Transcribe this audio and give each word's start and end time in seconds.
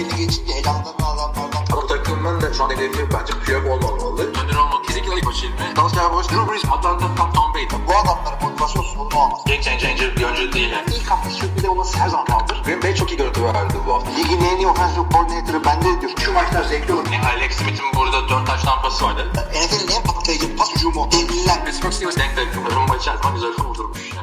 belli 0.00 0.16
geçince 0.16 0.52
elanlarını 0.52 1.06
alanlardan. 1.06 1.62
Bu 1.72 1.86
takımın 1.86 2.40
da 2.40 2.52
şu 2.52 2.64
an 2.64 2.70
hedefi 2.70 3.02
bence 3.14 3.32
Piyok 3.44 3.64
olmamalı. 3.66 4.22
Önder 4.22 4.56
olmak 4.56 4.84
kesinlikle 4.84 5.14
ilk 5.16 5.26
başı 5.26 5.46
ilmi. 5.46 5.76
Dalsya 5.76 6.12
Boş, 6.12 6.26
Drew 6.30 6.52
Brees, 6.52 6.64
Atlanta, 6.64 7.06
Tom, 7.16 7.32
Tom 7.32 7.54
Brady. 7.54 7.66
Bu 7.88 7.92
adamların 8.00 8.42
motivasyon 8.42 8.82
sorunu 8.82 9.16
olmaz. 9.22 9.40
Game 9.46 9.62
changer 9.62 10.16
bir 10.16 10.24
oyuncu 10.24 10.52
değil. 10.52 10.70
Yani. 10.70 10.84
İlk 10.96 11.10
hafta 11.10 11.30
sürpriz 11.30 11.64
olması 11.64 11.98
her 11.98 12.08
zaman 12.08 12.26
kaldır. 12.26 12.62
Green 12.64 12.82
Bay 12.82 12.94
çok 12.94 13.10
iyi 13.12 13.16
görüntü 13.16 13.44
verdi 13.44 13.74
bu 13.86 13.94
hafta. 13.94 14.10
Ligin 14.10 14.40
en 14.44 14.56
iyi 14.56 14.66
offensive 14.66 15.04
coordinator'ı 15.12 15.64
bende 15.64 16.00
diyor. 16.00 16.12
Şu 16.24 16.32
maçlar 16.32 16.62
zevkli 16.62 16.92
olur. 16.94 17.06
Yani 17.12 17.26
Alex 17.26 17.52
Smith'in 17.52 17.88
burada 17.96 18.28
4 18.28 18.46
taş 18.46 18.62
tampası 18.62 19.04
vardı. 19.04 19.26
NFL'in 19.34 19.96
en 19.96 20.02
patlayıcı 20.02 20.56
pas 20.56 20.74
hücumu. 20.74 21.08
Devliler. 21.12 21.64
Pittsburgh 21.64 21.92
Steelers 21.92 22.16
denk 22.16 22.36
denk. 22.36 22.48
Rumba 22.76 22.96
içerisinde 22.96 23.32
güzel. 23.34 23.50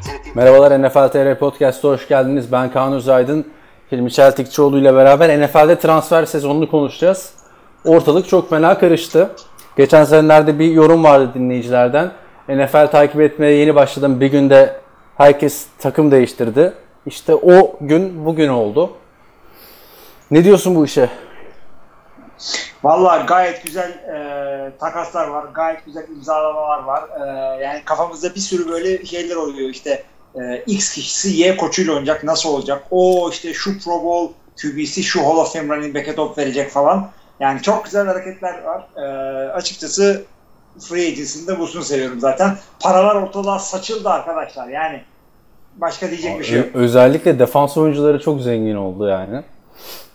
Seyrettiğim 0.02 0.38
Merhabalar 0.38 0.84
NFL 0.84 1.08
TR 1.12 1.40
Podcast'a 1.40 1.88
hoş 1.88 2.08
geldiniz. 2.08 2.52
Ben 2.52 2.72
Kaan 2.72 2.94
Özaydın. 2.94 3.57
Hilmi 3.92 4.12
Çeltikçioğlu 4.12 4.80
ile 4.80 4.96
beraber 4.96 5.42
NFL'de 5.42 5.80
transfer 5.80 6.26
sezonunu 6.26 6.72
konuşacağız. 6.72 7.34
Ortalık 7.86 8.28
çok 8.28 8.50
fena 8.50 8.80
karıştı. 8.80 9.30
Geçen 9.78 10.04
senelerde 10.04 10.60
bir 10.60 10.72
yorum 10.72 11.04
vardı 11.04 11.32
dinleyicilerden. 11.34 12.12
NFL 12.50 12.88
takip 12.88 13.22
etmeye 13.22 13.54
yeni 13.54 13.76
başladım. 13.76 14.22
Bir 14.22 14.28
günde 14.28 14.80
herkes 15.18 15.68
takım 15.80 16.12
değiştirdi. 16.12 16.74
İşte 17.06 17.36
o 17.36 17.78
gün 17.82 18.26
bugün 18.26 18.50
oldu. 18.50 18.92
Ne 20.32 20.44
diyorsun 20.44 20.76
bu 20.76 20.86
işe? 20.86 21.10
Vallahi 22.84 23.26
gayet 23.26 23.64
güzel 23.64 23.90
e, 23.90 24.78
takaslar 24.80 25.28
var, 25.28 25.46
gayet 25.54 25.86
güzel 25.86 26.08
imzalamalar 26.10 26.84
var. 26.84 27.04
E, 27.20 27.64
yani 27.64 27.82
kafamızda 27.86 28.36
bir 28.36 28.40
sürü 28.40 28.70
böyle 28.70 29.06
şeyler 29.06 29.36
oluyor 29.36 29.70
işte. 29.70 30.04
E, 30.42 30.64
X 30.68 30.94
kişisi 30.94 31.30
Y 31.30 31.58
koçuyla 31.58 31.94
oynayacak, 31.94 32.24
nasıl 32.24 32.50
olacak? 32.50 32.84
O 32.92 33.30
işte 33.32 33.54
şu 33.54 33.80
Pro 33.80 34.04
Bowl 34.04 34.34
QB'si 34.62 35.04
şu 35.04 35.22
Hall 35.22 35.38
of 35.38 35.54
Fame 35.54 35.76
running 35.76 35.96
back'e 35.96 36.16
top 36.16 36.38
verecek 36.38 36.72
falan. 36.72 37.10
Yani 37.40 37.62
çok 37.62 37.86
güzel 37.86 38.08
hareketler 38.08 38.64
var. 38.64 38.88
E, 38.96 39.02
açıkçası 39.52 40.24
free 40.80 41.08
agency'inde 41.08 41.60
busunu 41.60 41.84
seviyorum 41.84 42.20
zaten. 42.20 42.58
Paralar 42.80 43.16
ortalığa 43.16 43.60
saçıldı 43.60 44.10
arkadaşlar. 44.10 44.68
Yani 44.68 45.02
başka 45.76 46.10
diyecek 46.10 46.40
bir 46.40 46.44
şey 46.44 46.58
yok. 46.58 46.68
Özellikle 46.74 47.40
defans 47.40 47.78
oyuncuları 47.78 48.20
çok 48.20 48.42
zengin 48.42 48.76
oldu 48.76 49.08
yani. 49.08 49.44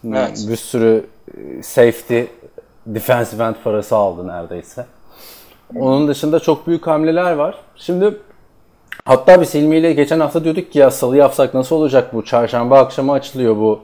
Evet. 0.09 0.45
Bir 0.49 0.57
sürü 0.57 1.07
e, 1.37 1.63
safety, 1.63 2.23
defensive 2.87 3.45
end 3.45 3.55
parası 3.65 3.97
aldı 3.97 4.29
neredeyse. 4.29 4.87
Onun 5.77 6.09
dışında 6.09 6.41
çok 6.41 6.67
büyük 6.67 6.87
hamleler 6.87 7.33
var. 7.33 7.55
Şimdi 7.77 8.17
hatta 9.05 9.41
biz 9.41 9.55
Hilmi 9.55 9.77
ile 9.77 9.93
geçen 9.93 10.21
hafta 10.21 10.45
diyorduk 10.45 10.73
ki 10.73 10.79
ya 10.79 10.91
salı 10.91 11.17
yapsak 11.17 11.55
nasıl 11.55 11.77
olacak 11.77 12.15
bu? 12.15 12.25
Çarşamba 12.25 12.79
akşamı 12.79 13.13
açılıyor 13.13 13.57
bu 13.57 13.81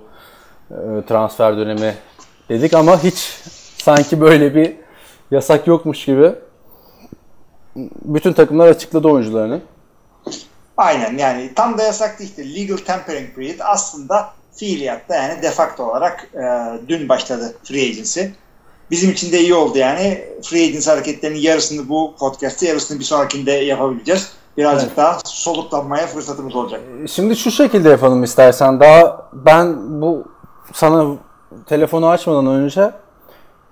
e, 0.71 0.77
transfer 1.09 1.57
dönemi 1.57 1.95
dedik 2.49 2.75
ama 2.75 3.03
hiç 3.03 3.17
sanki 3.79 4.21
böyle 4.21 4.55
bir 4.55 4.77
yasak 5.31 5.67
yokmuş 5.67 6.05
gibi. 6.05 6.33
Bütün 8.05 8.33
takımlar 8.33 8.69
açıkladı 8.69 9.09
oyuncularını. 9.09 9.61
Aynen 10.77 11.19
yani 11.19 11.55
tam 11.55 11.79
da 11.79 11.83
yasak 11.83 12.19
değil. 12.19 12.31
işte. 12.31 12.55
Legal 12.55 12.77
tampering 12.77 13.35
period 13.35 13.59
aslında 13.61 14.31
fiiliyatta 14.57 15.15
yani 15.15 15.43
defakto 15.43 15.91
olarak 15.91 16.29
e, 16.35 16.43
dün 16.89 17.09
başladı 17.09 17.55
free 17.65 17.83
agency. 17.83 18.21
Bizim 18.91 19.11
için 19.11 19.33
de 19.33 19.41
iyi 19.41 19.55
oldu 19.55 19.79
yani. 19.79 20.25
Free 20.43 20.65
agency 20.65 20.91
hareketlerinin 20.91 21.39
yarısını 21.39 21.89
bu 21.89 22.15
podcast'te 22.19 22.69
yarısını 22.69 22.99
bir 22.99 23.05
sonrakinde 23.05 23.53
yapabileceğiz. 23.53 24.33
Birazcık 24.59 24.97
daha 24.97 25.19
soluklanmaya 25.25 26.07
fırsatımız 26.07 26.57
olacak. 26.57 26.81
Şimdi 27.11 27.37
şu 27.37 27.51
şekilde 27.51 27.89
yapalım 27.89 28.25
istersen. 28.25 28.81
Daha 28.81 29.29
ben 29.33 29.77
bu 30.01 30.25
sana 30.73 31.17
telefonu 31.67 32.09
açmadan 32.09 32.47
önce 32.47 32.91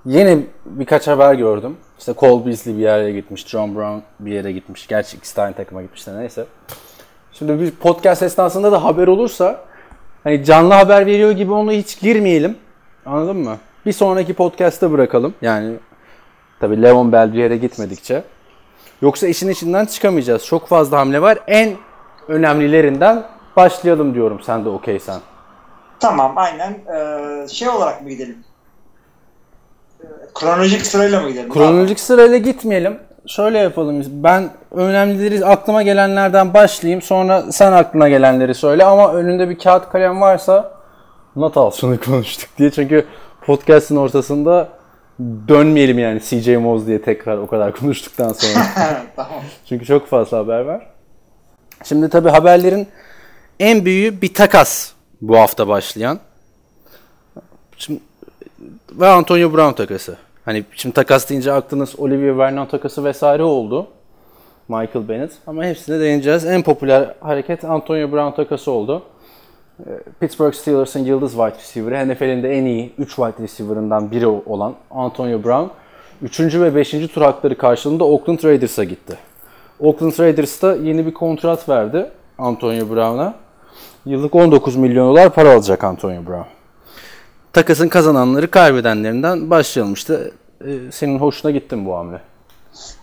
yeni 0.05 0.47
birkaç 0.67 1.07
haber 1.07 1.35
gördüm. 1.35 1.77
İşte 1.99 2.15
Cole 2.19 2.47
Beasley 2.47 2.77
bir 2.77 2.83
yere 2.83 3.13
gitmiş, 3.13 3.47
John 3.47 3.75
Brown 3.75 3.99
bir 4.21 4.33
yere 4.33 4.53
gitmiş. 4.53 4.87
Gerçi 4.87 5.17
ikisi 5.17 5.37
de 5.37 5.43
aynı 5.43 5.55
takıma 5.55 5.83
gitmişler 5.83 6.19
neyse. 6.19 6.47
Şimdi 7.33 7.61
bir 7.61 7.71
podcast 7.71 8.23
esnasında 8.23 8.73
da 8.73 8.85
haber 8.85 9.07
olursa 9.07 9.61
hani 10.25 10.45
canlı 10.45 10.75
haber 10.75 11.07
veriyor 11.07 11.31
gibi 11.31 11.53
onu 11.53 11.73
hiç 11.73 12.01
girmeyelim. 12.01 12.57
Anladın 13.07 13.37
mı? 13.37 13.57
Bir 13.87 13.93
sonraki 13.93 14.35
podcast'ta 14.35 14.93
bırakalım. 14.93 15.35
Yani 15.43 15.75
tabii 16.61 16.83
Leon 16.83 17.13
Bell 17.13 17.33
bir 17.33 17.39
yere 17.39 17.57
gitmedikçe. 17.57 18.23
Yoksa 19.03 19.27
işin 19.27 19.49
içinden 19.49 19.87
çıkamayacağız. 19.87 20.45
Çok 20.47 20.69
fazla 20.69 20.99
hamle 20.99 21.23
var. 21.23 21.39
En 21.47 21.77
önemlilerinden 22.29 23.25
başlayalım 23.57 24.15
diyorum 24.15 24.41
sen 24.47 24.65
de 24.65 24.69
okeysen. 24.69 25.21
Tamam 26.01 26.33
aynen. 26.37 26.71
E, 26.73 27.49
şey 27.49 27.69
olarak 27.69 28.03
mı 28.03 28.09
gidelim? 28.09 28.39
E, 30.01 30.07
kronolojik 30.35 30.87
sırayla 30.87 31.21
mı 31.21 31.29
gidelim? 31.29 31.53
Kronolojik 31.53 32.01
sırayla 32.01 32.37
gitmeyelim. 32.37 32.99
Şöyle 33.27 33.59
yapalım. 33.59 34.03
Ben 34.09 34.51
önemlileri 34.71 35.47
aklıma 35.47 35.83
gelenlerden 35.83 36.55
başlayayım. 36.55 37.03
Sonra 37.03 37.53
sen 37.53 37.73
aklına 37.73 38.09
gelenleri 38.09 38.55
söyle 38.55 38.85
ama 38.85 39.13
önünde 39.13 39.49
bir 39.49 39.59
kağıt 39.59 39.89
kalem 39.89 40.21
varsa 40.21 40.73
not 41.37 41.57
al 41.57 41.71
şunu 41.71 42.01
konuştuk 42.01 42.51
diye. 42.59 42.71
Çünkü 42.71 43.07
podcast'ın 43.47 43.97
ortasında 43.97 44.69
dönmeyelim 45.49 45.99
yani 45.99 46.21
CJ 46.21 46.49
Moz 46.49 46.87
diye 46.87 47.03
tekrar 47.03 47.39
o 47.39 47.47
kadar 47.47 47.73
konuştuktan 47.81 48.33
sonra. 48.33 48.65
tamam. 49.17 49.41
Çünkü 49.69 49.85
çok 49.85 50.07
fazla 50.07 50.39
haber 50.39 50.61
var. 50.61 50.87
Şimdi 51.85 52.09
tabii 52.09 52.29
haberlerin 52.29 52.89
en 53.61 53.85
büyüğü 53.85 54.23
bir 54.23 54.35
takas 54.35 54.93
bu 55.21 55.39
hafta 55.39 55.69
başlayan. 55.69 56.19
Şimdi, 57.77 58.01
ve 58.93 59.07
Antonio 59.07 59.53
Brown 59.53 59.73
takası. 59.73 60.17
Hani 60.45 60.65
şimdi 60.73 60.95
takas 60.95 61.31
deyince 61.31 61.53
aklınız 61.53 61.99
Olivier 61.99 62.39
Vernon 62.39 62.67
takası 62.67 63.05
vesaire 63.05 63.43
oldu. 63.43 63.87
Michael 64.69 65.09
Bennett. 65.09 65.33
Ama 65.47 65.65
hepsine 65.65 66.01
değineceğiz. 66.01 66.47
En 66.47 66.63
popüler 66.63 67.15
hareket 67.21 67.65
Antonio 67.65 68.13
Brown 68.13 68.37
takası 68.37 68.71
oldu. 68.71 69.03
Ee, 69.81 69.91
Pittsburgh 70.21 70.55
Steelers'ın 70.55 71.05
yıldız 71.05 71.31
wide 71.31 71.55
receiver'ı, 71.59 72.09
NFL'in 72.09 72.43
de 72.43 72.59
en 72.59 72.65
iyi 72.65 72.93
3 72.99 73.09
wide 73.09 73.43
receiver'ından 73.43 74.11
biri 74.11 74.27
olan 74.27 74.75
Antonio 74.91 75.45
Brown, 75.45 75.67
3. 76.23 76.41
ve 76.41 76.75
5. 76.75 76.91
tur 76.91 77.23
hakları 77.23 77.59
karşılığında 77.59 78.05
Oakland 78.05 78.45
Raiders'a 78.45 78.85
gitti. 78.85 79.19
Oakland 79.81 80.13
Raiders 80.19 80.63
da 80.63 80.77
yeni 80.77 81.07
bir 81.07 81.15
kontrat 81.15 81.69
verdi 81.69 82.11
Antonio 82.39 82.91
Brown'a. 82.91 83.35
Yıllık 84.07 84.35
19 84.35 84.77
milyon 84.77 85.09
dolar 85.09 85.31
para 85.31 85.53
alacak 85.53 85.85
Antonio 85.85 86.27
Brown. 86.27 86.49
Takasın 87.53 87.89
kazananları 87.89 88.51
kaybedenlerinden 88.51 89.51
başlayalım 89.51 89.95
işte. 89.95 90.31
Ee, 90.61 90.67
senin 90.91 91.19
hoşuna 91.19 91.51
gitti 91.51 91.77
mi 91.77 91.87
bu 91.87 91.97
hamle? 91.97 92.21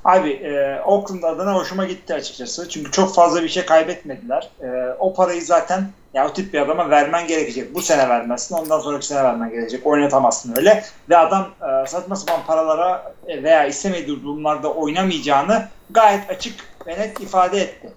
Abi 0.05 0.29
e, 0.29 0.81
Oakland 0.85 1.23
adına 1.23 1.55
hoşuma 1.55 1.85
gitti 1.85 2.13
açıkçası. 2.13 2.69
Çünkü 2.69 2.91
çok 2.91 3.16
fazla 3.16 3.44
bir 3.44 3.50
şey 3.50 3.66
kaybetmediler. 3.66 4.50
E, 4.61 4.95
o 5.00 5.13
parayı 5.13 5.41
zaten 5.41 5.88
ya 6.13 6.28
o 6.28 6.34
tip 6.34 6.53
bir 6.53 6.59
adama 6.59 6.90
vermen 6.90 7.28
gerekecek. 7.28 7.75
Bu 7.75 7.81
sene 7.81 8.09
vermezsin. 8.09 8.56
Ondan 8.56 8.79
sonraki 8.79 9.07
sene 9.07 9.24
vermen 9.24 9.50
gerekecek. 9.50 9.88
Oynatamazsın 9.88 10.56
öyle. 10.57 10.84
Ve 11.09 11.18
adam 11.18 11.50
e, 11.62 11.88
saçma 11.88 12.16
sapan 12.16 12.46
paralara 12.47 13.13
e, 13.28 13.44
veya 13.44 13.66
istemediği 13.66 14.23
durumlarda 14.23 14.73
oynamayacağını 14.73 15.68
gayet 15.90 16.29
açık 16.29 16.56
ve 16.88 17.00
net 17.00 17.19
ifade 17.19 17.62
etti. 17.62 17.94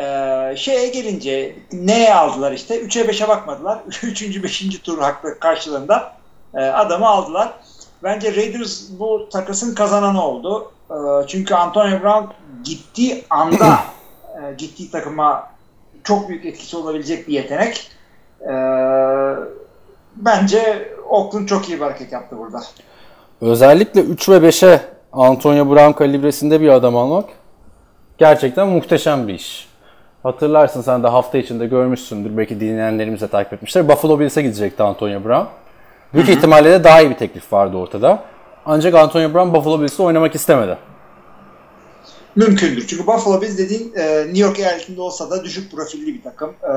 E, 0.00 0.56
şeye 0.56 0.88
gelince 0.88 1.56
neye 1.72 2.14
aldılar 2.14 2.52
işte? 2.52 2.80
3'e 2.80 3.02
5'e 3.02 3.28
bakmadılar. 3.28 3.78
3. 4.02 4.42
5. 4.42 4.78
tur 4.78 4.98
hakkı 4.98 5.38
karşılığında 5.38 6.12
e, 6.54 6.60
adamı 6.60 7.08
aldılar. 7.08 7.52
Bence 8.02 8.36
Raiders 8.36 8.82
bu 8.98 9.28
takasın 9.32 9.74
kazananı 9.74 10.24
oldu. 10.24 10.72
E, 10.90 11.26
çünkü 11.26 11.54
Antonio 11.54 12.02
Brown 12.02 12.26
gittiği 12.64 13.24
anda 13.30 13.78
e, 14.42 14.54
gittiği 14.58 14.90
takıma 14.90 15.50
çok 16.04 16.28
büyük 16.28 16.46
etkisi 16.46 16.76
olabilecek 16.76 17.28
bir 17.28 17.32
yetenek. 17.32 17.90
E, 18.40 18.52
bence 20.16 20.88
Oakland 21.08 21.48
çok 21.48 21.68
iyi 21.68 21.78
bir 21.78 21.84
hareket 21.84 22.12
yaptı 22.12 22.38
burada. 22.38 22.62
Özellikle 23.40 24.00
3 24.00 24.28
ve 24.28 24.36
5'e 24.36 24.80
Antonio 25.12 25.70
Brown 25.70 25.92
kalibresinde 25.92 26.60
bir 26.60 26.68
adam 26.68 26.96
almak 26.96 27.24
gerçekten 28.18 28.68
muhteşem 28.68 29.28
bir 29.28 29.34
iş. 29.34 29.68
Hatırlarsın 30.22 30.82
sen 30.82 31.02
de 31.02 31.08
hafta 31.08 31.38
içinde 31.38 31.66
görmüşsündür. 31.66 32.36
Belki 32.36 32.60
dinleyenlerimiz 32.60 33.20
de 33.20 33.28
takip 33.28 33.52
etmişler. 33.52 33.88
Buffalo 33.88 34.20
Bills'e 34.20 34.42
gidecekti 34.42 34.82
Antonio 34.82 35.24
Brown. 35.24 35.46
Büyük 36.14 36.28
ihtimalle 36.28 36.70
de 36.70 36.84
daha 36.84 37.00
iyi 37.00 37.10
bir 37.10 37.14
teklif 37.14 37.52
vardı 37.52 37.76
ortada. 37.76 38.22
Ancak 38.66 38.94
Antonio 38.94 39.34
Brown 39.34 39.54
Buffalo 39.54 39.80
Bills'te 39.80 40.02
oynamak 40.02 40.34
istemedi. 40.34 40.76
Mümkündür. 42.36 42.86
Çünkü 42.86 43.06
Buffalo 43.06 43.42
Bills 43.42 43.58
dediğin 43.58 43.92
e, 43.96 44.18
New 44.18 44.38
York 44.38 44.58
eyaletinde 44.58 45.00
olsa 45.00 45.30
da 45.30 45.44
düşük 45.44 45.72
profilli 45.72 46.14
bir 46.14 46.22
takım. 46.22 46.50
E, 46.50 46.74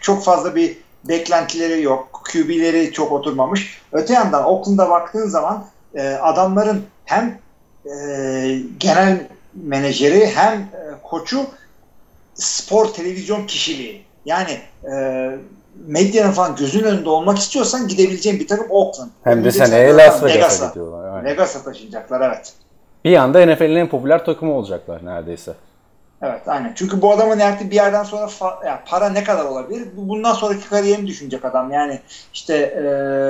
çok 0.00 0.24
fazla 0.24 0.54
bir 0.54 0.76
beklentileri 1.04 1.82
yok. 1.82 2.22
QB'leri 2.32 2.92
çok 2.92 3.12
oturmamış. 3.12 3.80
Öte 3.92 4.14
yandan 4.14 4.44
Oakland'a 4.44 4.90
baktığın 4.90 5.28
zaman 5.28 5.66
e, 5.94 6.08
adamların 6.08 6.82
hem 7.04 7.38
e, 7.86 7.90
genel 8.78 9.28
menajeri 9.54 10.26
hem 10.26 10.58
e, 10.58 10.68
koçu 11.02 11.46
spor 12.34 12.86
televizyon 12.86 13.46
kişiliği. 13.46 14.04
Yani 14.24 14.58
e, 14.92 15.30
medyanın 15.86 16.32
falan 16.32 16.56
gözünün 16.56 16.84
önünde 16.84 17.08
olmak 17.08 17.38
istiyorsan 17.38 17.88
gidebileceğin 17.88 18.40
bir 18.40 18.48
takım 18.48 18.66
Oakland. 18.70 19.10
Hem 19.24 19.44
de 19.44 19.52
seneye 19.52 19.88
sene 19.88 19.96
Las 19.96 20.22
Vegas'a. 20.22 20.66
gidiyorlar. 20.66 21.16
Aynen. 21.16 21.24
Vegas'a 21.24 21.62
taşınacaklar 21.62 22.20
evet. 22.20 22.52
Bir 23.04 23.16
anda 23.16 23.46
NFL'in 23.46 23.76
en 23.76 23.88
popüler 23.88 24.24
takımı 24.24 24.52
olacaklar 24.52 25.04
neredeyse. 25.06 25.54
Evet 26.22 26.48
aynen. 26.48 26.72
Çünkü 26.74 27.02
bu 27.02 27.12
adamın 27.12 27.40
artık 27.40 27.70
bir 27.70 27.76
yerden 27.76 28.04
sonra 28.04 28.24
fa- 28.26 28.66
yani 28.66 28.78
para 28.86 29.08
ne 29.10 29.24
kadar 29.24 29.44
olabilir? 29.44 29.88
Bu- 29.96 30.08
Bundan 30.08 30.32
sonraki 30.32 30.68
kariyerini 30.68 31.06
düşünecek 31.06 31.44
adam. 31.44 31.72
Yani 31.72 32.00
işte 32.34 32.54
e, 32.56 32.82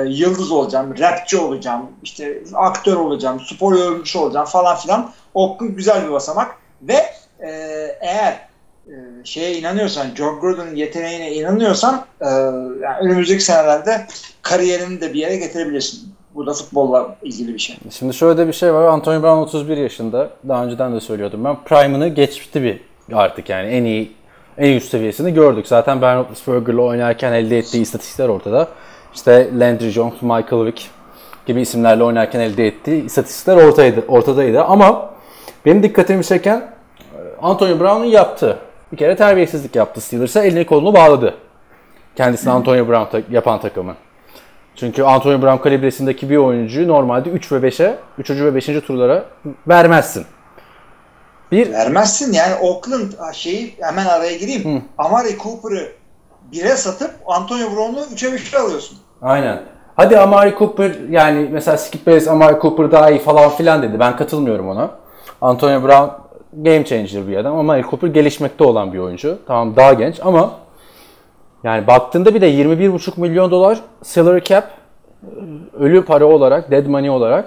yıldız 0.09 0.51
olacağım, 0.51 0.95
rapçi 0.99 1.37
olacağım, 1.37 1.91
işte 2.03 2.43
aktör 2.53 2.95
olacağım, 2.95 3.39
spor 3.39 3.73
yorumcusu 3.77 4.19
olacağım 4.19 4.45
falan 4.45 4.75
filan. 4.75 5.11
Oakland 5.33 5.69
güzel 5.75 6.05
bir 6.07 6.11
basamak 6.11 6.55
ve 6.81 7.05
e, 7.39 7.49
eğer 8.01 8.47
e, 8.87 8.93
şeye 9.23 9.57
inanıyorsan, 9.57 10.07
John 10.15 10.39
Gordon'un 10.39 10.75
yeteneğine 10.75 11.33
inanıyorsan 11.33 12.05
e, 12.21 12.25
yani 12.81 12.97
önümüzdeki 13.01 13.43
senelerde 13.43 14.05
kariyerini 14.41 15.01
de 15.01 15.13
bir 15.13 15.19
yere 15.19 15.35
getirebilirsin. 15.37 16.14
Bu 16.35 16.45
da 16.45 16.53
futbolla 16.53 17.15
ilgili 17.23 17.53
bir 17.53 17.59
şey. 17.59 17.77
Şimdi 17.91 18.13
şöyle 18.13 18.37
de 18.37 18.47
bir 18.47 18.53
şey 18.53 18.73
var. 18.73 18.87
Antonio 18.87 19.21
Brown 19.23 19.37
31 19.37 19.77
yaşında. 19.77 20.29
Daha 20.47 20.65
önceden 20.65 20.95
de 20.95 20.99
söylüyordum 20.99 21.43
ben. 21.43 21.57
Prime'ını 21.65 22.07
geçti 22.07 22.63
bir 22.63 22.79
artık 23.17 23.49
yani 23.49 23.67
en 23.69 23.83
iyi 23.83 24.11
en 24.57 24.75
üst 24.77 24.89
seviyesini 24.89 25.33
gördük. 25.33 25.67
Zaten 25.67 26.01
Ben 26.01 26.17
Roethlisberger'la 26.17 26.81
oynarken 26.81 27.33
elde 27.33 27.57
ettiği 27.57 27.81
istatistikler 27.81 28.29
ortada. 28.29 28.67
İşte 29.15 29.49
Landry 29.59 29.89
Jones, 29.89 30.21
Michael 30.21 30.65
Vick 30.65 30.81
gibi 31.45 31.61
isimlerle 31.61 32.03
oynarken 32.03 32.39
elde 32.39 32.67
ettiği 32.67 33.05
istatistikler 33.05 33.57
ortaydı, 33.57 34.03
ortadaydı. 34.07 34.63
Ama 34.63 35.09
benim 35.65 35.83
dikkatimi 35.83 36.23
çeken 36.23 36.57
e, 36.57 37.19
Antonio 37.41 37.79
Brown'un 37.79 38.05
yaptığı. 38.05 38.57
Bir 38.91 38.97
kere 38.97 39.15
terbiyesizlik 39.15 39.75
yaptı 39.75 40.01
Steelers'a. 40.01 40.43
Elini 40.45 40.65
kolunu 40.65 40.93
bağladı. 40.93 41.33
Kendisini 42.15 42.53
Antonio 42.53 42.87
Brown 42.87 43.11
ta- 43.11 43.23
yapan 43.31 43.61
takımı. 43.61 43.95
Çünkü 44.75 45.03
Antonio 45.03 45.41
Brown 45.41 45.63
kalibresindeki 45.63 46.29
bir 46.29 46.37
oyuncuyu 46.37 46.87
normalde 46.87 47.29
3 47.29 47.51
ve 47.51 47.55
5'e, 47.55 47.95
3. 48.17 48.29
ve 48.29 48.55
5. 48.55 48.65
turlara 48.65 49.25
vermezsin. 49.67 50.25
Bir 51.51 51.71
Vermezsin 51.71 52.33
yani 52.33 52.55
Oakland 52.55 53.11
şeyi 53.33 53.75
hemen 53.81 54.05
araya 54.05 54.37
gireyim. 54.37 54.83
Amari 54.97 55.37
Cooper'ı 55.37 55.91
1'e 56.53 56.75
satıp 56.75 57.11
Antonio 57.27 57.75
Brown'u 57.75 57.99
3'e 57.99 58.29
5'e 58.29 58.59
alıyorsun. 58.59 58.97
Aynen. 59.21 59.61
Hadi 59.95 60.17
Amari 60.19 60.55
Cooper 60.57 60.91
yani 61.09 61.49
mesela 61.51 61.77
Skip 61.77 62.07
Bayless 62.07 62.27
Amari 62.27 62.61
Cooper 62.61 62.91
daha 62.91 63.09
iyi 63.09 63.19
falan 63.19 63.49
filan 63.49 63.81
dedi. 63.81 63.99
Ben 63.99 64.15
katılmıyorum 64.15 64.69
ona. 64.69 64.91
Antonio 65.41 65.83
Brown 65.83 66.09
game 66.53 66.85
changer 66.85 67.27
bir 67.27 67.37
adam. 67.37 67.57
Amari 67.57 67.83
Cooper 67.83 68.07
gelişmekte 68.07 68.63
olan 68.63 68.93
bir 68.93 68.99
oyuncu. 68.99 69.37
Tamam 69.47 69.75
daha 69.75 69.93
genç 69.93 70.19
ama 70.23 70.51
yani 71.65 71.87
baktığında 71.87 72.35
bir 72.35 72.41
de 72.41 72.51
21,5 72.51 73.19
milyon 73.19 73.51
dolar 73.51 73.79
salary 74.03 74.43
cap 74.43 74.67
ölü 75.79 76.05
para 76.05 76.25
olarak, 76.25 76.71
dead 76.71 76.85
money 76.85 77.09
olarak 77.09 77.45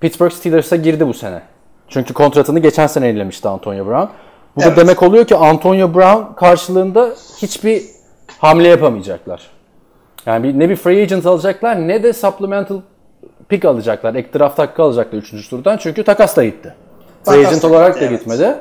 Pittsburgh 0.00 0.32
Steelers'a 0.32 0.76
girdi 0.76 1.08
bu 1.08 1.14
sene. 1.14 1.42
Çünkü 1.88 2.14
kontratını 2.14 2.58
geçen 2.58 2.86
sene 2.86 3.06
yenilemişti 3.06 3.48
Antonio 3.48 3.86
Brown. 3.86 4.08
Bu 4.56 4.60
da 4.60 4.66
Evet. 4.66 4.76
demek 4.76 5.02
oluyor 5.02 5.24
ki 5.24 5.36
Antonio 5.36 5.94
Brown 5.94 6.34
karşılığında 6.34 7.10
hiçbir 7.42 7.82
hamle 8.38 8.68
yapamayacaklar. 8.68 9.50
Yani 10.26 10.42
bir, 10.42 10.58
ne 10.58 10.68
bir 10.68 10.76
free 10.76 11.02
agent 11.02 11.26
alacaklar 11.26 11.88
ne 11.88 12.02
de 12.02 12.12
supplemental 12.12 12.80
pick 13.48 13.64
alacaklar. 13.64 14.14
Ek 14.14 14.38
draft 14.38 14.58
hakkı 14.58 14.82
alacaklar 14.82 15.18
3. 15.18 15.48
turdan. 15.48 15.76
Çünkü 15.76 16.04
takas 16.04 16.36
da 16.36 16.44
gitti. 16.44 16.74
Free 17.24 17.46
agent 17.46 17.62
da 17.62 17.68
olarak 17.68 17.94
da 17.94 18.04
evet. 18.04 18.18
gitmedi. 18.18 18.54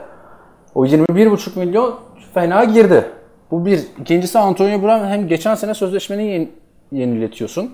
O 0.76 0.86
21,5 0.86 1.60
milyon 1.60 1.96
fena 2.34 2.64
girdi. 2.64 3.06
Bu 3.52 3.66
bir. 3.66 3.80
İkincisi 4.02 4.40
Antonio 4.40 4.82
Brown 4.82 5.06
hem 5.06 5.28
geçen 5.28 5.56
sene 5.56 5.74
sözleşmeni 5.74 6.28
yeni- 6.28 6.50
yeniletiyorsun. 6.92 7.72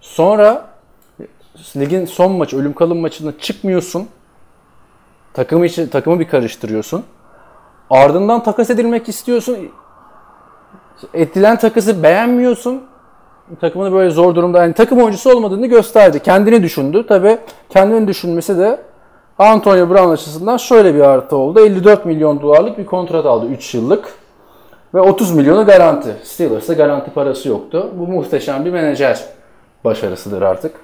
Sonra 0.00 0.66
ligin 1.76 2.04
son 2.04 2.32
maçı, 2.32 2.58
ölüm 2.60 2.72
kalım 2.72 2.98
maçında 2.98 3.38
çıkmıyorsun. 3.38 4.08
Takımı 5.34 5.66
için 5.66 5.86
takımı 5.88 6.20
bir 6.20 6.28
karıştırıyorsun. 6.28 7.04
Ardından 7.90 8.42
takas 8.42 8.70
edilmek 8.70 9.08
istiyorsun. 9.08 9.58
Edilen 11.14 11.58
takası 11.58 12.02
beğenmiyorsun. 12.02 12.82
Takımını 13.60 13.92
böyle 13.92 14.10
zor 14.10 14.34
durumda 14.34 14.62
yani 14.62 14.74
takım 14.74 14.98
oyuncusu 14.98 15.30
olmadığını 15.36 15.66
gösterdi. 15.66 16.20
Kendini 16.22 16.62
düşündü. 16.62 17.06
Tabi 17.06 17.38
kendini 17.70 18.08
düşünmesi 18.08 18.58
de 18.58 18.80
Antonio 19.38 19.90
Brown 19.90 20.10
açısından 20.10 20.56
şöyle 20.56 20.94
bir 20.94 21.00
artı 21.00 21.36
oldu. 21.36 21.60
54 21.60 22.06
milyon 22.06 22.42
dolarlık 22.42 22.78
bir 22.78 22.86
kontrat 22.86 23.26
aldı 23.26 23.46
3 23.46 23.74
yıllık. 23.74 24.25
Ve 24.94 25.00
30 25.00 25.30
milyonu 25.34 25.66
garanti. 25.66 26.16
Steelers'ta 26.24 26.72
garanti 26.72 27.10
parası 27.10 27.48
yoktu. 27.48 27.92
Bu 27.94 28.06
muhteşem 28.06 28.64
bir 28.64 28.70
menajer 28.70 29.24
başarısıdır 29.84 30.42
artık. 30.42 30.74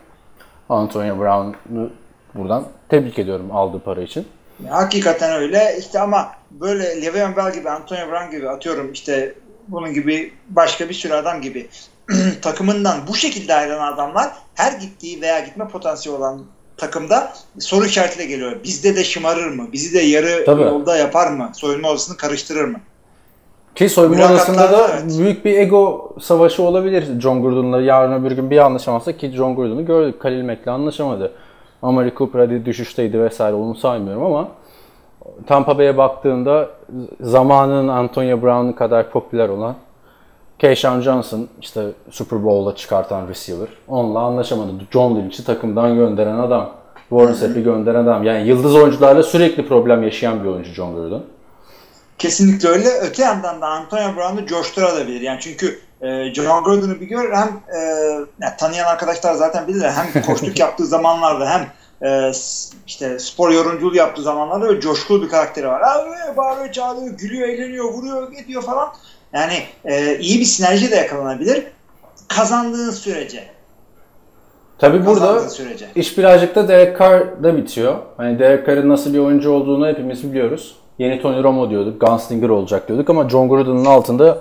Antonio 0.68 1.18
Brown'u 1.18 1.90
buradan 2.34 2.64
tebrik 2.88 3.18
ediyorum 3.18 3.50
aldığı 3.52 3.78
para 3.78 4.02
için. 4.02 4.26
Hakikaten 4.68 5.32
öyle. 5.32 5.76
İşte 5.78 6.00
ama 6.00 6.28
böyle 6.50 7.02
Le'Veon 7.02 7.36
Bell 7.36 7.52
gibi, 7.52 7.70
Antonio 7.70 8.10
Brown 8.10 8.30
gibi 8.30 8.48
atıyorum 8.48 8.92
işte 8.92 9.34
bunun 9.68 9.94
gibi 9.94 10.32
başka 10.48 10.88
bir 10.88 10.94
sürü 10.94 11.14
adam 11.14 11.40
gibi 11.40 11.68
takımından 12.42 12.98
bu 13.08 13.14
şekilde 13.14 13.54
ayrılan 13.54 13.92
adamlar 13.92 14.32
her 14.54 14.72
gittiği 14.72 15.20
veya 15.20 15.40
gitme 15.40 15.68
potansiyeli 15.68 16.18
olan 16.18 16.44
takımda 16.76 17.32
soru 17.58 17.86
işaretiyle 17.86 18.26
geliyor. 18.26 18.64
Bizde 18.64 18.96
de 18.96 19.04
şımarır 19.04 19.46
mı? 19.46 19.68
Bizi 19.72 19.94
de 19.94 20.00
yarı 20.00 20.44
Tabii. 20.46 20.62
yolda 20.62 20.96
yapar 20.96 21.30
mı? 21.30 21.50
Soyunma 21.54 21.88
odasını 21.90 22.16
karıştırır 22.16 22.64
mı? 22.64 22.80
Ki 23.74 23.88
soyunma 23.88 24.16
Mülakatlarda 24.16 24.52
odasında 24.52 24.78
da 24.78 24.88
evet. 24.88 25.18
büyük 25.18 25.44
bir 25.44 25.58
ego 25.58 26.12
savaşı 26.20 26.62
olabilir 26.62 27.20
John 27.20 27.42
Gordon'la 27.42 27.80
yarın 27.80 28.12
öbür 28.12 28.32
gün 28.32 28.50
bir 28.50 28.58
anlaşamazsa 28.58 29.12
ki 29.12 29.30
John 29.30 29.54
Gordon'u 29.54 29.86
gördük. 29.86 30.20
Khalil 30.20 30.44
Mack'le 30.44 30.68
anlaşamadı. 30.68 31.32
Amari 31.82 32.12
Cooper 32.16 32.40
hadi 32.40 32.64
düşüşteydi 32.66 33.20
vesaire 33.20 33.54
onu 33.54 33.74
saymıyorum 33.74 34.22
ama 34.22 34.48
Tampa 35.46 35.78
Bay'e 35.78 35.96
baktığında 35.96 36.68
zamanın 37.20 37.88
Antonio 37.88 38.42
Brown 38.42 38.72
kadar 38.72 39.10
popüler 39.10 39.48
olan 39.48 39.74
Keyshawn 40.58 41.00
Johnson 41.00 41.48
işte 41.60 41.82
Super 42.10 42.44
Bowl'da 42.44 42.76
çıkartan 42.76 43.28
receiver. 43.28 43.68
Onunla 43.88 44.18
anlaşamadı. 44.18 44.72
John 44.90 45.16
Lynch'i 45.16 45.44
takımdan 45.44 45.94
gönderen 45.94 46.38
adam. 46.38 46.70
Warren 47.08 47.32
Sapp'i 47.32 47.62
gönderen 47.62 48.02
adam. 48.02 48.24
Yani 48.24 48.48
yıldız 48.48 48.74
oyuncularla 48.74 49.22
sürekli 49.22 49.68
problem 49.68 50.02
yaşayan 50.02 50.44
bir 50.44 50.48
oyuncu 50.48 50.72
John 50.72 50.94
Gordon. 50.94 51.22
Kesinlikle 52.22 52.68
öyle. 52.68 52.88
Öte 52.88 53.22
yandan 53.22 53.60
da 53.60 53.66
Antonio 53.66 54.16
Brown'u 54.16 54.46
coşturabilir. 54.46 55.20
Yani 55.20 55.40
çünkü 55.40 55.80
e, 56.00 56.34
John 56.34 56.64
Gordon'u 56.64 57.00
bir 57.00 57.06
gör 57.06 57.32
hem 57.32 57.48
e, 57.48 57.78
yani 58.40 58.56
tanıyan 58.58 58.86
arkadaşlar 58.86 59.34
zaten 59.34 59.68
bilirler. 59.68 59.90
Hem 59.90 60.22
koştuk 60.26 60.58
yaptığı 60.58 60.86
zamanlarda 60.86 61.50
hem 61.50 61.70
e, 62.08 62.32
işte 62.86 63.18
spor 63.18 63.50
yorumculuğu 63.50 63.96
yaptığı 63.96 64.22
zamanlarda 64.22 64.68
böyle 64.68 64.80
coşkulu 64.80 65.22
bir 65.22 65.28
karakteri 65.28 65.68
var. 65.68 65.80
Abi 65.80 66.36
bağırıyor, 66.36 66.72
çağırıyor, 66.72 67.18
gülüyor, 67.18 67.48
eğleniyor, 67.48 67.84
vuruyor, 67.84 68.32
ediyor 68.32 68.62
falan. 68.62 68.88
Yani 69.32 69.62
e, 69.84 70.18
iyi 70.18 70.40
bir 70.40 70.44
sinerji 70.44 70.90
de 70.90 70.96
yakalanabilir. 70.96 71.64
Kazandığın 72.28 72.90
sürece. 72.90 73.44
Tabi 74.78 75.06
burada 75.06 75.50
sürece. 75.50 75.86
iş 75.94 76.18
birazcık 76.18 76.54
da 76.54 76.68
Derek 76.68 76.98
Carr'da 76.98 77.56
bitiyor. 77.56 77.98
Hani 78.16 78.38
Derek 78.38 78.66
Carr'ın 78.66 78.88
nasıl 78.88 79.14
bir 79.14 79.18
oyuncu 79.18 79.50
olduğunu 79.50 79.86
hepimiz 79.86 80.30
biliyoruz. 80.30 80.81
Yeni 80.98 81.22
Tony 81.22 81.42
Romo 81.42 81.70
diyorduk, 81.70 82.00
Gunslinger 82.00 82.48
olacak 82.48 82.88
diyorduk 82.88 83.10
ama 83.10 83.28
John 83.28 83.48
Gordon'un 83.48 83.84
altında 83.84 84.38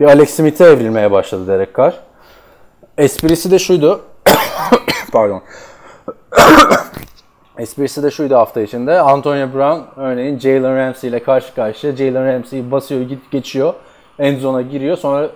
bir 0.00 0.04
Alex 0.04 0.30
Smith'e 0.30 0.64
evrilmeye 0.64 1.10
başladı 1.10 1.46
Derek 1.46 1.76
Carr. 1.76 1.94
Esprisi 2.98 3.50
de 3.50 3.58
şuydu. 3.58 4.00
Pardon. 5.12 5.42
Esprisi 7.58 8.02
de 8.02 8.10
şuydu 8.10 8.34
hafta 8.34 8.60
içinde. 8.60 9.00
Antonio 9.00 9.54
Brown 9.54 10.00
örneğin 10.00 10.38
Jalen 10.38 10.76
Ramsey 10.76 11.10
ile 11.10 11.22
karşı 11.22 11.54
karşıya. 11.54 11.96
Jalen 11.96 12.26
Ramsey 12.26 12.70
basıyor, 12.70 13.00
git 13.00 13.30
geçiyor. 13.30 13.74
End 14.18 14.38
zone'a 14.38 14.62
giriyor. 14.62 14.96
Sonra 14.96 15.30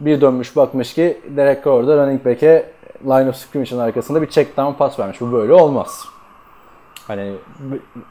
bir 0.00 0.20
dönmüş 0.20 0.56
bakmış 0.56 0.94
ki 0.94 1.20
Derek 1.36 1.64
Carr 1.64 1.72
orada 1.72 1.96
running 1.96 2.24
back'e 2.24 2.72
line 3.04 3.28
of 3.28 3.36
scrimmage'ın 3.36 3.78
arkasında 3.78 4.22
bir 4.22 4.30
check 4.30 4.56
down 4.56 4.72
pas 4.72 4.98
vermiş. 4.98 5.20
Bu 5.20 5.32
böyle 5.32 5.52
olmaz. 5.52 6.04
Hani 7.10 7.32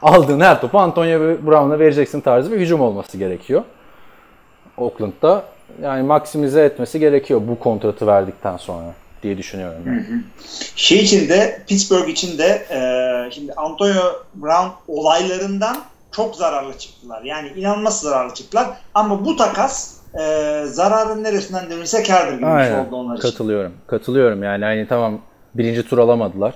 aldığın 0.02 0.40
her 0.40 0.60
topu 0.60 0.78
Antonio 0.78 1.18
Brown'a 1.46 1.78
vereceksin 1.78 2.20
tarzı 2.20 2.52
bir 2.52 2.60
hücum 2.60 2.80
olması 2.80 3.18
gerekiyor. 3.18 3.62
Oakland'da 4.76 5.44
yani 5.82 6.02
maksimize 6.02 6.64
etmesi 6.64 7.00
gerekiyor 7.00 7.40
bu 7.48 7.58
kontratı 7.58 8.06
verdikten 8.06 8.56
sonra 8.56 8.94
diye 9.22 9.38
düşünüyorum. 9.38 9.82
ben. 9.86 10.24
Şey 10.76 10.98
için 10.98 11.28
de 11.28 11.62
Pittsburgh 11.68 12.08
için 12.08 12.38
de 12.38 12.66
e, 12.70 12.80
şimdi 13.30 13.52
Antonio 13.52 14.02
Brown 14.34 14.68
olaylarından 14.88 15.76
çok 16.12 16.36
zararlı 16.36 16.78
çıktılar. 16.78 17.22
Yani 17.22 17.48
inanılmaz 17.56 18.00
zararlı 18.00 18.34
çıktılar. 18.34 18.66
Ama 18.94 19.24
bu 19.24 19.36
takas 19.36 19.96
e, 20.14 20.64
zararın 20.66 21.24
neresinden 21.24 21.70
dönülse 21.70 22.02
kârdır 22.02 22.36
gibi 22.36 22.46
Aynen. 22.46 22.86
oldu 22.86 22.96
onlar 22.96 23.18
için. 23.18 23.30
Katılıyorum. 23.30 23.72
Katılıyorum 23.86 24.42
yani 24.42 24.64
hani 24.64 24.88
tamam 24.88 25.20
birinci 25.54 25.82
tur 25.82 25.98
alamadılar. 25.98 26.54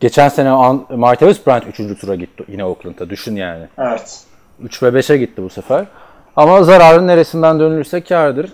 Geçen 0.00 0.28
sene 0.28 0.50
Martavis 0.96 1.46
Bryant 1.46 1.80
3. 1.80 2.00
tura 2.00 2.14
gitti 2.14 2.44
yine 2.48 2.64
Oakland'a. 2.64 3.10
Düşün 3.10 3.36
yani. 3.36 3.64
Evet. 3.78 4.20
3 4.62 4.82
ve 4.82 4.88
5'e 4.88 5.16
gitti 5.16 5.42
bu 5.42 5.50
sefer. 5.50 5.86
Ama 6.36 6.62
zararın 6.62 7.06
neresinden 7.06 7.60
dönülürse 7.60 8.00
kârdır. 8.00 8.52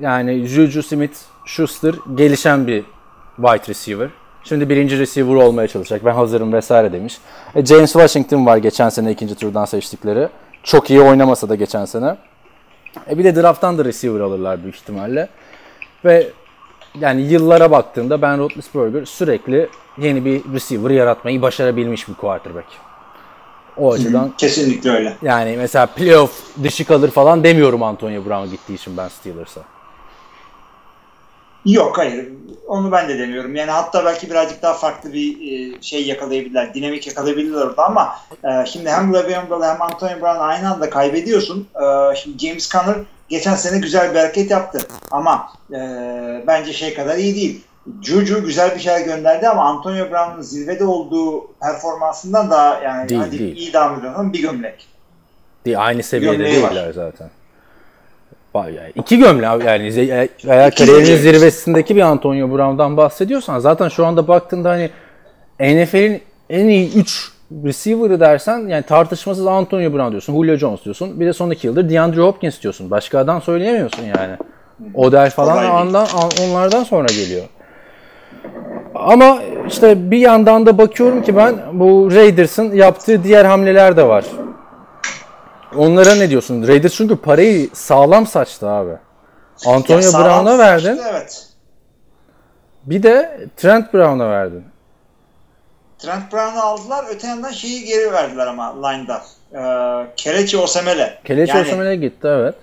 yani 0.00 0.46
Juju 0.46 0.80
Smith-Schuster 0.82 1.94
gelişen 2.14 2.66
bir 2.66 2.84
wide 3.36 3.68
receiver. 3.68 4.08
Şimdi 4.44 4.68
birinci 4.68 4.98
receiver 4.98 5.34
olmaya 5.34 5.68
çalışacak. 5.68 6.04
Ben 6.04 6.14
hazırım 6.14 6.52
vesaire 6.52 6.92
demiş. 6.92 7.18
E, 7.54 7.66
James 7.66 7.92
Washington 7.92 8.46
var 8.46 8.56
geçen 8.56 8.88
sene 8.88 9.10
ikinci 9.10 9.34
turdan 9.34 9.64
seçtikleri. 9.64 10.28
Çok 10.62 10.90
iyi 10.90 11.00
oynamasa 11.00 11.48
da 11.48 11.54
geçen 11.54 11.84
sene. 11.84 12.16
E 13.10 13.18
bir 13.18 13.24
de 13.24 13.36
draft'tan 13.36 13.78
da 13.78 13.84
receiver 13.84 14.20
alırlar 14.20 14.62
büyük 14.62 14.76
ihtimalle. 14.76 15.28
Ve 16.04 16.26
yani 17.00 17.22
yıllara 17.22 17.70
baktığımda 17.70 18.22
Ben 18.22 18.38
Roethlisberger 18.38 19.04
sürekli 19.04 19.68
yeni 19.98 20.24
bir 20.24 20.42
receiver 20.54 20.90
yaratmayı 20.90 21.42
başarabilmiş 21.42 22.08
bir 22.08 22.14
quarterback. 22.14 22.66
O 23.76 23.92
açıdan 23.92 24.32
Kesinlikle 24.38 24.90
öyle. 24.90 25.16
yani 25.22 25.54
mesela 25.56 25.86
playoff 25.86 26.42
dışı 26.62 26.84
kalır 26.84 27.10
falan 27.10 27.44
demiyorum 27.44 27.82
Antonio 27.82 28.24
Brown 28.24 28.50
gittiği 28.50 28.74
için 28.74 28.96
ben 28.96 29.08
Steelers'a. 29.08 29.60
Yok 31.66 31.98
hayır. 31.98 32.28
Onu 32.66 32.92
ben 32.92 33.08
de 33.08 33.18
demiyorum. 33.18 33.54
Yani 33.56 33.70
hatta 33.70 34.04
belki 34.04 34.30
birazcık 34.30 34.62
daha 34.62 34.74
farklı 34.74 35.12
bir 35.12 35.52
e, 35.52 35.82
şey 35.82 36.06
yakalayabilirler. 36.06 36.74
Dinamik 36.74 37.06
yakalayabilirler 37.06 37.60
orada 37.60 37.84
ama 37.86 38.16
e, 38.44 38.66
şimdi 38.66 38.90
hem 38.90 39.14
Le'Veon 39.14 39.50
Bell 39.50 39.68
hem 39.68 39.82
Antonio 39.82 40.20
Brown 40.20 40.40
aynı 40.40 40.72
anda 40.72 40.90
kaybediyorsun. 40.90 41.68
E, 41.74 42.16
şimdi 42.16 42.46
James 42.46 42.70
Conner 42.70 42.96
geçen 43.28 43.54
sene 43.54 43.78
güzel 43.78 44.14
bir 44.14 44.18
hareket 44.18 44.50
yaptı. 44.50 44.78
Ama 45.10 45.52
bence 46.46 46.72
şey 46.72 46.94
kadar 46.94 47.16
iyi 47.16 47.34
değil. 47.34 47.64
Juju 48.02 48.44
güzel 48.44 48.74
bir 48.74 48.80
şeyler 48.80 49.00
gönderdi 49.00 49.48
ama 49.48 49.62
Antonio 49.62 50.10
Brown'un 50.10 50.42
zirvede 50.42 50.84
olduğu 50.84 51.46
performansından 51.62 52.50
daha 52.50 52.82
yani 52.82 53.08
Değil, 53.08 53.20
hadi 53.20 53.38
değil. 53.38 53.56
iyi 53.56 53.72
devam 53.72 53.98
ediyorsun 53.98 54.32
bir 54.32 54.42
gömlek. 54.42 54.86
Değil, 55.64 55.86
aynı 55.86 56.02
seviyede 56.02 56.36
Gömleği 56.36 56.62
var. 56.62 56.70
değiller 56.70 56.92
zaten. 56.92 57.30
Yani 58.54 58.92
iki 58.94 59.18
gömle 59.18 59.46
yani 59.46 59.86
eğer 60.46 60.74
kariyerinin 60.74 61.16
zirvesindeki 61.16 61.96
bir 61.96 62.00
Antonio 62.00 62.50
Brown'dan 62.50 62.96
bahsediyorsan 62.96 63.58
zaten 63.58 63.88
şu 63.88 64.06
anda 64.06 64.28
baktığında 64.28 64.70
hani 64.70 64.90
NFL'in 65.60 66.22
en 66.50 66.68
iyi 66.68 66.94
3 66.94 67.32
receiver'ı 67.64 68.20
dersen 68.20 68.58
yani 68.68 68.82
tartışmasız 68.82 69.46
Antonio 69.46 69.92
Brown 69.92 70.10
diyorsun, 70.10 70.34
Julio 70.34 70.56
Jones 70.56 70.84
diyorsun. 70.84 71.20
Bir 71.20 71.26
de 71.26 71.32
son 71.32 71.50
iki 71.50 71.66
yıldır 71.66 71.90
DeAndre 71.90 72.20
Hopkins 72.20 72.62
diyorsun. 72.62 72.90
Başka 72.90 73.18
adam 73.18 73.42
söyleyemiyorsun 73.42 74.02
yani. 74.02 74.36
Odell 74.94 75.30
falan 75.30 75.86
ondan, 75.86 76.06
onlardan 76.42 76.84
sonra 76.84 77.06
geliyor. 77.06 77.44
Ama 78.98 79.38
işte 79.68 80.10
bir 80.10 80.18
yandan 80.18 80.66
da 80.66 80.78
bakıyorum 80.78 81.22
ki 81.22 81.36
ben 81.36 81.54
bu 81.72 82.08
Raiders'ın 82.12 82.72
yaptığı 82.72 83.24
diğer 83.24 83.44
hamleler 83.44 83.96
de 83.96 84.08
var. 84.08 84.24
Onlara 85.76 86.14
ne 86.14 86.30
diyorsun? 86.30 86.68
Raiders 86.68 86.94
çünkü 86.94 87.16
parayı 87.16 87.68
sağlam 87.72 88.26
saçtı 88.26 88.68
abi. 88.68 88.92
Antonio 89.66 90.12
Brown'a 90.12 90.58
verdin. 90.58 90.96
saçtı, 90.96 91.10
Evet. 91.10 91.46
Bir 92.84 93.02
de 93.02 93.46
Trent 93.56 93.94
Brown'a 93.94 94.30
verdin. 94.30 94.64
Trent 95.98 96.32
Brown'u 96.32 96.60
aldılar. 96.60 97.04
Öte 97.10 97.26
yandan 97.26 97.50
şeyi 97.50 97.84
geri 97.84 98.12
verdiler 98.12 98.46
ama 98.46 98.88
line'da. 98.88 99.22
Ee, 99.54 100.06
Kelechi 100.16 100.58
Osemele. 100.58 101.18
Kelechi 101.24 101.56
yani, 101.56 101.66
Osemele 101.66 101.96
gitti 101.96 102.26
evet. 102.26 102.54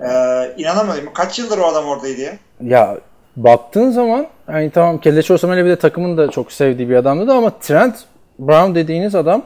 E, 0.00 0.10
inanamadım. 0.56 1.12
Kaç 1.14 1.38
yıldır 1.38 1.58
o 1.58 1.66
adam 1.66 1.86
oradaydı 1.86 2.20
ya? 2.20 2.32
Ya 2.60 2.96
baktığın 3.36 3.90
zaman 3.90 4.26
hani 4.46 4.70
tamam 4.70 4.98
Kelechi 4.98 5.32
Osemele 5.32 5.64
bir 5.64 5.70
de 5.70 5.76
takımın 5.76 6.16
da 6.16 6.30
çok 6.30 6.52
sevdiği 6.52 6.88
bir 6.90 6.94
adamdı 6.96 7.26
da 7.28 7.34
ama 7.34 7.50
Trent 7.60 7.94
Brown 8.38 8.74
dediğiniz 8.74 9.14
adam 9.14 9.42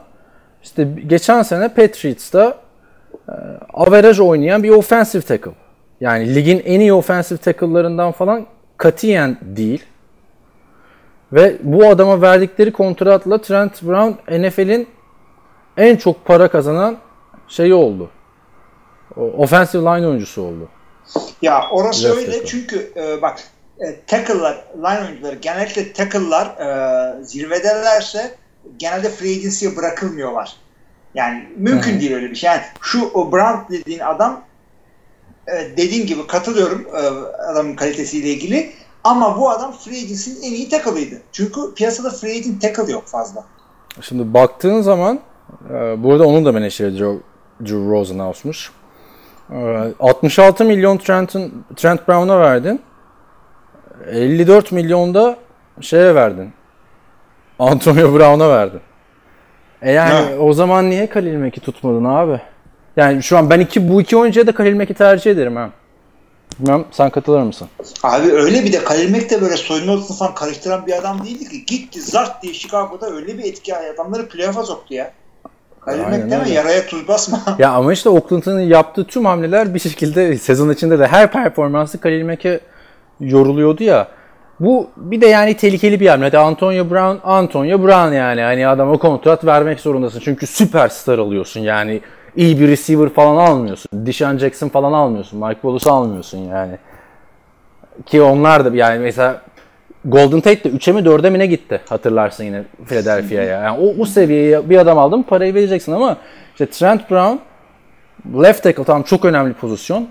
işte 0.63 0.87
geçen 1.07 1.41
sene 1.43 1.67
Patriots'ta 1.69 2.57
e, 3.29 3.31
average 3.73 4.21
oynayan 4.21 4.63
bir 4.63 4.69
offensive 4.69 5.21
tackle. 5.21 5.51
Yani 6.01 6.35
ligin 6.35 6.61
en 6.65 6.79
iyi 6.79 6.93
offensive 6.93 7.39
tackle'larından 7.39 8.11
falan 8.11 8.45
katiyen 8.77 9.37
değil. 9.41 9.83
Ve 11.33 11.55
bu 11.63 11.85
adama 11.87 12.21
verdikleri 12.21 12.71
kontratla 12.73 13.41
Trent 13.41 13.83
Brown 13.83 14.37
NFL'in 14.39 14.87
en 15.77 15.95
çok 15.95 16.25
para 16.25 16.47
kazanan 16.47 16.97
şeyi 17.47 17.73
oldu. 17.73 18.09
O- 19.17 19.21
Offensive 19.21 19.81
line 19.81 20.07
oyuncusu 20.07 20.41
oldu. 20.41 20.69
Ya 21.41 21.63
orası 21.71 22.07
Left 22.07 22.17
öyle 22.17 22.31
tackle. 22.31 22.45
çünkü 22.45 22.91
e, 22.95 23.21
bak 23.21 23.39
e, 23.79 23.99
tackle'lar, 24.07 24.65
line 24.77 25.07
oyuncuları 25.07 25.35
genellikle 25.35 25.93
tackle'lar 25.93 26.45
e, 26.45 27.23
zirvedelerse 27.23 28.35
genelde 28.77 29.09
free 29.09 29.31
agency'ye 29.31 29.75
bırakılmıyorlar. 29.75 30.55
Yani 31.15 31.47
mümkün 31.57 31.99
değil 31.99 32.13
öyle 32.13 32.29
bir 32.29 32.35
şey. 32.35 32.49
Yani 32.49 32.61
şu 32.81 33.11
o 33.13 33.31
Brown 33.31 33.73
dediğin 33.73 33.99
adam 33.99 34.41
e, 35.47 35.77
dediğin 35.77 36.07
gibi 36.07 36.27
katılıyorum 36.27 36.87
e, 36.95 36.99
adamın 37.51 37.75
kalitesiyle 37.75 38.29
ilgili 38.29 38.71
ama 39.03 39.37
bu 39.37 39.49
adam 39.49 39.71
free 39.71 39.97
agency'nin 39.97 40.41
en 40.41 40.51
iyi 40.51 40.69
tackle'ıydı. 40.69 41.21
Çünkü 41.31 41.61
piyasada 41.75 42.09
free 42.09 42.37
agent 42.37 42.61
tackle 42.61 42.91
yok 42.91 43.07
fazla. 43.07 43.43
Şimdi 44.01 44.33
baktığın 44.33 44.81
zaman 44.81 45.19
e, 45.69 46.03
burada 46.03 46.27
onun 46.27 46.45
da 46.45 46.51
menajeri 46.51 46.97
Joe, 46.97 47.17
Drew 47.61 47.89
Rosenhaus'muş. 47.89 48.71
E, 49.51 49.55
66 49.99 50.65
milyon 50.65 50.97
Trent'in 50.97 51.63
Trent 51.75 52.07
Brown'a 52.07 52.39
verdin. 52.39 52.81
54 54.11 54.71
milyonda 54.71 55.37
şeye 55.81 56.15
verdin. 56.15 56.53
Antonio 57.59 58.13
Brown'a 58.13 58.49
verdin. 58.49 58.79
E 59.81 59.91
yani 59.91 60.13
Ha. 60.13 60.23
o 60.39 60.53
zaman 60.53 60.89
niye 60.89 61.07
Khalil 61.09 61.37
Mack'i 61.37 61.61
tutmadın 61.61 62.05
abi? 62.05 62.41
Yani 62.97 63.23
şu 63.23 63.37
an 63.37 63.49
ben 63.49 63.59
iki 63.59 63.89
bu 63.89 64.01
iki 64.01 64.17
oyuncuya 64.17 64.47
da 64.47 64.51
Khalil 64.51 64.75
Mack'i 64.75 64.93
tercih 64.93 65.31
ederim 65.31 65.55
ha. 65.55 65.69
Bilmem 66.59 66.85
sen 66.91 67.09
katılır 67.09 67.41
mısın? 67.41 67.67
Abi 68.03 68.31
öyle 68.31 68.63
bir 68.63 68.73
de 68.73 68.83
Khalil 68.83 69.11
Mack 69.11 69.29
de 69.29 69.41
böyle 69.41 69.57
soyunma 69.57 69.93
odasını 69.93 70.17
falan 70.17 70.35
karıştıran 70.35 70.87
bir 70.87 70.99
adam 70.99 71.23
değildi 71.25 71.49
ki. 71.49 71.65
Gitti 71.65 72.01
zart 72.01 72.43
diye 72.43 72.53
Chicago'da 72.53 73.09
öyle 73.09 73.37
bir 73.37 73.43
etki 73.43 73.75
adamları 73.75 74.29
playoff'a 74.29 74.63
soktu 74.63 74.93
ya. 74.93 75.11
Mack 75.87 76.31
deme 76.31 76.49
yaraya 76.49 76.85
tuz 76.85 77.07
basma. 77.07 77.41
Ya 77.59 77.71
ama 77.71 77.93
işte 77.93 78.09
Oakland'ın 78.09 78.59
yaptığı 78.59 79.03
tüm 79.07 79.25
hamleler 79.25 79.73
bir 79.73 79.79
şekilde 79.79 80.37
sezon 80.37 80.69
içinde 80.69 80.99
de 80.99 81.07
her 81.07 81.31
performansı 81.31 81.99
Khalil 82.01 82.25
Mack'e 82.25 82.59
yoruluyordu 83.19 83.83
ya. 83.83 84.07
Bu 84.59 84.89
bir 84.97 85.21
de 85.21 85.27
yani 85.27 85.57
tehlikeli 85.57 85.99
bir 85.99 86.07
hamle. 86.07 86.25
Hadi 86.25 86.37
Antonio 86.37 86.89
Brown, 86.89 87.17
Antonio 87.23 87.83
Brown 87.83 88.13
yani. 88.13 88.41
Hani 88.41 88.67
adama 88.67 88.97
kontrat 88.97 89.45
vermek 89.45 89.79
zorundasın. 89.79 90.19
Çünkü 90.19 90.47
süperstar 90.47 91.19
alıyorsun 91.19 91.59
yani. 91.59 92.01
iyi 92.35 92.59
bir 92.59 92.67
receiver 92.67 93.09
falan 93.09 93.45
almıyorsun. 93.45 93.89
Deshaun 93.93 94.37
Jackson 94.37 94.69
falan 94.69 94.93
almıyorsun. 94.93 95.39
Mike 95.39 95.61
Wallace 95.61 95.89
almıyorsun 95.89 96.37
yani. 96.37 96.77
Ki 98.05 98.21
onlar 98.21 98.65
da 98.65 98.77
yani 98.77 98.99
mesela 98.99 99.41
Golden 100.05 100.41
Tate 100.41 100.63
de 100.63 100.69
3'e 100.69 100.93
mi 100.93 100.99
4'e 100.99 101.29
mi 101.29 101.39
ne 101.39 101.45
gitti 101.45 101.81
hatırlarsın 101.89 102.43
yine 102.43 102.63
Philadelphia'ya. 102.85 103.61
Yani 103.61 103.79
o, 103.79 104.01
o 104.01 104.05
seviyeye 104.05 104.69
bir 104.69 104.77
adam 104.77 104.97
aldın 104.97 105.23
parayı 105.23 105.53
vereceksin 105.53 105.91
ama 105.91 106.17
işte 106.51 106.65
Trent 106.65 107.11
Brown 107.11 107.37
left 108.43 108.63
tackle 108.63 108.83
tamam 108.83 109.03
çok 109.03 109.25
önemli 109.25 109.53
pozisyon. 109.53 110.07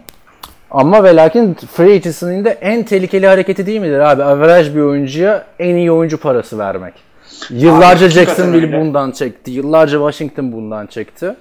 Ama 0.75 1.04
ve 1.04 1.16
lakin 1.16 1.54
free 1.54 1.95
agency'nin 1.95 2.45
de 2.45 2.50
en 2.50 2.83
tehlikeli 2.83 3.26
hareketi 3.26 3.66
değil 3.66 3.81
midir 3.81 3.99
abi? 3.99 4.25
Average 4.25 4.75
bir 4.75 4.81
oyuncuya 4.81 5.47
en 5.59 5.75
iyi 5.75 5.93
oyuncu 5.93 6.19
parası 6.19 6.59
vermek. 6.59 6.95
Yıllarca 7.50 8.07
Abi, 8.07 8.12
Jacksonville 8.12 8.81
bundan 8.81 9.11
çekti. 9.11 9.50
Yıllarca 9.50 9.99
Washington 9.99 10.52
bundan 10.52 10.87
çekti. 10.87 11.37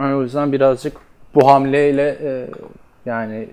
Yani 0.00 0.14
o 0.14 0.22
yüzden 0.22 0.52
birazcık 0.52 0.96
bu 1.34 1.48
hamleyle 1.48 2.18
e, 2.22 2.46
yani 3.06 3.48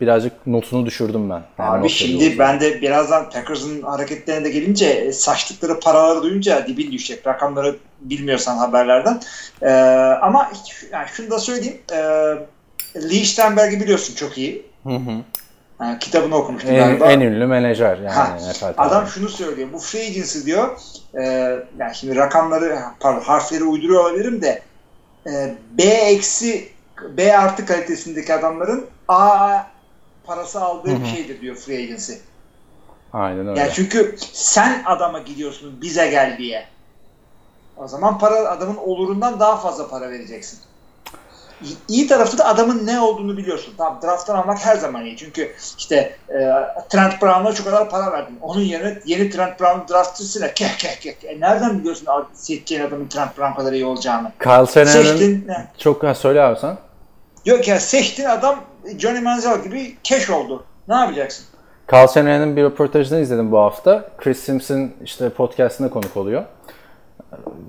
birazcık 0.00 0.46
notunu 0.46 0.86
düşürdüm 0.86 1.30
ben. 1.30 1.42
Yani 1.58 1.80
Abi 1.80 1.88
şimdi 1.88 2.14
veriyorum. 2.14 2.38
ben 2.38 2.60
de 2.60 2.82
birazdan 2.82 3.30
Packers'ın 3.30 3.82
hareketlerine 3.82 4.44
de 4.44 4.50
gelince 4.50 4.86
e, 4.86 5.12
saçtıkları 5.12 5.80
paraları 5.80 6.22
duyunca 6.22 6.66
dibin 6.66 6.92
düşecek. 6.92 7.26
Rakamları 7.26 7.76
bilmiyorsan 8.00 8.56
haberlerden. 8.56 9.20
Ee, 9.62 9.70
ama 10.22 10.50
yani 10.92 11.06
şunu 11.08 11.30
da 11.30 11.38
söyleyeyim. 11.38 11.78
E, 11.92 11.98
Lee 12.96 13.24
Steinberg'i 13.24 13.80
biliyorsun 13.80 14.14
çok 14.14 14.38
iyi. 14.38 14.66
Hı 14.82 14.96
hı. 14.96 15.22
Yani 15.80 15.98
kitabını 15.98 16.36
okumuştum 16.36 16.70
En, 16.70 16.76
galiba. 16.76 17.12
en 17.12 17.20
ünlü 17.20 17.46
menajer 17.46 17.96
yani. 17.96 18.08
Ha, 18.08 18.38
Adam 18.76 19.06
şunu 19.06 19.28
söylüyor. 19.28 19.68
Bu 19.72 19.78
free 19.78 20.06
agency 20.06 20.38
diyor. 20.46 20.78
E, 21.14 21.22
yani 21.78 21.94
şimdi 21.94 22.16
rakamları 22.16 22.78
pardon 23.00 23.20
harfleri 23.20 23.64
uyduruyor 23.64 24.04
olabilirim 24.04 24.42
de 24.42 24.62
e, 25.26 25.54
B 25.78 25.82
eksi 25.82 26.68
B 27.16 27.38
artı 27.38 27.66
kalitesindeki 27.66 28.34
adamların 28.34 28.86
A 29.08 29.58
parası 30.24 30.60
aldığı 30.60 31.00
bir 31.00 31.06
şeydir 31.06 31.40
diyor 31.40 31.56
free 31.56 31.82
agency. 31.82 32.12
Aynen 33.12 33.48
öyle. 33.48 33.60
Yani 33.60 33.70
çünkü 33.74 34.16
sen 34.32 34.82
adama 34.84 35.18
gidiyorsun 35.18 35.80
bize 35.82 36.10
gel 36.10 36.38
diye. 36.38 36.66
O 37.76 37.88
zaman 37.88 38.18
para 38.18 38.34
adamın 38.34 38.76
olurundan 38.76 39.40
daha 39.40 39.56
fazla 39.56 39.88
para 39.88 40.10
vereceksin. 40.10 40.58
İyi, 41.88 42.06
tarafı 42.06 42.38
da 42.38 42.46
adamın 42.46 42.86
ne 42.86 43.00
olduğunu 43.00 43.36
biliyorsun. 43.36 43.74
Tamam 43.78 44.00
drafttan 44.04 44.36
almak 44.36 44.58
her 44.58 44.76
zaman 44.76 45.04
iyi. 45.04 45.16
Çünkü 45.16 45.54
işte 45.78 46.16
e, 46.28 46.38
Trent 46.88 47.22
Brown'a 47.22 47.52
şu 47.52 47.64
kadar 47.64 47.90
para 47.90 48.12
verdin. 48.12 48.38
Onun 48.42 48.60
yerine 48.60 48.98
yeni 49.04 49.30
Trent 49.30 49.60
Brown 49.60 49.92
draftçısıyla 49.92 50.54
keh 50.54 50.78
keh 50.78 51.00
keh. 51.00 51.30
E, 51.30 51.40
nereden 51.40 51.78
biliyorsun 51.78 52.08
seçeceğin 52.32 52.82
adamın 52.82 53.08
Trent 53.08 53.38
Brown 53.38 53.54
kadar 53.56 53.72
iyi 53.72 53.84
olacağını? 53.84 54.32
Kyle 54.42 54.86
Seçtin. 54.86 55.48
çok 55.78 56.02
ha, 56.02 56.14
söyle 56.14 56.42
abi 56.42 56.60
sen. 56.60 56.76
Yok 57.44 57.68
ya 57.68 57.80
seçtin 57.80 58.24
adam 58.24 58.60
Johnny 58.98 59.20
Manziel 59.20 59.62
gibi 59.62 59.96
keş 60.02 60.30
oldu. 60.30 60.64
Ne 60.88 60.94
yapacaksın? 60.94 61.46
Carl 61.92 62.08
Shanahan'ın 62.08 62.56
bir 62.56 62.62
röportajını 62.62 63.20
izledim 63.20 63.52
bu 63.52 63.58
hafta. 63.58 64.08
Chris 64.18 64.38
Simpson 64.38 64.90
işte 65.04 65.28
podcastine 65.30 65.90
konuk 65.90 66.16
oluyor. 66.16 66.44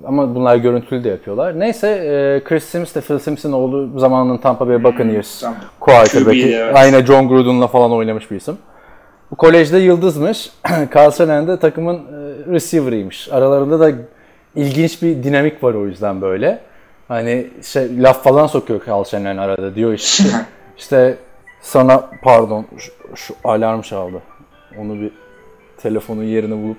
Ama 0.06 0.34
bunlar 0.34 0.56
görüntülü 0.56 1.04
de 1.04 1.08
yapıyorlar. 1.08 1.60
Neyse 1.60 1.88
e, 1.88 2.44
Chris 2.44 2.64
Sims 2.64 2.94
de 2.94 3.00
Phil 3.00 3.18
Simpson 3.18 3.52
olduğu 3.52 3.98
zamanının 3.98 4.38
Tampa 4.38 4.68
Bay 4.68 4.84
Buccaneers 4.84 5.40
tamam. 5.40 5.58
quarterback'i. 5.80 6.54
Evet. 6.54 6.76
Aynı 6.76 7.06
John 7.06 7.28
Gruden'la 7.28 7.66
falan 7.66 7.92
oynamış 7.92 8.30
bir 8.30 8.36
isim. 8.36 8.58
Bu 9.30 9.36
kolejde 9.36 9.78
yıldızmış. 9.78 10.50
Carl 10.94 11.10
Shanahan 11.10 11.48
de 11.48 11.58
takımın 11.58 11.96
e, 11.96 12.00
receiver'ıymış. 12.52 13.28
Aralarında 13.32 13.80
da 13.80 13.92
ilginç 14.54 15.02
bir 15.02 15.22
dinamik 15.22 15.64
var 15.64 15.74
o 15.74 15.86
yüzden 15.86 16.20
böyle. 16.20 16.58
Hani 17.08 17.46
şey 17.62 18.02
laf 18.02 18.24
falan 18.24 18.46
sokuyor 18.46 18.80
Carl 18.88 19.04
Shanahan 19.04 19.36
arada 19.36 19.74
diyor 19.74 19.92
işte. 19.92 20.24
işte 20.78 21.16
sana 21.60 22.10
pardon 22.22 22.66
şu, 22.78 22.92
şu 23.14 23.34
alarm 23.44 23.80
çaldı. 23.80 24.22
Onu 24.78 25.00
bir 25.00 25.10
telefonun 25.76 26.22
yerini 26.22 26.62
bulup 26.64 26.76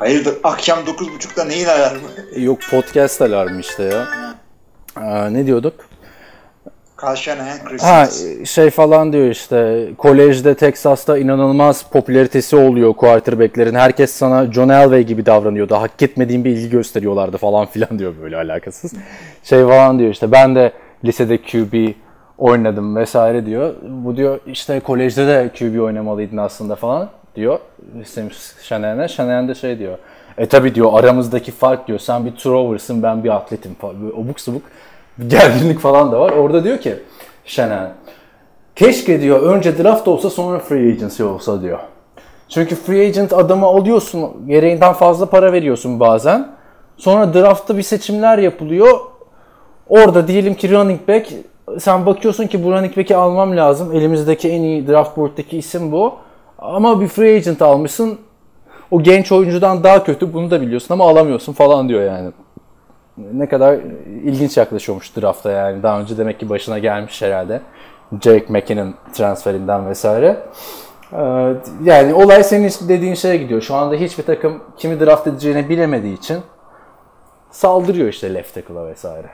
Hayırdır 0.00 0.34
akşam 0.44 0.78
9.30'da 0.78 1.44
neyin 1.44 1.66
alarmı? 1.66 2.00
Yok 2.36 2.58
podcast 2.70 3.22
alarmı 3.22 3.60
işte 3.60 3.82
ya. 3.82 4.06
Aa, 4.96 5.26
ne 5.30 5.46
diyorduk? 5.46 5.74
Carl 7.02 7.14
Shanahan, 7.16 7.58
Chris 7.64 7.82
Ha 7.82 8.06
Sims. 8.06 8.50
şey 8.50 8.70
falan 8.70 9.12
diyor 9.12 9.26
işte 9.30 9.88
kolejde 9.98 10.54
Texas'ta 10.54 11.18
inanılmaz 11.18 11.82
popülaritesi 11.90 12.56
oluyor 12.56 12.92
quarterback'lerin. 12.94 13.74
Herkes 13.74 14.10
sana 14.12 14.52
John 14.52 14.68
Elway 14.68 15.02
gibi 15.04 15.26
davranıyordu. 15.26 15.74
Hak 15.74 16.02
etmediğin 16.02 16.44
bir 16.44 16.50
ilgi 16.50 16.70
gösteriyorlardı 16.70 17.36
falan 17.36 17.66
filan 17.66 17.98
diyor 17.98 18.14
böyle 18.22 18.36
alakasız. 18.36 18.92
Şey 19.44 19.62
falan 19.62 19.98
diyor 19.98 20.10
işte 20.10 20.32
ben 20.32 20.54
de 20.54 20.72
lisede 21.04 21.38
QB 21.42 21.92
oynadım 22.38 22.96
vesaire 22.96 23.46
diyor. 23.46 23.74
Bu 23.88 24.16
diyor 24.16 24.40
işte 24.46 24.80
kolejde 24.80 25.26
de 25.26 25.50
QB 25.58 25.80
oynamalıydın 25.80 26.36
aslında 26.36 26.76
falan 26.76 27.10
diyor. 27.36 27.58
Sims 28.04 28.62
Shanahan'a. 28.62 29.08
Shanahan 29.08 29.48
de 29.48 29.54
şey 29.54 29.78
diyor. 29.78 29.98
E 30.38 30.46
tabi 30.46 30.74
diyor 30.74 30.90
aramızdaki 30.92 31.52
fark 31.52 31.88
diyor. 31.88 31.98
Sen 31.98 32.26
bir 32.26 32.36
thrower'sın 32.36 33.02
ben 33.02 33.24
bir 33.24 33.36
atletim 33.36 33.74
falan. 33.74 34.02
Böyle 34.02 34.12
obuk 34.12 34.40
subuk 34.40 34.62
bir 35.18 35.30
gerginlik 35.30 35.78
falan 35.78 36.12
da 36.12 36.20
var. 36.20 36.30
Orada 36.30 36.64
diyor 36.64 36.78
ki 36.78 36.94
Shanahan. 37.44 37.90
Keşke 38.76 39.20
diyor 39.20 39.42
önce 39.42 39.84
draft 39.84 40.08
olsa 40.08 40.30
sonra 40.30 40.58
free 40.58 40.92
agency 40.92 41.22
olsa 41.22 41.62
diyor. 41.62 41.78
Çünkü 42.48 42.74
free 42.74 43.06
agent 43.06 43.32
adamı 43.32 43.66
alıyorsun, 43.66 44.46
gereğinden 44.46 44.92
fazla 44.92 45.26
para 45.26 45.52
veriyorsun 45.52 46.00
bazen. 46.00 46.48
Sonra 46.96 47.34
draftta 47.34 47.76
bir 47.76 47.82
seçimler 47.82 48.38
yapılıyor. 48.38 49.00
Orada 49.88 50.28
diyelim 50.28 50.54
ki 50.54 50.70
running 50.70 51.08
back, 51.08 51.32
sen 51.78 52.06
bakıyorsun 52.06 52.46
ki 52.46 52.64
bu 52.64 52.72
running 52.72 52.96
back'i 52.96 53.16
almam 53.16 53.56
lazım. 53.56 53.92
Elimizdeki 53.92 54.48
en 54.48 54.62
iyi 54.62 54.88
draft 54.88 55.16
board'daki 55.16 55.58
isim 55.58 55.92
bu. 55.92 56.14
Ama 56.60 57.00
bir 57.00 57.08
free 57.08 57.36
agent 57.36 57.62
almışsın. 57.62 58.18
O 58.90 59.02
genç 59.02 59.32
oyuncudan 59.32 59.84
daha 59.84 60.04
kötü 60.04 60.32
bunu 60.32 60.50
da 60.50 60.60
biliyorsun 60.60 60.94
ama 60.94 61.08
alamıyorsun 61.10 61.52
falan 61.52 61.88
diyor 61.88 62.02
yani. 62.02 62.30
Ne 63.32 63.48
kadar 63.48 63.78
ilginç 64.24 64.56
yaklaşıyormuş 64.56 65.16
drafta 65.16 65.50
yani. 65.50 65.82
Daha 65.82 66.00
önce 66.00 66.18
demek 66.18 66.40
ki 66.40 66.48
başına 66.48 66.78
gelmiş 66.78 67.22
herhalde. 67.22 67.60
Jake 68.22 68.46
McKinnon 68.48 68.94
transferinden 69.12 69.88
vesaire. 69.88 70.36
Ee, 71.12 71.18
Yani 71.84 72.14
olay 72.14 72.44
senin 72.44 72.72
dediğin 72.88 73.14
şeye 73.14 73.36
gidiyor. 73.36 73.62
Şu 73.62 73.74
anda 73.74 73.94
hiçbir 73.94 74.22
takım 74.22 74.62
kimi 74.76 75.00
draft 75.00 75.26
edeceğini 75.26 75.68
bilemediği 75.68 76.18
için 76.18 76.38
saldırıyor 77.50 78.08
işte 78.08 78.34
left 78.34 78.54
tackle'a 78.54 78.86
vesaire. 78.86 79.30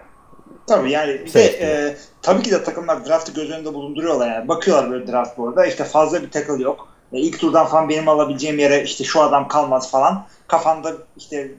Tabii 0.66 0.90
yani 0.90 1.12
bir 1.26 1.34
de 1.34 1.42
e, 1.44 1.96
tabii 2.22 2.42
ki 2.42 2.50
de 2.50 2.64
takımlar 2.64 3.06
draftı 3.06 3.32
göz 3.32 3.50
önünde 3.50 3.74
bulunduruyorlar 3.74 4.30
yani. 4.34 4.48
Bakıyorlar 4.48 4.90
böyle 4.90 5.12
draft 5.12 5.38
board'a 5.38 5.66
işte 5.66 5.84
fazla 5.84 6.22
bir 6.22 6.30
tackle 6.30 6.62
yok. 6.62 6.88
E, 7.12 7.18
ilk 7.18 7.40
turdan 7.40 7.66
falan 7.66 7.88
benim 7.88 8.08
alabileceğim 8.08 8.58
yere 8.58 8.82
işte 8.82 9.04
şu 9.04 9.22
adam 9.22 9.48
kalmaz 9.48 9.90
falan. 9.90 10.24
Kafanda 10.46 10.92
işte 11.16 11.50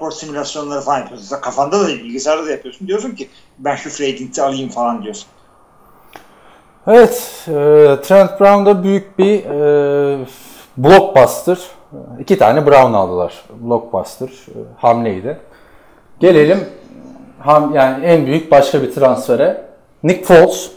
board 0.00 0.12
simülasyonları 0.12 0.80
falan 0.80 0.98
yapıyorsun. 0.98 1.40
Kafanda 1.40 1.80
da 1.80 1.88
bilgisayarda 1.88 2.46
da 2.46 2.50
yapıyorsun. 2.50 2.88
Diyorsun 2.88 3.10
ki 3.10 3.28
ben 3.58 3.76
şu 3.76 3.90
free 3.90 4.42
alayım 4.42 4.68
falan 4.68 5.02
diyorsun. 5.02 5.26
Evet, 6.86 7.44
e, 7.48 7.52
Trent 8.02 8.40
Brown 8.40 8.66
da 8.66 8.82
büyük 8.84 9.18
bir 9.18 9.44
e, 9.44 10.26
blockbuster. 10.76 11.58
İki 12.20 12.38
tane 12.38 12.66
Brown 12.66 12.92
aldılar. 12.92 13.44
Blockbuster 13.60 14.28
e, 14.28 14.58
hamleydi. 14.78 15.38
Gelelim 16.20 16.68
ham, 17.38 17.74
yani 17.74 18.04
en 18.04 18.26
büyük 18.26 18.50
başka 18.50 18.82
bir 18.82 18.92
transfere. 18.92 19.64
Nick 20.02 20.24
Foles 20.24 20.70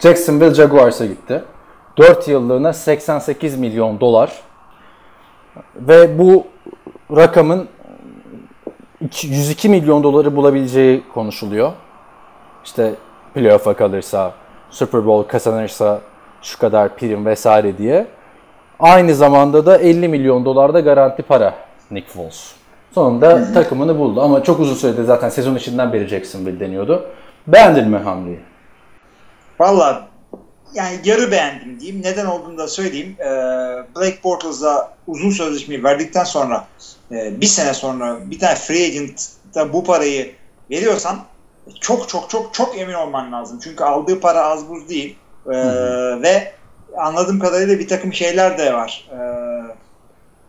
Jacksonville 0.00 0.54
Jaguars'a 0.54 1.06
gitti. 1.06 1.44
4 1.98 2.28
yıllığına 2.28 2.72
88 2.72 3.58
milyon 3.58 4.00
dolar. 4.00 4.32
Ve 5.76 6.18
bu 6.18 6.46
rakamın 7.16 7.68
iki- 9.00 9.28
102 9.28 9.68
milyon 9.68 10.02
doları 10.02 10.36
bulabileceği 10.36 11.02
konuşuluyor. 11.14 11.72
İşte 12.64 12.94
playoff'a 13.34 13.74
kalırsa, 13.74 14.32
Super 14.70 15.06
Bowl 15.06 15.30
kazanırsa 15.30 16.00
şu 16.42 16.58
kadar 16.58 16.96
prim 16.96 17.26
vesaire 17.26 17.78
diye. 17.78 18.06
Aynı 18.80 19.14
zamanda 19.14 19.66
da 19.66 19.78
50 19.78 20.08
milyon 20.08 20.44
dolar 20.44 20.74
da 20.74 20.80
garanti 20.80 21.22
para 21.22 21.54
Nick 21.90 22.08
Foles. 22.12 22.52
Sonunda 22.92 23.52
takımını 23.52 23.98
buldu 23.98 24.22
ama 24.22 24.42
çok 24.42 24.60
uzun 24.60 24.74
süredir 24.74 25.04
zaten 25.04 25.28
sezon 25.28 25.54
içinden 25.54 25.92
beri 25.92 26.06
Jacksonville 26.06 26.60
deniyordu. 26.60 27.06
Beğendin 27.46 27.88
mi 27.88 27.96
hamleyi? 27.96 28.40
Valla 29.60 30.07
yani 30.74 31.00
yarı 31.04 31.30
beğendim 31.30 31.80
diyeyim. 31.80 32.02
Neden 32.02 32.26
olduğunu 32.26 32.58
da 32.58 32.68
söyleyeyim. 32.68 33.16
Ee, 33.20 33.24
Blake 33.96 34.18
Bortles'a 34.24 34.92
uzun 35.06 35.30
sözleşmeyi 35.30 35.84
verdikten 35.84 36.24
sonra 36.24 36.66
e, 37.12 37.40
bir 37.40 37.46
sene 37.46 37.74
sonra 37.74 38.30
bir 38.30 38.38
tane 38.38 38.54
free 38.54 38.84
agent'a 38.84 39.72
bu 39.72 39.84
parayı 39.84 40.34
veriyorsan 40.70 41.24
çok 41.80 42.08
çok 42.08 42.30
çok 42.30 42.54
çok 42.54 42.78
emin 42.78 42.94
olman 42.94 43.32
lazım. 43.32 43.60
Çünkü 43.64 43.84
aldığı 43.84 44.20
para 44.20 44.44
az 44.44 44.68
buz 44.68 44.88
değil. 44.88 45.16
Ee, 45.46 45.52
ve 46.22 46.52
anladığım 46.96 47.38
kadarıyla 47.38 47.78
bir 47.78 47.88
takım 47.88 48.12
şeyler 48.12 48.58
de 48.58 48.74
var. 48.74 49.08
Ee, 49.12 49.18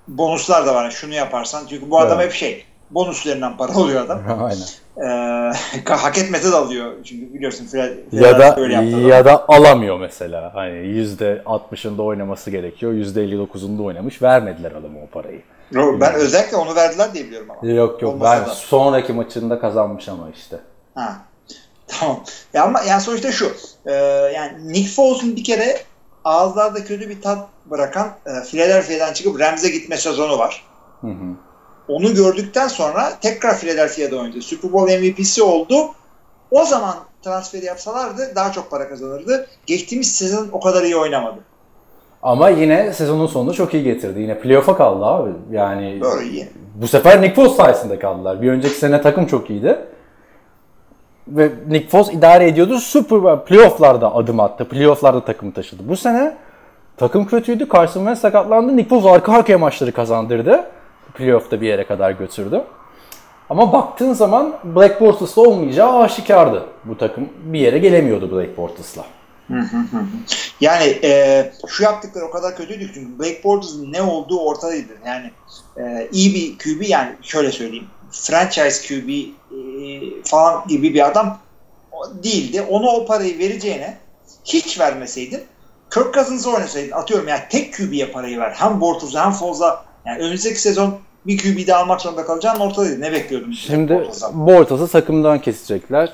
bonuslar 0.07 0.65
da 0.65 0.75
var. 0.75 0.91
Şunu 0.91 1.13
yaparsan. 1.13 1.65
Çünkü 1.69 1.91
bu 1.91 1.99
adam 1.99 2.19
Evet. 2.19 2.29
hep 2.31 2.37
şey 2.37 2.65
bonus 2.91 3.25
üzerinden 3.25 3.57
para 3.57 3.73
alıyor 3.73 4.05
adam. 4.05 4.19
Aynen. 4.43 4.65
Ee, 4.97 5.89
hak 5.89 6.17
etmese 6.17 6.51
de 6.51 6.55
alıyor. 6.55 6.91
Çünkü 7.03 7.33
biliyorsun 7.33 7.65
Fred, 7.65 7.97
Ya 8.11 8.39
da 8.39 8.55
öyle 8.61 8.73
yaptı 8.73 8.89
adam. 8.97 9.07
ya 9.07 9.25
da 9.25 9.45
alamıyor 9.47 9.99
mesela. 9.99 10.51
Hani 10.55 10.71
%60'ında 10.73 12.01
oynaması 12.01 12.51
gerekiyor. 12.51 12.93
%59'unda 12.93 13.81
oynamış. 13.83 14.21
Vermediler 14.21 14.71
adama 14.71 14.99
o 15.03 15.07
parayı. 15.07 15.41
Yo, 15.71 15.99
Ben 16.01 16.13
özellikle 16.13 16.57
onu 16.57 16.75
verdiler 16.75 17.13
diye 17.13 17.25
biliyorum 17.25 17.47
ama. 17.61 17.71
Yok 17.71 18.01
yok. 18.01 18.13
Olmasa 18.13 18.39
Ben 18.41 18.45
da. 18.49 18.53
sonraki 18.53 19.13
maçında 19.13 19.59
kazanmış 19.59 20.09
ama 20.09 20.27
işte. 20.35 20.59
Ha. 20.95 21.15
Tamam. 21.87 22.23
Ya 22.53 22.63
ama 22.63 22.81
yani 22.81 23.01
sonuçta 23.01 23.31
şu. 23.31 23.51
e, 23.85 23.93
yani 24.35 24.73
Nick 24.73 24.89
Foles'un 24.89 25.35
bir 25.35 25.43
kere 25.43 25.77
ağızlarda 26.25 26.83
kötü 26.83 27.09
bir 27.09 27.21
tat 27.21 27.47
bırakan 27.65 28.07
e, 28.25 28.43
Philadelphia'dan 28.51 29.13
çıkıp 29.13 29.39
Rams'e 29.39 29.69
gitme 29.69 29.97
sezonu 29.97 30.37
var. 30.39 30.63
Hı 31.01 31.07
hı. 31.07 31.35
Onu 31.89 32.13
gördükten 32.13 32.67
sonra 32.67 33.19
tekrar 33.21 33.57
Philadelphia'da 33.57 34.15
oynadı. 34.17 34.41
Super 34.41 34.73
Bowl 34.73 34.93
MVP'si 34.99 35.43
oldu. 35.43 35.75
O 36.51 36.63
zaman 36.63 36.95
transferi 37.21 37.65
yapsalardı 37.65 38.21
daha 38.35 38.51
çok 38.51 38.71
para 38.71 38.89
kazanırdı. 38.89 39.47
Geçtiğimiz 39.65 40.15
sezon 40.15 40.47
o 40.51 40.59
kadar 40.59 40.83
iyi 40.83 40.95
oynamadı. 40.95 41.39
Ama 42.23 42.49
yine 42.49 42.93
sezonun 42.93 43.27
sonunda 43.27 43.53
çok 43.53 43.73
iyi 43.73 43.83
getirdi. 43.83 44.19
Yine 44.19 44.39
playoff'a 44.39 44.77
kaldı 44.77 45.05
abi. 45.05 45.29
Yani 45.51 46.01
Doğru 46.01 46.21
iyi. 46.21 46.47
bu 46.75 46.87
sefer 46.87 47.21
Nick 47.21 47.35
Foles 47.35 47.55
sayesinde 47.55 47.99
kaldılar. 47.99 48.41
Bir 48.41 48.51
önceki 48.51 48.75
sene 48.75 49.01
takım 49.01 49.25
çok 49.25 49.49
iyiydi. 49.49 49.79
Ve 51.27 51.51
Nick 51.67 51.89
Foles 51.89 52.13
idare 52.13 52.47
ediyordu. 52.47 52.79
Super 52.79 53.45
playoff'larda 53.45 54.15
adım 54.15 54.39
attı. 54.39 54.69
Playoff'larda 54.69 55.25
takımı 55.25 55.53
taşıdı. 55.53 55.83
Bu 55.89 55.97
sene 55.97 56.37
takım 56.97 57.25
kötüydü. 57.25 57.67
Carson 57.73 57.99
Wentz 57.99 58.21
sakatlandı. 58.21 58.77
Nick 58.77 58.89
Foles 58.89 59.05
arka 59.05 59.33
arkaya 59.33 59.57
maçları 59.57 59.91
kazandırdı. 59.91 60.65
Playoff'ta 61.19 61.61
bir 61.61 61.67
yere 61.67 61.87
kadar 61.87 62.11
götürdü. 62.11 62.63
Ama 63.49 63.73
baktığın 63.73 64.13
zaman 64.13 64.59
Black 64.63 65.01
Bortles'la 65.01 65.41
olmayacağı 65.41 65.99
aşikardı. 65.99 66.65
Bu 66.85 66.97
takım 66.97 67.29
bir 67.43 67.59
yere 67.59 67.77
gelemiyordu 67.77 68.31
Black 68.31 68.57
Bortles'la. 68.57 69.05
Yani 70.61 70.99
e, 71.03 71.51
şu 71.67 71.83
yaptıkları 71.83 72.25
o 72.25 72.31
kadar 72.31 72.57
kötüydü 72.57 72.91
çünkü 72.93 73.19
Blake 73.19 73.43
Bortles'ın 73.43 73.93
ne 73.93 74.01
olduğu 74.01 74.39
ortadaydı. 74.39 74.93
Yani 75.05 75.31
e, 75.77 76.09
iyi 76.11 76.35
bir 76.35 76.57
QB 76.57 76.89
yani 76.89 77.15
şöyle 77.21 77.51
söyleyeyim. 77.51 77.87
Franchise 78.11 78.87
QB 78.87 79.09
e, 79.09 79.25
falan 80.23 80.67
gibi 80.67 80.93
bir 80.93 81.07
adam 81.07 81.39
değildi. 82.23 82.61
Ona 82.61 82.89
o 82.89 83.05
parayı 83.05 83.39
vereceğine 83.39 83.97
hiç 84.45 84.79
vermeseydin 84.79 85.41
Kirk 85.93 86.13
Cousins'ı 86.13 86.51
oynasaydın 86.51 86.91
atıyorum 86.91 87.27
yani 87.27 87.41
tek 87.49 87.77
QB'ye 87.77 88.11
parayı 88.11 88.39
ver. 88.39 88.51
Hem 88.51 88.81
Bortles'a 88.81 89.25
hem 89.25 89.31
Foles'a 89.31 89.85
yani 90.05 90.19
önümüzdeki 90.19 90.61
sezon 90.61 90.99
bir 91.29 91.37
QB 91.37 91.67
de 91.67 91.75
almak 91.75 92.01
zorunda 92.01 92.25
kalacağın 92.25 92.59
ortadaydı. 92.59 93.01
Ne 93.01 93.11
bekliyordun? 93.11 93.51
Şimdi 93.51 93.93
Bortles'tan? 93.93 94.47
Bortles'ı 94.47 94.87
takımdan 94.87 95.39
kesecekler. 95.39 96.13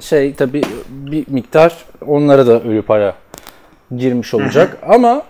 Şey 0.00 0.34
tabi 0.34 0.62
bir 0.88 1.24
miktar 1.28 1.84
onlara 2.06 2.46
da 2.46 2.62
ölü 2.62 2.82
para 2.82 3.14
girmiş 3.96 4.34
olacak. 4.34 4.78
Ama 4.88 5.22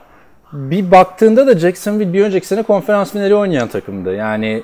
bir 0.53 0.90
baktığında 0.90 1.47
da 1.47 1.59
Jacksonville 1.59 2.12
bir 2.12 2.25
önceki 2.25 2.47
sene 2.47 2.62
konferans 2.62 3.12
finali 3.12 3.35
oynayan 3.35 3.69
takımdı. 3.69 4.14
Yani 4.14 4.62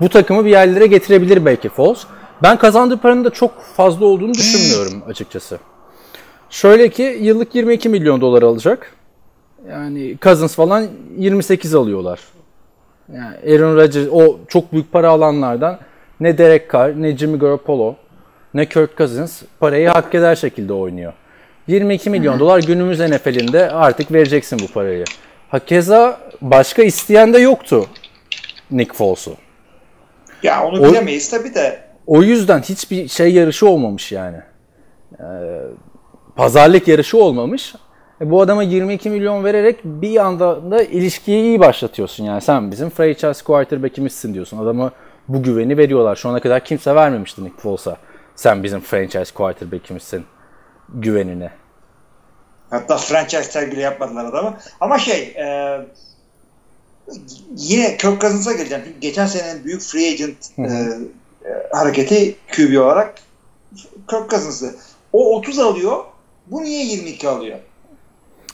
bu 0.00 0.08
takımı 0.08 0.44
bir 0.44 0.50
yerlere 0.50 0.86
getirebilir 0.86 1.44
belki 1.44 1.68
Foles. 1.68 2.04
Ben 2.42 2.58
kazandığı 2.58 2.96
paranın 2.98 3.24
da 3.24 3.30
çok 3.30 3.62
fazla 3.62 4.06
olduğunu 4.06 4.34
düşünmüyorum 4.34 5.02
açıkçası. 5.08 5.58
Şöyle 6.50 6.88
ki 6.88 7.18
yıllık 7.20 7.54
22 7.54 7.88
milyon 7.88 8.20
dolar 8.20 8.42
alacak. 8.42 8.94
Yani 9.70 10.16
Cousins 10.22 10.54
falan 10.54 10.86
28 11.16 11.74
alıyorlar. 11.74 12.20
Yani 13.12 13.36
Aaron 13.54 13.76
Rodgers 13.76 14.08
o 14.12 14.38
çok 14.48 14.72
büyük 14.72 14.92
para 14.92 15.08
alanlardan 15.08 15.78
ne 16.20 16.38
Derek 16.38 16.72
Carr, 16.72 17.02
ne 17.02 17.16
Jimmy 17.16 17.38
Garoppolo, 17.38 17.94
ne 18.54 18.66
Kirk 18.68 18.98
Cousins 18.98 19.42
parayı 19.60 19.88
hak 19.88 20.14
eder 20.14 20.36
şekilde 20.36 20.72
oynuyor. 20.72 21.12
22 21.66 22.10
milyon 22.10 22.38
dolar 22.40 22.58
günümüz 22.58 23.00
NFL'inde 23.00 23.70
artık 23.70 24.12
vereceksin 24.12 24.58
bu 24.58 24.72
parayı. 24.72 25.04
Hakeza 25.48 26.20
başka 26.40 26.82
isteyen 26.82 27.32
de 27.34 27.38
yoktu 27.38 27.86
Nick 28.70 28.94
Foles'u. 28.94 29.34
Ya 30.42 30.64
onu 30.64 30.80
O- 30.80 30.90
bilemeyiz 30.90 31.30
tabii 31.30 31.54
de. 31.54 31.80
O 32.06 32.22
yüzden 32.22 32.60
hiçbir 32.60 33.08
şey 33.08 33.32
yarışı 33.32 33.68
olmamış 33.68 34.12
yani. 34.12 34.36
Ee, 35.20 35.24
pazarlık 36.36 36.88
yarışı 36.88 37.18
olmamış. 37.18 37.74
E, 38.20 38.30
bu 38.30 38.40
adama 38.40 38.62
22 38.62 39.10
milyon 39.10 39.44
vererek 39.44 39.84
bir 39.84 40.10
yanda 40.10 40.70
da 40.70 40.82
ilişkiyi 40.82 41.42
iyi 41.42 41.60
başlatıyorsun 41.60 42.24
yani. 42.24 42.40
Sen 42.40 42.70
bizim 42.70 42.90
franchise 42.90 43.44
quarterback'imizsin 43.44 44.34
diyorsun. 44.34 44.58
Adama 44.58 44.92
bu 45.28 45.42
güveni 45.42 45.76
veriyorlar. 45.78 46.16
Şu 46.16 46.28
ana 46.28 46.40
kadar 46.40 46.64
kimse 46.64 46.94
vermemişti 46.94 47.44
Nick 47.44 47.56
Foles'a. 47.56 47.96
Sen 48.36 48.62
bizim 48.62 48.80
franchise 48.80 49.34
quarterback'imizsin 49.34 50.24
güvenini. 50.88 51.50
Hatta 52.70 52.96
franchise 52.96 53.50
tag 53.50 53.72
bile 53.72 53.80
yapmadılar 53.80 54.24
adamı. 54.24 54.56
Ama 54.80 54.98
şey 54.98 55.22
e, 55.22 55.78
yine 57.56 57.96
Kirk 57.96 58.20
Cousins'a 58.20 58.52
geleceğim. 58.52 58.82
Çünkü 58.86 59.00
Geçen 59.00 59.26
senenin 59.26 59.64
büyük 59.64 59.82
free 59.82 60.12
agent 60.12 60.36
e, 60.58 60.68
hareketi 61.72 62.36
QB 62.56 62.78
olarak 62.78 63.14
Kirk 64.10 64.30
Cousins'ı. 64.30 64.74
O 65.12 65.36
30 65.36 65.58
alıyor. 65.58 66.04
Bu 66.46 66.62
niye 66.62 66.84
22 66.84 67.28
alıyor? 67.28 67.58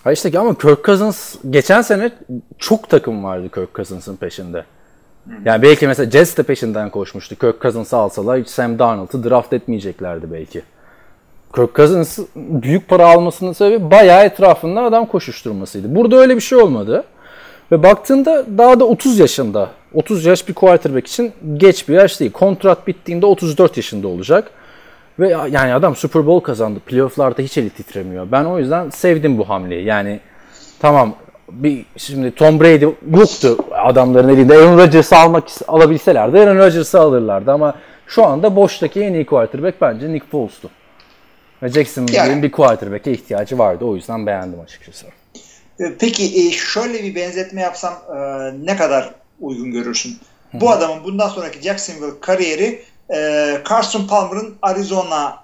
Ha 0.05 0.13
işte 0.13 0.39
ama 0.39 0.55
Kirk 0.55 0.85
Cousins 0.85 1.35
geçen 1.51 1.83
sene 1.83 2.11
çok 2.59 2.89
takım 2.89 3.25
vardı 3.25 3.49
Kirk 3.55 3.75
Cousins'ın 3.75 4.17
peşinde. 4.17 4.65
Yani 5.45 5.63
belki 5.63 5.87
mesela 5.87 6.11
Jets 6.11 6.37
de 6.37 6.43
peşinden 6.43 6.91
koşmuştu. 6.91 7.37
Kirk 7.37 7.63
Cousins'ı 7.63 7.97
alsalar 7.97 8.41
hiç 8.41 8.49
Sam 8.49 8.79
Darnold'u 8.79 9.25
draft 9.25 9.53
etmeyeceklerdi 9.53 10.33
belki. 10.33 10.63
Kirk 11.55 11.75
Cousins 11.75 12.19
büyük 12.37 12.89
para 12.89 13.07
almasının 13.07 13.53
sebebi 13.53 13.91
bayağı 13.91 14.25
etrafında 14.25 14.83
adam 14.83 15.07
koşuşturmasıydı. 15.07 15.95
Burada 15.95 16.17
öyle 16.17 16.37
bir 16.37 16.41
şey 16.41 16.59
olmadı. 16.59 17.05
Ve 17.73 17.83
baktığında 17.83 18.47
daha 18.59 18.81
da 18.81 18.85
30 18.85 19.19
yaşında. 19.19 19.71
30 19.95 20.25
yaş 20.25 20.49
bir 20.49 20.55
quarterback 20.55 21.07
için 21.07 21.33
geç 21.57 21.89
bir 21.89 21.95
yaş 21.95 22.21
değil. 22.21 22.33
Kontrat 22.33 22.87
bittiğinde 22.87 23.27
34 23.27 23.77
yaşında 23.77 24.09
olacak. 24.09 24.51
Ve 25.21 25.29
yani 25.29 25.75
adam 25.75 25.97
Super 25.97 26.27
Bowl 26.27 26.45
kazandı. 26.47 26.81
Playoff'larda 26.87 27.43
hiç 27.43 27.59
eli 27.59 27.71
titremiyor. 27.71 28.33
Ben 28.33 28.45
o 28.45 28.59
yüzden 28.59 28.91
sevdim 28.91 29.39
bu 29.39 29.49
hamleyi. 29.49 29.85
Yani 29.85 30.21
tamam 30.81 31.15
bir 31.49 31.85
şimdi 31.97 32.35
Tom 32.35 32.61
Brady 32.61 32.85
yoktu 33.11 33.59
adamların 33.73 34.29
elinde. 34.29 34.55
Aaron 34.55 34.79
Rodgers'ı 34.79 35.17
almak 35.17 35.45
alabilselerdi 35.69 36.39
Aaron 36.39 36.59
Rodgers'ı 36.59 37.01
alırlardı 37.01 37.53
ama 37.53 37.75
şu 38.07 38.27
anda 38.27 38.57
boştaki 38.57 39.01
en 39.01 39.15
iyi 39.15 39.27
quarterback 39.27 39.81
bence 39.81 40.13
Nick 40.13 40.27
Foles'tu. 40.31 40.71
Ve 41.63 41.69
Jacksonville'in 41.69 42.31
Yani. 42.31 42.43
bir 42.43 42.51
quarterback'e 42.53 43.13
ihtiyacı 43.13 43.59
vardı. 43.59 43.85
O 43.85 43.97
yüzden 43.97 44.27
beğendim 44.27 44.61
açıkçası. 44.61 45.07
E, 45.81 45.85
Peki 46.01 46.25
e, 46.25 46.51
şöyle 46.51 47.03
bir 47.03 47.15
benzetme 47.15 47.61
yapsam 47.61 47.93
e, 47.93 48.19
ne 48.67 48.77
kadar 48.77 49.15
uygun 49.41 49.71
görürsün? 49.71 50.19
Bu 50.53 50.71
adamın 50.71 51.05
bundan 51.05 51.29
sonraki 51.29 51.63
Jacksonville 51.63 52.21
kariyeri 52.21 52.83
e, 53.15 53.57
Carson 53.69 54.07
Palmer'ın 54.07 54.55
Arizona 54.63 55.37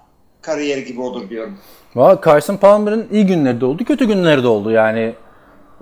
kariyeri 0.42 0.84
gibi 0.84 1.00
olur 1.00 1.30
diyorum. 1.30 1.58
Valla 1.94 2.20
Carson 2.24 2.56
Palmer'ın 2.56 3.06
iyi 3.12 3.26
günleri 3.26 3.60
de 3.60 3.64
oldu, 3.66 3.84
kötü 3.84 4.04
günleri 4.06 4.42
de 4.42 4.48
oldu. 4.48 4.70
Yani 4.70 5.14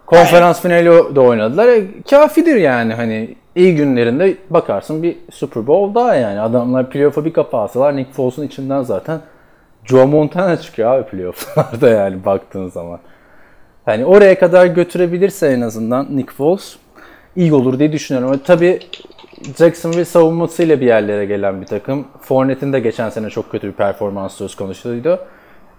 konferans 0.07 0.61
finali 0.61 1.15
de 1.15 1.21
oynadılar. 1.21 1.69
E, 1.69 2.03
kafidir 2.11 2.57
yani 2.57 2.95
hani 2.95 3.37
iyi 3.57 3.77
günlerinde 3.77 4.37
bakarsın 4.51 5.03
bir 5.03 5.17
Super 5.33 5.67
Bowl 5.67 5.95
daha 5.95 6.15
yani. 6.15 6.41
Adamlar 6.41 6.91
playoff'a 6.91 7.25
bir 7.25 7.33
kafa 7.33 7.59
alsalar 7.59 7.97
Nick 7.97 8.13
Foles'un 8.13 8.47
içinden 8.47 8.83
zaten 8.83 9.21
Joe 9.85 10.07
Montana 10.07 10.57
çıkıyor 10.57 10.91
abi 10.91 11.11
playoff'larda 11.11 11.89
yani 12.01 12.25
baktığın 12.25 12.69
zaman. 12.69 12.99
Hani 13.85 14.05
oraya 14.05 14.39
kadar 14.39 14.67
götürebilirse 14.67 15.47
en 15.49 15.61
azından 15.61 16.17
Nick 16.17 16.33
Foles 16.33 16.77
iyi 17.37 17.55
olur 17.55 17.79
diye 17.79 17.93
düşünüyorum. 17.93 18.31
Ama 18.31 18.43
tabii 18.43 18.81
Jacksonville 19.59 20.05
savunmasıyla 20.05 20.81
bir 20.81 20.87
yerlere 20.87 21.25
gelen 21.25 21.61
bir 21.61 21.67
takım. 21.67 22.05
Fournette'in 22.21 22.73
de 22.73 22.81
geçen 22.81 23.11
sene 23.11 23.31
çok 23.31 23.51
kötü 23.51 23.67
bir 23.67 23.73
performans 23.73 24.35
söz 24.35 24.57
konusuydu. 24.57 25.19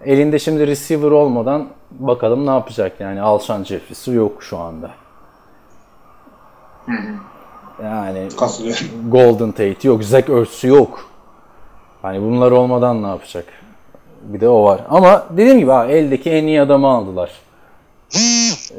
Elinde 0.04 0.38
şimdi 0.38 0.66
receiver 0.66 1.10
olmadan 1.10 1.68
bakalım 1.90 2.46
ne 2.46 2.50
yapacak 2.50 3.00
yani. 3.00 3.20
Alshon 3.20 3.64
Jeffrey'si 3.64 4.10
yok 4.10 4.42
şu 4.42 4.58
anda. 4.58 4.90
Yani. 7.84 8.28
Golden 9.08 9.50
Tate 9.50 9.88
yok, 9.88 10.04
Zach 10.04 10.30
Ertz'ü 10.30 10.68
yok. 10.68 11.10
Hani 12.02 12.22
bunlar 12.22 12.50
olmadan 12.50 13.02
ne 13.02 13.06
yapacak? 13.06 13.44
Bir 14.22 14.40
de 14.40 14.48
o 14.48 14.64
var. 14.64 14.80
Ama 14.88 15.26
dediğim 15.30 15.58
gibi 15.58 15.70
ha, 15.70 15.86
eldeki 15.86 16.30
en 16.30 16.46
iyi 16.46 16.60
adamı 16.60 16.86
aldılar. 16.86 17.30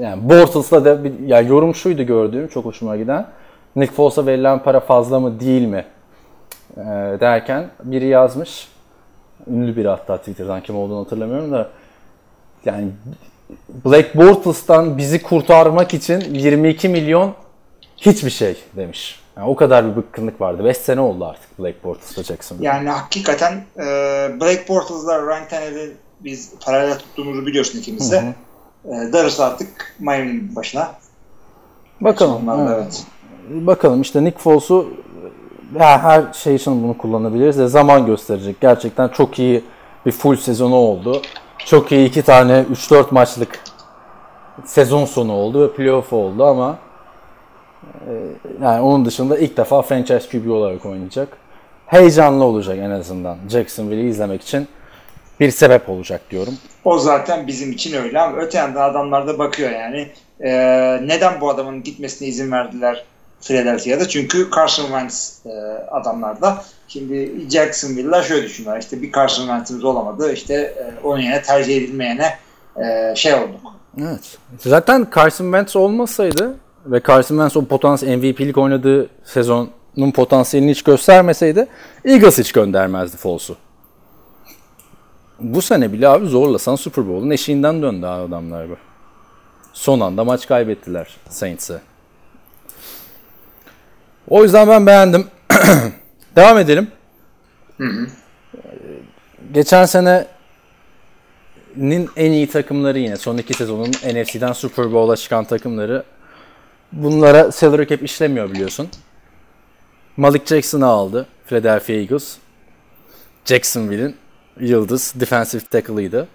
Yani 0.01 0.29
Bortles'la 0.29 0.85
da 0.85 1.03
bir, 1.03 1.19
yani 1.19 1.49
yorum 1.49 1.75
şuydu 1.75 2.03
gördüğüm 2.03 2.47
çok 2.47 2.65
hoşuma 2.65 2.97
giden. 2.97 3.27
Nick 3.77 3.93
Foles'a 3.93 4.25
verilen 4.25 4.63
para 4.63 4.79
fazla 4.79 5.19
mı 5.19 5.39
değil 5.39 5.67
mi 5.67 5.85
Ee, 6.77 6.81
derken 7.19 7.69
biri 7.83 8.07
yazmış. 8.07 8.67
Ünlü 9.47 9.75
biri 9.75 9.87
hatta 9.87 10.17
Twitter'dan 10.17 10.61
kim 10.61 10.77
olduğunu 10.77 11.05
hatırlamıyorum 11.05 11.51
da 11.51 11.69
yani 12.65 12.91
Black 13.85 14.15
Bortles'tan 14.15 14.97
bizi 14.97 15.21
kurtarmak 15.21 15.93
için 15.93 16.21
22 16.21 16.89
milyon 16.89 17.33
hiçbir 17.97 18.29
şey 18.29 18.57
demiş. 18.75 19.19
Yani 19.37 19.49
o 19.49 19.55
kadar 19.55 19.91
bir 19.91 19.95
bıkkınlık 19.95 20.41
vardı. 20.41 20.65
5 20.65 20.77
sene 20.77 21.01
oldu 21.01 21.25
artık 21.25 21.59
Black 21.59 21.83
Bortles'la 21.83 22.23
Jacksonville. 22.23 22.67
Yani 22.67 22.89
hakikaten 22.89 23.63
e, 23.77 23.83
Blake 24.41 24.65
Bortles'la 24.69 25.21
Ryan 25.21 25.47
Tannehill'i 25.47 25.93
biz 26.19 26.53
paralel 26.65 26.99
tuttuğumuzu 26.99 27.45
biliyorsun 27.45 27.79
ikimiz 27.79 28.11
de. 28.11 28.33
E, 28.85 29.13
darısı 29.13 29.45
artık 29.45 29.95
Miami'nin 29.99 30.55
başına. 30.55 30.91
Bakalım. 32.01 32.49
Evet. 32.49 32.69
evet. 32.75 33.05
Bakalım 33.49 34.01
işte 34.01 34.23
Nick 34.23 34.39
Foles'u 34.39 34.87
ya 35.79 36.03
her 36.03 36.33
şey 36.33 36.55
için 36.55 36.83
bunu 36.83 36.97
kullanabiliriz 36.97 37.57
de 37.57 37.67
zaman 37.67 38.05
gösterecek. 38.05 38.61
Gerçekten 38.61 39.07
çok 39.07 39.39
iyi 39.39 39.63
bir 40.05 40.11
full 40.11 40.35
sezonu 40.35 40.75
oldu. 40.75 41.21
Çok 41.65 41.91
iyi 41.91 42.07
iki 42.07 42.21
tane 42.21 42.65
3-4 42.73 43.05
maçlık 43.11 43.59
sezon 44.65 45.05
sonu 45.05 45.33
oldu 45.33 45.67
ve 45.67 45.73
playoff 45.73 46.13
oldu 46.13 46.45
ama 46.45 46.77
e, 48.07 48.11
yani 48.61 48.81
onun 48.81 49.05
dışında 49.05 49.37
ilk 49.37 49.57
defa 49.57 49.81
franchise 49.81 50.29
QB 50.31 50.49
olarak 50.49 50.85
oynayacak. 50.85 51.37
Heyecanlı 51.85 52.43
olacak 52.43 52.77
en 52.77 52.91
azından. 52.91 53.37
Jacksonville'i 53.49 54.09
izlemek 54.09 54.41
için 54.41 54.67
bir 55.39 55.51
sebep 55.51 55.89
olacak 55.89 56.21
diyorum. 56.31 56.53
O 56.85 56.97
zaten 56.97 57.47
bizim 57.47 57.71
için 57.71 58.03
öyle 58.03 58.19
ama 58.19 58.37
öte 58.37 58.57
yandan 58.57 58.89
adamlar 58.89 59.27
da 59.27 59.39
bakıyor 59.39 59.71
yani. 59.71 60.07
E, 60.39 60.51
neden 61.07 61.41
bu 61.41 61.49
adamın 61.49 61.83
gitmesine 61.83 62.27
izin 62.27 62.51
verdiler 62.51 63.03
Philadelphia'da? 63.41 64.07
Çünkü 64.07 64.47
Carson 64.55 64.83
Wentz 64.83 65.45
e, 65.45 65.49
adamlarda. 65.91 66.63
Şimdi 66.87 67.49
Jacksonville'lar 67.51 68.23
şöyle 68.23 68.43
düşünüyorlar. 68.43 68.81
İşte 68.81 69.01
bir 69.01 69.11
Carson 69.11 69.43
Wentz'imiz 69.43 69.83
olamadı. 69.83 70.33
İşte 70.33 70.53
e, 70.53 70.93
onun 71.03 71.19
yerine 71.19 71.41
tercih 71.41 71.77
edilmeyene 71.77 72.37
e, 72.77 73.15
şey 73.15 73.33
olduk. 73.33 73.59
Evet. 74.01 74.37
Zaten 74.59 75.07
Carson 75.15 75.45
Wentz 75.45 75.75
olmasaydı 75.75 76.57
ve 76.85 77.01
Carson 77.07 77.35
Wentz 77.35 77.57
o 77.57 77.65
potansiyel 77.65 78.17
MVP'lik 78.17 78.57
oynadığı 78.57 79.09
sezonun 79.23 80.11
potansiyelini 80.15 80.71
hiç 80.71 80.83
göstermeseydi 80.83 81.67
Eagles 82.05 82.37
hiç 82.37 82.51
göndermezdi 82.51 83.17
Foles'u. 83.17 83.55
Bu 85.39 85.61
sene 85.61 85.93
bile 85.93 86.07
abi 86.07 86.25
zorlasan 86.25 86.75
Super 86.75 87.07
Bowl'un 87.07 87.29
eşiğinden 87.29 87.81
döndü 87.81 88.05
adamlar 88.05 88.69
bu. 88.69 88.75
Son 89.73 89.99
anda 89.99 90.23
maç 90.23 90.47
kaybettiler 90.47 91.17
Saints'e. 91.29 91.81
O 94.29 94.43
yüzden 94.43 94.67
ben 94.67 94.85
beğendim. 94.85 95.27
Devam 96.35 96.57
edelim. 96.57 96.87
Geçen 99.53 99.85
sene 99.85 100.27
nin 101.75 102.09
en 102.15 102.31
iyi 102.31 102.49
takımları 102.49 102.99
yine 102.99 103.17
son 103.17 103.37
iki 103.37 103.53
sezonun 103.53 103.89
NFC'den 103.89 104.53
Super 104.53 104.93
Bowl'a 104.93 105.15
çıkan 105.15 105.45
takımları 105.45 106.03
bunlara 106.91 107.51
salary 107.51 107.87
cap 107.87 108.03
işlemiyor 108.03 108.51
biliyorsun. 108.51 108.89
Malik 110.17 110.47
Jackson'ı 110.47 110.85
aldı 110.85 111.27
Philadelphia 111.47 111.93
Eagles. 111.93 112.37
Jacksonville'in 113.45 114.15
yıldız 114.59 115.13
defensive 115.19 115.61
tackle'ıydı. 115.71 116.27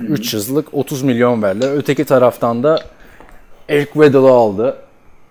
3 0.00 0.34
yıllık 0.34 0.74
30 0.74 1.02
milyon 1.02 1.42
verdiler. 1.42 1.76
Öteki 1.76 2.04
taraftan 2.04 2.62
da 2.62 2.82
Eric 3.68 3.92
Weddle'ı 3.92 4.30
aldı. 4.30 4.76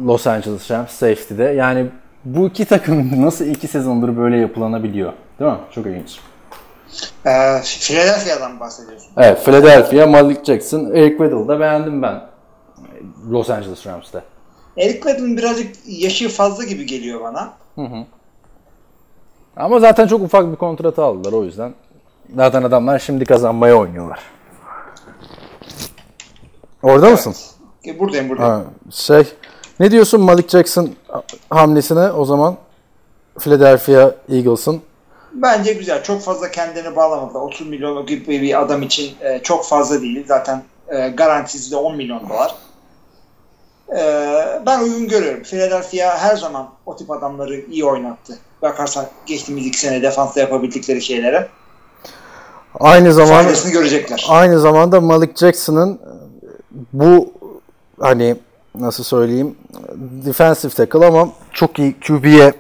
Los 0.02 0.28
Angeles 0.28 0.72
Rams 0.72 0.92
safety'de. 0.92 1.44
Yani 1.44 1.86
bu 2.26 2.48
iki 2.48 2.66
takım 2.66 3.22
nasıl 3.26 3.46
iki 3.46 3.68
sezondur 3.68 4.18
böyle 4.18 4.38
yapılanabiliyor? 4.38 5.14
Değil 5.40 5.52
mi? 5.52 5.58
Çok 5.72 5.86
ilginç. 5.86 6.20
Ee, 7.26 7.62
Philadelphia'dan 7.64 8.60
bahsediyorsun. 8.60 9.10
Evet, 9.18 9.46
Philadelphia, 9.46 10.08
Malik 10.08 10.46
Jackson, 10.46 10.86
Eric 10.86 11.10
Weddle'ı 11.18 11.48
da 11.48 11.60
beğendim 11.60 12.02
ben. 12.02 12.22
Los 13.32 13.50
Angeles 13.50 13.88
Rams'te. 13.88 14.24
Eric 14.78 14.94
Weddle'ın 14.94 15.38
birazcık 15.38 15.76
yaşı 15.88 16.30
fazla 16.30 16.64
gibi 16.64 16.86
geliyor 16.86 17.22
bana. 17.22 17.54
Ama 19.56 19.80
zaten 19.80 20.08
çok 20.08 20.22
ufak 20.22 20.52
bir 20.52 20.56
kontratı 20.56 21.04
aldılar 21.04 21.34
o 21.34 21.44
yüzden. 21.44 21.74
Zaten 22.36 22.64
adamlar 22.64 23.00
şimdi 23.00 23.26
kazanmaya 23.26 23.76
oynuyorlar. 23.76 24.20
Orada 26.84 27.10
mısın? 27.10 27.36
E, 27.86 28.00
Buradayım 28.00 28.30
buradayım. 28.30 28.52
Ha, 28.54 28.64
şey, 28.92 29.24
ne 29.80 29.92
diyorsun 29.92 30.22
Malik 30.22 30.50
Jackson 30.50 30.90
hamlesine 31.50 32.12
o 32.12 32.26
zaman? 32.26 32.56
Philadelphia 33.40 34.12
Eagles'ın. 34.30 34.82
Bence 35.34 35.74
güzel. 35.74 36.04
Çok 36.04 36.22
fazla 36.22 36.52
kendini 36.52 36.96
bağlamadı. 36.96 37.38
30 37.38 37.68
milyon 37.68 38.06
gibi 38.06 38.42
bir 38.42 38.62
adam 38.62 38.82
için 38.82 39.12
e, 39.22 39.40
çok 39.44 39.66
fazla 39.66 40.02
değil. 40.02 40.26
Zaten 40.28 40.64
e, 40.88 41.10
garantisi 41.10 41.72
de 41.72 41.76
10 41.76 41.96
milyon 41.96 42.30
dolar. 42.30 42.56
E, 43.98 44.02
ben 44.66 44.84
uygun 44.84 45.08
görüyorum. 45.08 45.44
Philadelphia 45.44 46.18
her 46.18 46.36
zaman 46.36 46.70
o 46.86 46.96
tip 46.96 47.12
adamları 47.12 47.56
iyi 47.56 47.86
oynattı. 47.86 48.40
Bakarsan 48.62 49.06
geçtiğimiz 49.26 49.66
iki 49.66 49.80
sene 49.80 50.02
defansta 50.02 50.40
yapabildikleri 50.40 51.02
şeylere 51.02 51.48
Aynı 52.80 53.14
zamanda 53.14 53.70
görecekler. 53.74 54.26
aynı 54.30 54.60
zamanda 54.60 55.02
Malik 55.02 55.38
Jackson'ın 55.38 56.00
bu 56.94 57.34
hani 58.00 58.36
nasıl 58.80 59.04
söyleyeyim 59.04 59.56
defensive 60.26 60.74
tackle 60.74 61.06
ama 61.06 61.30
çok 61.54 61.80
iyi 61.80 61.96
QB'ye 62.08 62.54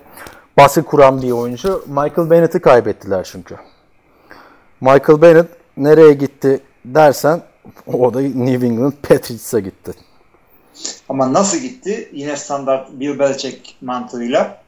baskı 0.58 0.84
kuran 0.84 1.22
bir 1.22 1.32
oyuncu. 1.32 1.84
Michael 1.88 2.30
Bennett'i 2.30 2.62
kaybettiler 2.62 3.24
çünkü. 3.32 3.56
Michael 4.82 5.22
Bennett 5.22 5.48
nereye 5.78 6.14
gitti 6.14 6.60
dersen 6.86 7.42
o 7.88 8.14
da 8.14 8.22
New 8.22 8.68
England 8.68 8.94
Patriots'a 9.10 9.60
gitti. 9.60 9.92
Ama 11.10 11.34
nasıl 11.34 11.58
gitti? 11.58 12.10
Yine 12.14 12.38
standart 12.38 12.92
Bill 12.92 13.20
Belichick 13.20 13.76
mantığıyla. 13.82 14.62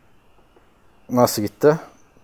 Nasıl 1.10 1.42
gitti? 1.42 1.76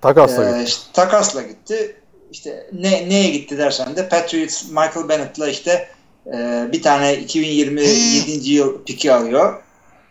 Takasla 0.01 0.45
Ee, 0.45 0.51
gitti. 0.51 0.63
işte 0.63 0.91
takasla 0.93 1.41
gitti. 1.41 1.95
İşte 2.31 2.67
ne 2.73 3.09
neye 3.09 3.29
gitti 3.29 3.57
dersen 3.57 3.95
de 3.95 4.09
Patriots 4.09 4.63
Michael 4.69 5.09
Bennett'la 5.09 5.47
işte 5.47 5.87
e, 6.33 6.69
bir 6.71 6.81
tane 6.81 7.17
2027. 7.17 8.49
yıl 8.49 8.83
piki 8.83 9.13
alıyor. 9.13 9.61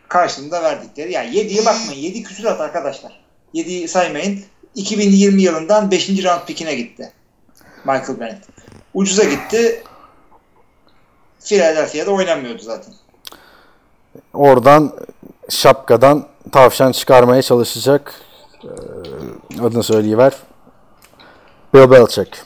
Karşılığında 0.08 0.62
verdikleri. 0.62 1.12
Yani 1.12 1.36
7'ye 1.36 1.64
bakmayın. 1.64 2.00
7 2.00 2.22
küsurat 2.22 2.60
arkadaşlar. 2.60 3.20
7'yi 3.54 3.88
saymayın. 3.88 4.44
2020 4.74 5.42
yılından 5.42 5.90
5. 5.90 6.08
round 6.08 6.46
pikine 6.46 6.74
gitti. 6.74 7.12
Michael 7.84 8.20
Bennett. 8.20 8.44
Ucuza 8.94 9.24
gitti. 9.24 9.82
Philadelphia'da 11.40 12.10
oynamıyordu 12.10 12.62
zaten. 12.62 12.94
Oradan 14.32 14.92
şapkadan 15.48 16.26
tavşan 16.52 16.92
çıkarmaya 16.92 17.42
çalışacak. 17.42 18.14
Ee, 18.64 19.60
adını 19.62 19.82
söyleyiver. 19.82 20.32
Bill 21.74 21.90
Belichick. 21.90 22.42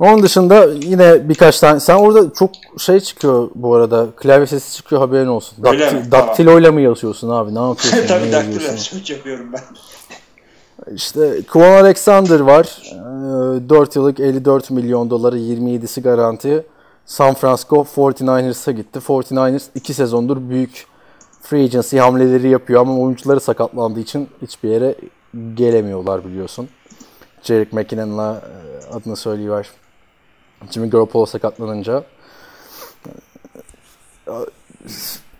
Onun 0.00 0.22
dışında 0.22 0.64
yine 0.82 1.28
birkaç 1.28 1.60
tane... 1.60 1.80
Sen 1.80 1.94
orada 1.94 2.32
çok 2.34 2.50
şey 2.78 3.00
çıkıyor 3.00 3.50
bu 3.54 3.74
arada. 3.74 4.06
Klavye 4.16 4.46
sesi 4.46 4.76
çıkıyor 4.76 5.00
haberin 5.00 5.26
olsun. 5.26 5.64
Öyle 5.64 5.80
Dakti, 5.84 5.96
mi? 5.96 6.06
Tamam. 6.10 6.28
daktiloyla 6.28 6.72
mı 6.72 6.80
yazıyorsun 6.80 7.28
abi? 7.30 7.54
Ne 7.54 7.58
yapıyorsun? 7.58 8.06
Tabii 8.08 8.26
ne 8.28 8.32
daktilo 8.32 8.52
yazıyorsun? 8.54 8.76
search 8.96 9.10
yapıyorum 9.10 9.46
ben. 9.52 9.60
İşte 10.94 11.42
Kwon 11.42 11.62
Alexander 11.62 12.40
var. 12.40 12.82
Ee, 12.92 13.68
4 13.68 13.96
yıllık 13.96 14.20
54 14.20 14.70
milyon 14.70 15.10
doları 15.10 15.38
27'si 15.38 16.00
garanti. 16.00 16.66
San 17.06 17.34
Francisco 17.34 17.76
49ers'a 17.96 18.72
gitti. 18.72 18.98
49ers 18.98 19.62
2 19.74 19.94
sezondur 19.94 20.50
büyük 20.50 20.86
free 21.42 21.64
agency 21.64 21.98
hamleleri 21.98 22.48
yapıyor 22.48 22.80
ama 22.80 22.98
oyuncuları 22.98 23.40
sakatlandığı 23.40 24.00
için 24.00 24.28
hiçbir 24.42 24.68
yere 24.68 24.94
gelemiyorlar 25.54 26.24
biliyorsun. 26.24 26.68
Jerick 27.42 27.76
McKinnon'la 27.76 28.42
e, 28.90 28.94
adını 28.94 29.16
söyleyiver. 29.16 29.68
Jimmy 30.70 30.90
Garoppolo 30.90 31.26
sakatlanınca 31.26 32.04
e, 34.28 34.32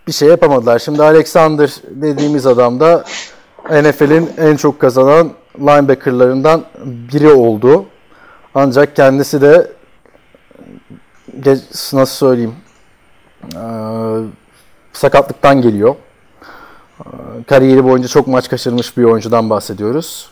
bir 0.07 0.13
şey 0.13 0.29
yapamadılar. 0.29 0.79
Şimdi 0.79 1.03
Alexander 1.03 1.75
dediğimiz 1.91 2.47
adam 2.47 2.81
da 2.81 3.05
NFL'in 3.71 4.31
en 4.39 4.57
çok 4.57 4.81
kazanan 4.81 5.33
linebackerlarından 5.59 6.65
biri 6.85 7.31
oldu. 7.31 7.87
Ancak 8.55 8.97
kendisi 8.97 9.41
de 9.41 9.73
nasıl 11.93 12.07
söyleyeyim 12.07 12.55
eee, 13.55 14.29
sakatlıktan 14.93 15.63
geliyor. 15.63 15.95
Eee, 17.07 17.13
Kariyeri 17.47 17.85
boyunca 17.85 18.09
çok 18.09 18.27
maç 18.27 18.49
kaçırmış 18.49 18.97
bir 18.97 19.05
oyuncudan 19.05 19.51
bahsediyoruz. 19.51 20.31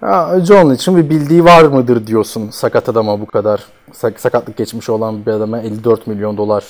Ha, 0.00 0.40
John 0.44 0.74
için 0.74 0.96
bir 0.96 1.10
bildiği 1.10 1.44
var 1.44 1.62
mıdır 1.64 2.06
diyorsun 2.06 2.50
sakat 2.50 2.88
adama 2.88 3.20
bu 3.20 3.26
kadar 3.26 3.64
sak- 3.92 4.20
sakatlık 4.20 4.56
geçmiş 4.56 4.88
olan 4.90 5.26
bir 5.26 5.30
adama 5.30 5.60
54 5.60 6.06
milyon 6.06 6.36
dolar 6.36 6.64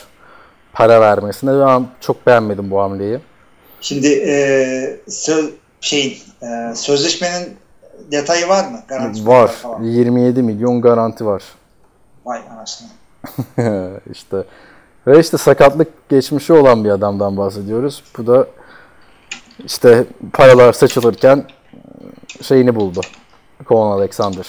para 0.73 1.01
vermesine. 1.01 1.67
Ben 1.67 1.87
çok 2.01 2.27
beğenmedim 2.27 2.71
bu 2.71 2.81
hamleyi. 2.81 3.19
Şimdi 3.81 4.07
e, 4.09 5.01
sö- 5.09 5.51
şeyin 5.81 6.19
e, 6.43 6.75
sözleşmenin 6.75 7.57
detayı 8.13 8.49
var 8.49 8.65
mı? 8.71 8.79
Garanti 8.89 9.27
Var. 9.27 9.49
falan. 9.49 9.83
27 9.83 10.43
milyon 10.43 10.81
garanti 10.81 11.27
var. 11.27 11.43
Vay 12.25 12.41
anasını. 12.53 12.89
işte 14.13 14.37
ve 15.07 15.21
işte 15.21 15.39
sakatlık 15.39 16.09
geçmişi 16.09 16.53
olan 16.53 16.85
bir 16.85 16.91
adamdan 16.91 17.37
bahsediyoruz. 17.37 18.03
Bu 18.19 18.27
da 18.27 18.47
işte 19.65 20.05
paralar 20.33 20.73
saçılırken 20.73 21.45
şeyini 22.43 22.75
buldu. 22.75 23.01
Cohen 23.69 23.99
Alexander. 23.99 24.47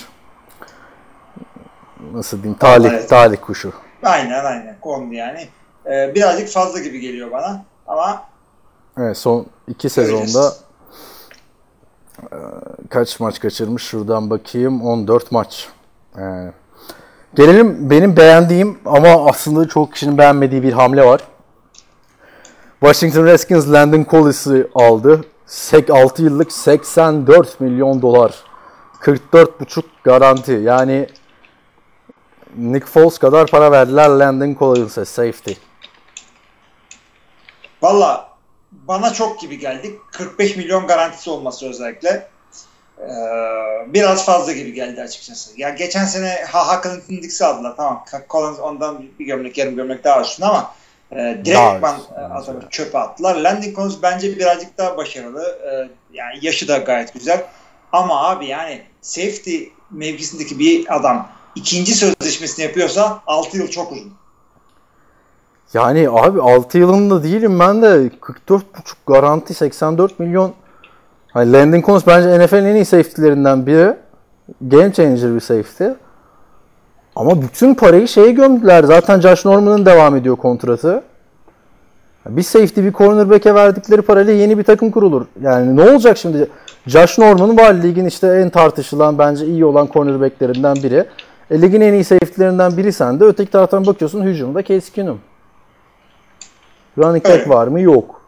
Nasıl 2.13 2.38
diyeyim? 2.43 2.57
Talih, 2.60 2.89
Evet. 2.89 3.10
talih 3.10 3.38
kuşu. 3.41 3.73
Aynen 4.03 4.45
aynen. 4.45 4.77
Kondu 4.81 5.13
yani. 5.13 5.47
E, 5.86 6.15
birazcık 6.15 6.49
fazla 6.49 6.79
gibi 6.79 6.99
geliyor 6.99 7.31
bana. 7.31 7.65
Ama 7.88 8.23
Evet, 8.97 9.17
son 9.17 9.45
iki 9.67 9.88
Göreceğiz. 9.95 10.31
sezonda 10.31 10.53
e, 12.23 12.38
kaç 12.89 13.19
maç 13.19 13.39
kaçırmış? 13.39 13.83
Şuradan 13.83 14.29
bakayım. 14.29 14.81
14 14.81 15.31
maç. 15.31 15.67
E, 16.17 16.23
gelelim 17.36 17.89
benim 17.89 18.17
beğendiğim 18.17 18.79
ama 18.86 19.29
aslında 19.29 19.67
çok 19.67 19.93
kişinin 19.93 20.17
beğenmediği 20.17 20.63
bir 20.63 20.73
hamle 20.73 21.05
var. 21.05 21.21
Washington 22.79 23.25
Redskins 23.25 23.71
Landon 23.71 24.05
Collins'i 24.12 24.67
aldı. 24.75 25.25
Sek 25.47 25.89
6 25.89 26.23
yıllık 26.23 26.51
84 26.51 27.60
milyon 27.60 28.01
dolar. 28.01 28.36
44,5 29.01 29.83
garanti. 30.03 30.51
Yani 30.51 31.10
Nick 32.57 32.86
Foles 32.86 33.17
kadar 33.17 33.47
para 33.47 33.71
verdiler 33.71 34.10
Landon 34.10 34.55
Collins'e 34.60 35.05
safety. 35.05 35.51
valla 37.81 38.29
bana 38.71 39.13
çok 39.13 39.39
gibi 39.39 39.60
geldi. 39.60 39.99
45 40.12 40.57
milyon 40.57 40.88
garantisi 40.88 41.29
olması 41.29 41.69
özellikle. 41.69 42.27
E, 42.99 43.10
biraz 43.88 44.25
fazla 44.25 44.51
gibi 44.51 44.73
geldi 44.73 45.01
açıkçası. 45.01 45.62
Ya 45.62 45.69
geçen 45.69 46.05
sene 46.05 46.45
ha 46.51 46.67
Hakan'ın 46.67 47.01
Dix'i 47.10 47.45
aldılar. 47.45 47.73
Tamam. 47.77 48.05
Collins 48.29 48.60
ondan 48.60 49.03
bir 49.19 49.25
gömlek 49.25 49.57
yarım 49.57 49.75
gömlek 49.75 50.03
daha 50.03 50.21
üstün 50.21 50.43
ama 50.43 50.73
e, 51.12 51.41
direktman 51.46 52.00
üstün, 52.00 52.13
e, 52.15 52.17
evet. 52.20 52.32
adamı 52.32 52.70
çöpe 52.70 52.98
attılar. 52.98 53.36
Landing 53.36 53.76
Collins 53.76 53.98
bence 54.04 54.36
birazcık 54.36 54.78
daha 54.78 54.98
başarılı. 54.98 55.43
E, 55.43 55.89
yani 56.13 56.39
yaşı 56.41 56.67
da 56.67 56.78
gayet 56.78 57.13
güzel. 57.13 57.46
Ama 57.91 58.30
abi 58.30 58.46
yani 58.46 58.82
safety 59.02 59.63
mevkisindeki 59.91 60.60
bir 60.60 60.96
adam 60.96 61.30
ikinci 61.56 61.96
sözleşmesini 61.96 62.65
yapıyorsa 62.65 63.22
6 63.28 63.58
yıl 63.58 63.67
çok 63.67 63.91
uzun. 63.91 64.13
Yani 65.74 66.10
abi 66.10 66.41
6 66.41 66.78
yılında 66.78 67.24
değilim 67.24 67.60
ben 67.60 67.82
de 67.82 67.88
44,5 67.88 68.62
garanti 69.08 69.54
84 69.54 70.20
milyon. 70.20 70.54
Hani 71.28 71.54
Landon 71.54 71.82
Collins 71.82 72.08
bence 72.08 72.46
NFL'in 72.46 72.65
en 72.65 72.76
iyi 72.76 72.86
safety'lerinden 72.86 73.65
biri. 73.65 73.98
Game 74.62 74.93
changer 74.93 75.36
bir 75.36 75.39
safety. 75.39 75.86
Ama 77.17 77.41
bütün 77.41 77.73
parayı 77.73 78.08
şeye 78.08 78.32
gömdüler. 78.32 78.84
Zaten 78.84 79.19
Josh 79.19 79.45
Norman'ın 79.45 79.86
devam 79.86 80.15
ediyor 80.15 80.36
kontratı. 80.36 81.03
Bir 82.25 82.41
safety 82.41 82.82
bir 82.82 82.93
cornerback'e 82.93 83.56
verdikleri 83.56 84.01
parayla 84.01 84.34
yeni 84.34 84.58
bir 84.58 84.63
takım 84.63 84.91
kurulur. 84.91 85.25
Yani 85.41 85.75
ne 85.75 85.82
olacak 85.82 86.17
şimdi? 86.17 86.49
Josh 86.88 87.17
Norman 87.17 87.58
var 87.58 87.73
ligin 87.73 88.06
işte 88.06 88.27
en 88.27 88.49
tartışılan 88.49 89.17
bence 89.17 89.45
iyi 89.45 89.65
olan 89.65 89.89
cornerback'lerinden 89.93 90.75
biri. 90.75 91.06
E, 91.51 91.62
ligin 91.62 91.82
en 91.82 91.93
iyi 91.93 92.03
safety'lerinden 92.03 92.77
biri 92.77 92.93
sende. 92.93 93.23
Öteki 93.23 93.51
taraftan 93.51 93.86
bakıyorsun 93.86 94.23
hücumda 94.23 94.63
Case 94.63 94.93
Keenum. 94.93 95.19
Running 96.97 97.25
back 97.25 97.49
var 97.49 97.67
mı? 97.67 97.82
Yok. 97.82 98.21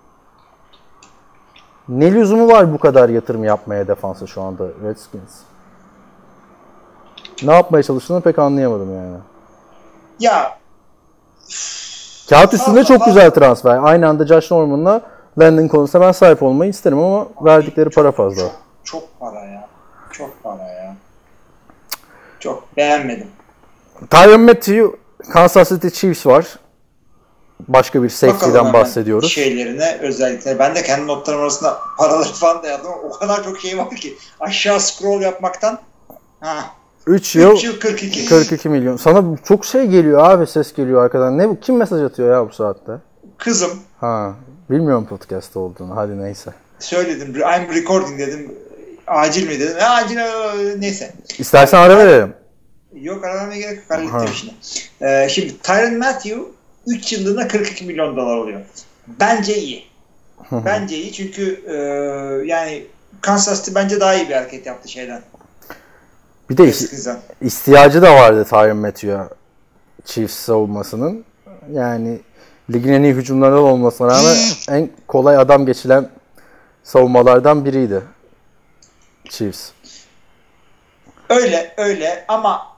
Ne 1.90 2.14
lüzumu 2.14 2.48
var 2.48 2.74
bu 2.74 2.78
kadar 2.78 3.10
yatırım 3.10 3.44
yapmaya 3.44 3.88
defansa 3.88 4.28
şu 4.28 4.42
anda 4.42 4.68
Redskins? 4.84 5.40
Ne 7.44 7.54
yapmaya 7.54 7.84
çalıştığını 7.84 8.22
pek 8.22 8.40
anlayamadım 8.40 8.96
yani. 8.96 9.18
Ya 10.20 10.60
Kağıt 12.30 12.54
üstünde 12.54 12.84
çok 12.84 13.06
güzel 13.06 13.32
transfer. 13.32 13.80
Aynı 13.84 14.08
anda 14.08 14.28
Josh 14.28 14.52
Norman'la 14.52 15.02
Landon 15.40 15.68
Collins'e 15.68 16.02
ben 16.02 16.12
sahip 16.12 16.44
olmayı 16.44 16.72
isterim 16.72 17.00
ama 17.00 17.28
verdikleri 17.42 17.90
para 17.90 18.12
fazla. 18.12 18.42
çok, 18.42 18.52
çok 18.84 19.20
para 19.20 19.40
ya. 19.40 19.68
Çok 20.12 20.44
para 20.44 20.64
ya. 20.64 20.96
Çok 22.40 22.78
beğenmedim. 22.78 23.28
Tyron 24.10 24.42
Matthew, 24.42 24.86
Kansas 25.34 25.70
City 25.70 25.88
Chiefs 25.88 26.26
var. 26.26 26.60
Başka 27.68 28.04
bir 28.04 28.10
safety'den 28.10 28.74
bahsediyoruz. 28.74 29.32
Şeylerine 29.32 29.98
özellikle. 30.02 30.60
Ben 30.60 30.76
de 30.76 30.84
kendi 30.84 31.08
notlarım 31.08 31.42
arasında 31.42 31.78
paraları 31.98 32.24
falan 32.28 32.64
da 32.64 32.68
yazdım. 32.68 32.92
O 33.04 33.20
kadar 33.20 33.44
çok 33.44 33.60
şey 33.60 33.78
var 33.78 33.90
ki. 33.90 34.18
Aşağı 34.40 34.80
scroll 34.80 35.22
yapmaktan. 35.22 35.80
Ha. 36.40 36.66
3 37.10 37.36
yıl 37.36 37.52
3 37.56 37.64
yıl 37.64 37.80
42. 37.80 38.26
42 38.26 38.70
milyon. 38.70 38.98
Sana 38.98 39.38
çok 39.48 39.66
şey 39.66 39.86
geliyor 39.88 40.20
abi 40.30 40.48
ses 40.48 40.74
geliyor 40.74 41.06
arkadan. 41.06 41.38
Ne 41.38 41.50
bu? 41.50 41.60
Kim 41.60 41.78
mesaj 41.78 42.02
atıyor 42.04 42.32
ya 42.32 42.50
bu 42.50 42.54
saatte? 42.54 42.92
Kızım 43.38 43.80
Ha, 44.00 44.36
bilmiyorum 44.70 45.06
podcast 45.06 45.58
olduğunu. 45.58 45.96
Hadi 45.96 46.22
neyse. 46.22 46.52
söyledim. 46.80 47.36
I'm 47.36 47.76
recording 47.76 48.20
dedim. 48.20 48.52
Acil 49.08 49.48
mi 49.48 49.60
dedim. 49.60 49.78
Acil 49.82 50.18
neyse. 50.78 51.14
İstersen 51.40 51.78
ara 51.78 51.98
verelim. 51.98 52.34
Yok 52.94 53.26
aramaya 53.26 53.60
gerek 53.60 53.78
yok. 53.78 53.86
Hallettim 53.90 54.34
işini. 54.34 54.52
Ee, 55.02 55.28
şimdi 55.30 55.58
Tyron 55.58 55.98
Matthew 55.98 56.40
3 56.88 57.14
yıllığına 57.14 57.48
42 57.48 57.86
milyon 57.86 58.18
dolar 58.18 58.38
oluyor. 58.38 58.62
Bence 59.20 59.58
iyi. 59.58 59.84
Bence 60.52 60.98
iyi 60.98 61.12
çünkü 61.14 61.64
e, 61.68 61.76
yani 62.48 62.86
Kansas 63.22 63.66
City 63.66 63.76
bence 63.76 64.00
daha 64.00 64.16
iyi 64.16 64.30
bir 64.30 64.34
hareket 64.34 64.66
yaptı 64.66 64.92
şeyden. 64.92 65.22
Bir 66.50 66.58
de 66.58 66.68
Redskins'den. 66.68 67.20
ihtiyacı 67.42 68.02
da 68.02 68.16
vardı 68.16 68.46
Tyron 68.50 68.78
Matthew'a 68.78 69.30
Chiefs 70.06 70.36
savunmasının. 70.36 71.26
Yani 71.72 72.20
ligin 72.74 72.94
en 72.94 73.04
iyi 73.04 73.14
hücumlarından 73.14 73.64
olmasına 73.64 74.08
rağmen 74.08 74.38
en 74.70 74.90
kolay 75.08 75.38
adam 75.38 75.66
geçilen 75.66 76.10
savunmalardan 76.84 77.66
biriydi. 77.66 78.02
Chiefs. 79.30 79.70
Öyle 81.30 81.74
öyle 81.78 82.26
ama 82.28 82.78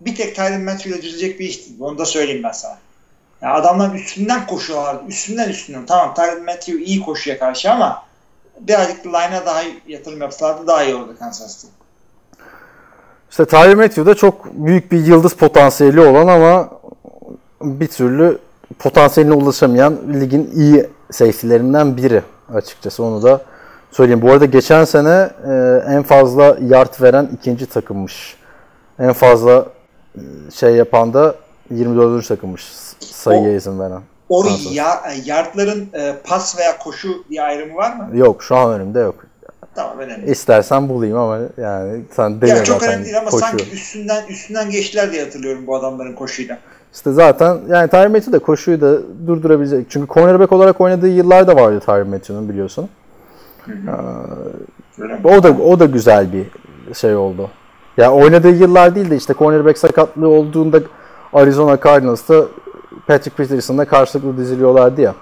bir 0.00 0.16
tek 0.16 0.36
Tyron 0.36 0.62
Matthew 0.62 0.90
ile 0.90 1.02
düzelecek 1.02 1.40
bir 1.40 1.48
iş 1.48 1.66
değil. 1.66 1.80
Onu 1.80 1.98
da 1.98 2.06
söyleyeyim 2.06 2.42
ben 2.42 2.52
sana. 2.52 2.78
Ya 3.42 3.54
adamlar 3.54 3.94
üstünden 3.94 4.46
koşuyorlar. 4.46 4.96
Üstünden 5.08 5.48
üstünden. 5.48 5.86
Tamam 5.86 6.14
Tyron 6.14 6.44
Matthew 6.44 6.84
iyi 6.84 7.02
koşuya 7.02 7.38
karşı 7.38 7.72
ama 7.72 8.02
birazcık 8.60 9.06
line'a 9.06 9.46
daha 9.46 9.62
yatırım 9.86 10.20
yapsalardı 10.20 10.66
daha 10.66 10.84
iyi 10.84 10.94
olurdu 10.94 11.16
Kansas 11.18 11.60
City. 11.60 11.77
İşte 13.30 13.44
Tyron 13.44 13.76
Matthew 13.76 14.06
da 14.06 14.14
çok 14.14 14.54
büyük 14.54 14.92
bir 14.92 15.06
yıldız 15.06 15.32
potansiyeli 15.34 16.00
olan 16.00 16.26
ama 16.26 16.68
bir 17.62 17.86
türlü 17.88 18.38
potansiyeline 18.78 19.34
ulaşamayan 19.34 19.96
ligin 20.20 20.50
iyi 20.54 20.86
safety'lerinden 21.10 21.96
biri 21.96 22.22
açıkçası 22.54 23.04
onu 23.04 23.22
da 23.22 23.40
söyleyeyim. 23.90 24.22
Bu 24.22 24.30
arada 24.32 24.44
geçen 24.44 24.84
sene 24.84 25.30
e, 25.48 25.82
en 25.94 26.02
fazla 26.02 26.56
yard 26.68 27.02
veren 27.02 27.28
ikinci 27.34 27.66
takımmış. 27.66 28.36
En 28.98 29.12
fazla 29.12 29.66
e, 30.16 30.20
şey 30.54 30.74
yapan 30.76 31.14
da 31.14 31.34
24. 31.70 32.28
takımmış 32.28 32.72
sayıya 33.00 33.50
O- 33.50 33.54
izin 33.56 33.80
veren. 33.80 34.00
O 34.28 34.44
ya, 34.70 35.02
yardların 35.24 35.88
e, 35.94 36.16
pas 36.24 36.58
veya 36.58 36.78
koşu 36.78 37.24
diye 37.30 37.42
ayrımı 37.42 37.74
var 37.74 37.96
mı? 37.96 38.16
Yok 38.16 38.42
şu 38.42 38.56
an 38.56 38.72
önümde 38.72 39.00
yok. 39.00 39.14
Tamam 39.78 39.98
önemli. 39.98 40.30
İstersen 40.30 40.88
bulayım 40.88 41.18
ama 41.18 41.38
yani 41.56 42.02
sen 42.16 42.40
dene 42.40 42.50
ya 42.50 42.64
çok 42.64 42.82
önemli 42.82 43.04
değil 43.04 43.18
ama 43.18 43.30
koşuyor. 43.30 43.50
sanki 43.50 43.70
üstünden 43.72 44.26
üstünden 44.28 44.70
geçtiler 44.70 45.12
diye 45.12 45.24
hatırlıyorum 45.24 45.66
bu 45.66 45.76
adamların 45.76 46.14
koşuyla. 46.14 46.58
İşte 46.94 47.12
zaten 47.12 47.58
yani 47.68 47.88
Matthew 48.08 48.32
de 48.32 48.38
koşuyu 48.38 48.80
da 48.80 48.98
durdurabilecek. 49.26 49.86
Çünkü 49.90 50.14
cornerback 50.14 50.52
olarak 50.52 50.80
oynadığı 50.80 51.08
yıllar 51.08 51.46
da 51.46 51.56
vardı 51.56 51.80
Matthew'nun 52.06 52.48
biliyorsun. 52.48 52.88
Mi? 53.66 55.20
O 55.24 55.42
da 55.42 55.52
o 55.52 55.80
da 55.80 55.84
güzel 55.84 56.32
bir 56.32 56.46
şey 56.94 57.16
oldu. 57.16 57.50
Ya 57.96 58.12
oynadığı 58.12 58.50
yıllar 58.50 58.94
değil 58.94 59.10
de 59.10 59.16
işte 59.16 59.34
cornerback 59.38 59.78
sakatlığı 59.78 60.28
olduğunda 60.28 60.80
Arizona 61.32 61.78
Cardinals'ta 61.84 62.44
Patrick 63.06 63.36
Peterson'la 63.36 63.84
karşılıklı 63.84 64.36
diziliyorlardı 64.36 65.00
ya. 65.00 65.14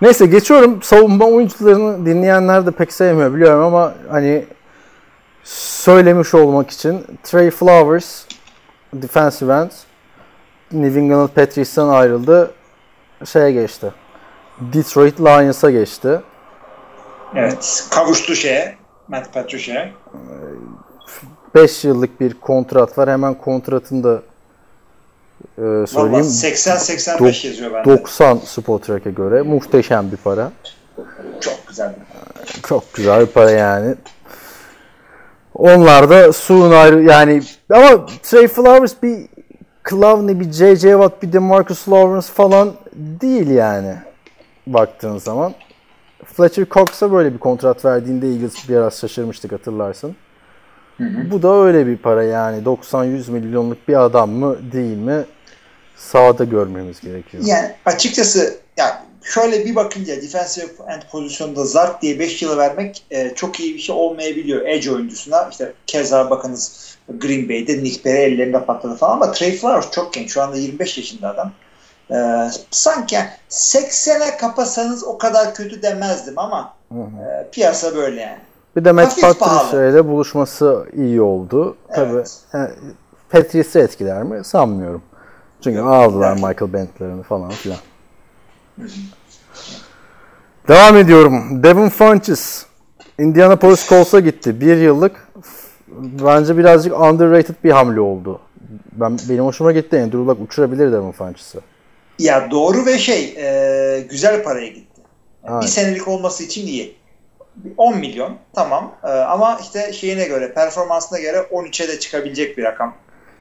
Neyse 0.00 0.26
geçiyorum. 0.26 0.82
Savunma 0.82 1.24
oyuncularını 1.24 2.06
dinleyenler 2.06 2.66
de 2.66 2.70
pek 2.70 2.92
sevmiyor 2.92 3.34
biliyorum 3.34 3.64
ama 3.64 3.94
hani 4.10 4.44
söylemiş 5.44 6.34
olmak 6.34 6.70
için 6.70 7.04
Trey 7.22 7.50
Flowers 7.50 8.24
defensive 8.92 9.54
end 9.54 9.70
New 10.72 11.00
England 11.00 11.28
Patriots'tan 11.28 11.88
ayrıldı. 11.88 12.50
Şeye 13.24 13.52
geçti. 13.52 13.92
Detroit 14.60 15.20
Lions'a 15.20 15.70
geçti. 15.70 16.20
Evet. 17.34 17.88
Kavuştu 17.90 18.34
şeye. 18.34 18.76
Matt 19.08 19.34
Patricia'ya. 19.34 19.90
5 21.54 21.84
yıllık 21.84 22.20
bir 22.20 22.34
kontrat 22.34 22.98
var. 22.98 23.10
Hemen 23.10 23.34
kontratını 23.34 24.04
da 24.04 24.22
e, 25.58 25.86
söyleyeyim. 25.86 26.24
80-85 26.24 27.46
yazıyor 27.46 27.74
bende. 27.74 27.84
90 27.84 28.38
Spotrack'e 28.38 29.10
göre. 29.10 29.42
Muhteşem 29.42 30.12
bir 30.12 30.16
para. 30.16 30.52
Çok 31.40 31.68
güzel. 31.68 31.94
Çok 32.62 32.94
güzel 32.94 33.20
bir 33.20 33.26
para 33.26 33.50
yani. 33.50 33.94
Onlar 35.54 36.10
da 36.10 36.32
suyun 36.32 36.70
ayrı 36.70 37.02
yani 37.02 37.42
ama 37.70 38.06
Trey 38.22 38.48
Flowers 38.48 38.94
bir 39.02 39.28
Clowney, 39.90 40.40
bir 40.40 40.52
J.J. 40.52 40.90
Watt, 40.90 41.22
bir 41.22 41.32
de 41.32 41.38
Marcus 41.38 41.88
Lawrence 41.88 42.26
falan 42.26 42.74
değil 42.94 43.50
yani 43.50 43.94
baktığın 44.66 45.18
zaman. 45.18 45.54
Fletcher 46.24 46.66
Cox'a 46.70 47.12
böyle 47.12 47.34
bir 47.34 47.38
kontrat 47.38 47.84
verdiğinde 47.84 48.28
Eagles 48.28 48.68
biraz 48.68 49.00
şaşırmıştık 49.00 49.52
hatırlarsın. 49.52 50.16
Bu 51.00 51.42
da 51.42 51.54
öyle 51.54 51.86
bir 51.86 51.96
para 51.96 52.24
yani 52.24 52.62
90-100 52.62 53.30
milyonluk 53.30 53.88
bir 53.88 54.04
adam 54.04 54.30
mı 54.30 54.72
değil 54.72 54.96
mi 54.96 55.24
sahada 55.96 56.44
görmemiz 56.44 57.00
gerekiyor. 57.00 57.42
Yani 57.46 57.72
açıkçası 57.86 58.58
yani 58.76 58.92
şöyle 59.22 59.64
bir 59.64 59.74
bakınca 59.74 60.22
defensive 60.22 60.66
end 60.88 61.02
pozisyonda 61.10 61.64
zart 61.64 62.02
diye 62.02 62.18
5 62.18 62.42
yılı 62.42 62.56
vermek 62.56 63.04
e, 63.10 63.34
çok 63.34 63.60
iyi 63.60 63.74
bir 63.74 63.78
şey 63.78 63.96
olmayabiliyor 63.96 64.66
edge 64.66 64.90
oyuncusuna. 64.90 65.48
İşte 65.50 65.72
keza 65.86 66.30
bakınız 66.30 66.96
Green 67.08 67.48
Bay'de 67.48 67.82
Nick 67.82 68.02
Perry 68.02 68.18
ellerinde 68.18 68.64
patladı 68.64 68.96
falan 68.96 69.12
ama 69.12 69.32
Trey 69.32 69.56
Flowers 69.56 69.90
çok 69.90 70.12
genç. 70.12 70.32
Şu 70.32 70.42
anda 70.42 70.56
25 70.56 70.98
yaşında 70.98 71.28
adam. 71.28 71.52
E, 72.10 72.48
sanki 72.70 73.14
yani 73.14 73.28
80'e 73.50 74.36
kapasanız 74.36 75.04
o 75.04 75.18
kadar 75.18 75.54
kötü 75.54 75.82
demezdim 75.82 76.38
ama 76.38 76.74
e, 76.92 77.50
piyasa 77.52 77.96
böyle 77.96 78.20
yani. 78.20 78.47
Bir 78.78 78.84
de 78.84 78.92
Matt 78.92 79.20
Patricia 79.20 79.86
ile 79.88 80.08
buluşması 80.08 80.86
iyi 80.96 81.20
oldu. 81.20 81.76
Tabii 81.94 82.12
Evet. 82.12 82.38
yani 82.52 82.70
Patrice'i 83.30 83.82
etkiler 83.82 84.22
mi? 84.22 84.44
Sanmıyorum. 84.44 85.02
Çünkü 85.64 85.80
aldılar 85.80 86.32
Evet. 86.32 86.42
Michael 86.42 86.72
Bentley'lerini 86.72 87.22
falan 87.22 87.50
filan. 87.50 87.78
Devam 90.68 90.96
ediyorum. 90.96 91.62
Devin 91.62 91.88
Funches 91.88 92.66
Indianapolis 93.18 93.88
Colts'a 93.88 94.20
gitti. 94.20 94.60
Bir 94.60 94.76
yıllık. 94.76 95.28
Bence 96.24 96.58
birazcık 96.58 97.00
underrated 97.00 97.54
bir 97.64 97.70
hamle 97.70 98.00
oldu. 98.00 98.40
Ben 98.92 99.18
benim 99.28 99.44
hoşuma 99.44 99.72
gitti. 99.72 99.96
Andrew 99.96 100.18
Luck 100.18 100.40
uçurabilir 100.40 100.92
Devin 100.92 101.12
Funches'ı. 101.12 101.60
Ya 102.18 102.50
doğru 102.50 102.86
ve 102.86 102.98
şey 102.98 103.34
e, 103.38 104.00
güzel 104.10 104.42
paraya 104.42 104.68
gitti. 104.68 105.00
Yani 105.46 105.62
bir 105.62 105.68
senelik 105.68 106.08
olması 106.08 106.44
için 106.44 106.66
iyi. 106.66 106.97
10 107.76 107.96
milyon 107.98 108.36
tamam 108.54 108.92
E, 109.04 109.08
ama 109.08 109.58
işte 109.62 109.92
şeyine 109.92 110.24
göre 110.24 110.52
performansına 110.54 111.18
göre 111.18 111.38
13'e 111.52 111.88
de 111.88 111.98
çıkabilecek 112.00 112.58
bir 112.58 112.64
rakam. 112.64 112.94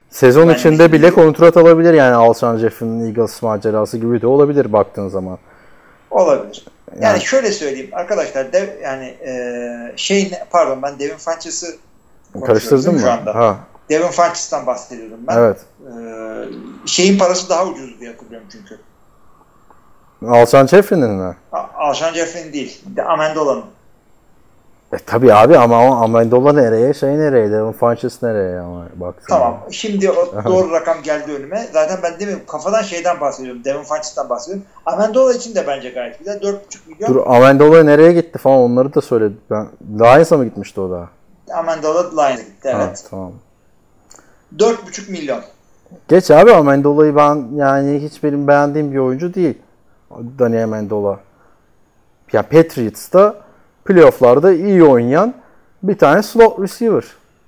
Sezon 0.09 0.47
Bence 0.47 0.59
içinde 0.59 0.91
bile 0.91 1.07
iyi. 1.07 1.13
kontrat 1.13 1.57
alabilir 1.57 1.93
yani 1.93 2.15
Alshon 2.15 2.57
Jeffrey'nin 2.57 3.07
Eagles 3.07 3.41
macerası 3.41 3.97
gibi 3.97 4.21
de 4.21 4.27
olabilir 4.27 4.73
baktığın 4.73 5.07
zaman. 5.07 5.37
Olabilir. 6.11 6.65
Yani, 6.93 7.03
Yani- 7.05 7.21
şöyle 7.21 7.51
söyleyeyim 7.51 7.89
arkadaşlar 7.93 8.53
dev, 8.53 8.67
yani 8.83 9.05
e, 9.05 9.93
şey 9.95 10.31
pardon 10.51 10.81
ben 10.81 10.99
Devin 10.99 11.17
Funches'ı 11.17 11.67
Karıştırdın 12.45 12.93
mı? 12.93 12.99
şu 12.99 13.11
anda. 13.11 13.35
Ha, 13.35 13.57
Devin 13.89 14.07
Funches'tan 14.07 14.65
bahsediyordum 14.65 15.19
ben. 15.27 15.37
evet. 15.37 15.57
E, 15.81 15.91
şeyin 16.87 17.17
parası 17.19 17.49
daha 17.49 17.65
ucuz 17.65 17.99
diye 17.99 18.11
hatırlıyorum 18.11 18.47
çünkü. 18.51 18.79
Alshon 20.27 20.67
Jeffrey'nin 20.67 21.09
mi? 21.11 21.35
A- 21.51 21.67
Alshon 21.87 22.13
Jeffrey'in 22.13 22.53
değil. 22.53 22.81
De 22.85 23.03
Amendola'nın. 23.03 23.63
E 24.93 24.97
tabi 24.97 25.33
abi 25.33 25.57
ama 25.57 25.87
o 25.89 25.91
Amendola 26.03 26.53
nereye 26.53 26.93
şey 26.93 27.09
nereye 27.17 27.51
Devon 27.51 27.71
Funches 27.71 28.23
nereye 28.23 28.59
ama 28.59 28.85
baktın. 28.95 29.25
Tamam. 29.29 29.59
Şimdi 29.71 30.11
o 30.11 30.43
doğru 30.45 30.71
rakam 30.71 31.01
geldi 31.03 31.31
önüme. 31.31 31.67
Zaten 31.73 31.99
ben 32.03 32.19
demiyorum 32.19 32.45
kafadan 32.47 32.81
şeyden 32.81 33.21
bahsediyorum. 33.21 33.63
Devon 33.63 33.83
Funches'tan 33.83 34.29
bahsediyorum. 34.29 34.65
Amendola 34.85 35.33
için 35.33 35.55
de 35.55 35.67
bence 35.67 35.89
gayet 35.89 36.19
güzel. 36.19 36.37
4,5 36.37 36.59
milyon. 36.87 37.09
Dur 37.13 37.21
Amendola 37.27 37.83
nereye 37.83 38.13
gitti 38.13 38.39
falan 38.39 38.57
onları 38.59 38.93
da 38.93 39.01
söyledi. 39.01 39.33
Ben 39.51 39.67
Lions'a 39.99 40.37
mı 40.37 40.45
gitmişti 40.45 40.81
o 40.81 40.91
da? 40.91 41.09
Amendola 41.53 42.01
Lions'a 42.09 42.43
gitti. 42.43 42.69
Ha, 42.71 42.81
Evet. 42.87 43.05
tamam. 43.09 43.31
4,5 44.57 45.11
milyon. 45.11 45.39
Geç 46.07 46.31
abi 46.31 46.51
Amendola'yı 46.53 47.15
ben 47.15 47.45
yani 47.55 47.99
hiç 48.03 48.23
benim 48.23 48.47
beğendiğim 48.47 48.91
bir 48.91 48.97
oyuncu 48.97 49.33
değil. 49.33 49.57
Dani 50.39 50.63
Amendola. 50.63 51.19
Ya 52.33 52.41
Patriots'ta 52.43 53.35
playoff'larda 53.87 54.53
iyi 54.53 54.83
oynayan 54.83 55.33
bir 55.83 55.97
tane 55.97 56.23
slot 56.23 56.59
receiver. 56.59 57.03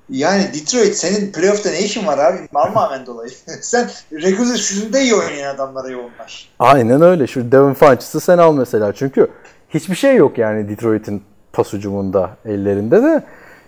Yani 0.09 0.43
Detroit 0.53 0.95
senin 0.95 1.31
playoff'ta 1.31 1.69
ne 1.69 1.79
işin 1.79 2.07
var 2.07 2.17
abi? 2.17 2.37
Mal 2.51 2.71
mı 2.71 2.87
Amendola'yı? 2.87 3.31
Sen 3.61 3.89
regular 4.11 4.55
season'da 4.55 4.99
iyi 4.99 5.15
oynayan 5.15 5.55
adamlara 5.55 5.89
yoğunlaş. 5.89 6.49
Aynen 6.59 7.01
öyle. 7.01 7.27
Şu 7.27 7.51
Devin 7.51 7.73
Funches'ı 7.73 8.19
sen 8.19 8.37
al 8.37 8.53
mesela. 8.53 8.93
Çünkü 8.93 9.27
hiçbir 9.69 9.95
şey 9.95 10.15
yok 10.15 10.37
yani 10.37 10.69
Detroit'in 10.69 11.23
pas 11.53 11.73
ucumunda 11.73 12.29
ellerinde 12.45 13.03
de. 13.03 13.23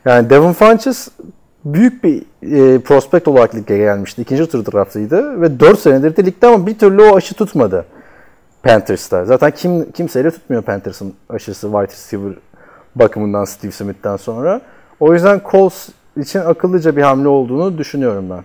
Yani 0.06 0.30
Devin 0.30 0.54
Funches 0.54 1.08
büyük 1.66 2.04
bir 2.04 2.24
e, 2.42 2.80
prospect 2.80 3.28
olarak 3.28 3.56
lige 3.56 3.78
gelmişti. 3.78 4.22
İkinci 4.22 4.50
tur 4.50 4.66
draftıydı 4.66 5.42
ve 5.42 5.60
4 5.60 5.80
senedir 5.80 6.16
de 6.16 6.26
ligde 6.26 6.48
ama 6.48 6.68
bir 6.68 6.78
türlü 6.78 7.02
o 7.02 7.16
aşı 7.16 7.36
tutmadı 7.36 7.86
Panthers'ta. 8.64 9.26
Zaten 9.26 9.52
kim 9.52 9.92
kimseyle 9.92 10.32
tutmuyor 10.32 10.64
Panthers'ın 10.64 11.14
aşısı 11.30 11.68
wide 11.68 11.88
receiver 11.88 12.34
bakımından 12.96 13.46
Steve 13.46 13.72
Smith'ten 13.72 14.18
sonra. 14.18 14.62
O 15.00 15.14
yüzden 15.14 15.42
Colts 15.52 15.90
için 16.18 16.40
akıllıca 16.40 16.96
bir 16.98 17.02
hamle 17.02 17.28
olduğunu 17.28 17.78
düşünüyorum 17.78 18.30
ben. 18.30 18.44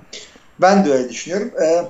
Ben 0.61 0.85
de 0.85 0.93
öyle 0.93 1.09
düşünüyorum. 1.09 1.51
Ee, 1.63 1.85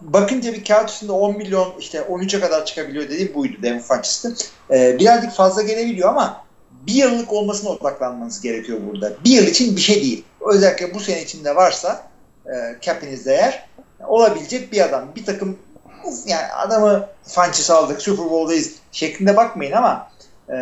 bakınca 0.00 0.52
bir 0.52 0.64
kağıt 0.64 0.90
üstünde 0.90 1.12
10 1.12 1.36
milyon 1.36 1.68
işte 1.78 1.98
13'e 1.98 2.40
kadar 2.40 2.64
çıkabiliyor 2.64 3.04
dediğim 3.04 3.34
buydu 3.34 3.56
Devin 3.62 3.78
Funches'tın. 3.78 4.36
Ee, 4.70 4.96
birazcık 4.98 5.32
fazla 5.32 5.62
gelebiliyor 5.62 6.08
ama 6.08 6.44
bir 6.86 6.92
yıllık 6.94 7.32
olmasına 7.32 7.70
odaklanmanız 7.70 8.40
gerekiyor 8.40 8.78
burada. 8.92 9.12
Bir 9.24 9.30
yıl 9.30 9.46
için 9.46 9.76
bir 9.76 9.80
şey 9.80 9.96
değil. 10.02 10.24
Özellikle 10.40 10.94
bu 10.94 11.00
sene 11.00 11.22
içinde 11.22 11.56
varsa 11.56 12.02
e, 12.46 12.52
cap'inizde 12.80 13.32
eğer 13.34 13.68
olabilecek 14.06 14.72
bir 14.72 14.80
adam. 14.84 15.04
Bir 15.16 15.24
takım 15.24 15.58
"Uf, 16.04 16.14
yani 16.26 16.46
adamı 16.52 17.06
Funches 17.22 17.70
aldık 17.70 18.02
Super 18.02 18.30
Bowl'dayız 18.30 18.72
şeklinde 18.92 19.36
bakmayın 19.36 19.72
ama 19.72 20.08
e, 20.50 20.56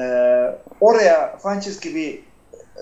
oraya 0.80 1.36
Funches 1.42 1.80
gibi 1.80 2.24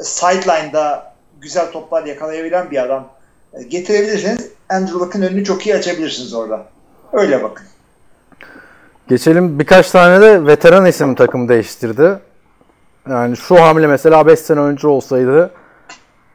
sideline'da 0.02 1.12
güzel 1.40 1.70
toplar 1.70 2.04
yakalayabilen 2.04 2.70
bir 2.70 2.82
adam 2.82 3.08
e, 3.54 3.62
getirebilirseniz 3.62 4.48
Andrew 4.68 4.98
Luck'ın 4.98 5.22
önünü 5.22 5.44
çok 5.44 5.66
iyi 5.66 5.74
açabilirsiniz 5.74 6.34
orada. 6.34 6.66
Öyle 7.12 7.42
bakın. 7.42 7.66
Geçelim 9.08 9.58
birkaç 9.58 9.90
tane 9.90 10.20
de 10.20 10.46
veteran 10.46 10.86
isim 10.86 11.14
takım 11.14 11.48
değiştirdi. 11.48 12.18
Yani 13.08 13.36
şu 13.36 13.62
hamle 13.62 13.86
mesela 13.86 14.26
5 14.26 14.38
sene 14.38 14.60
önce 14.60 14.88
olsaydı 14.88 15.50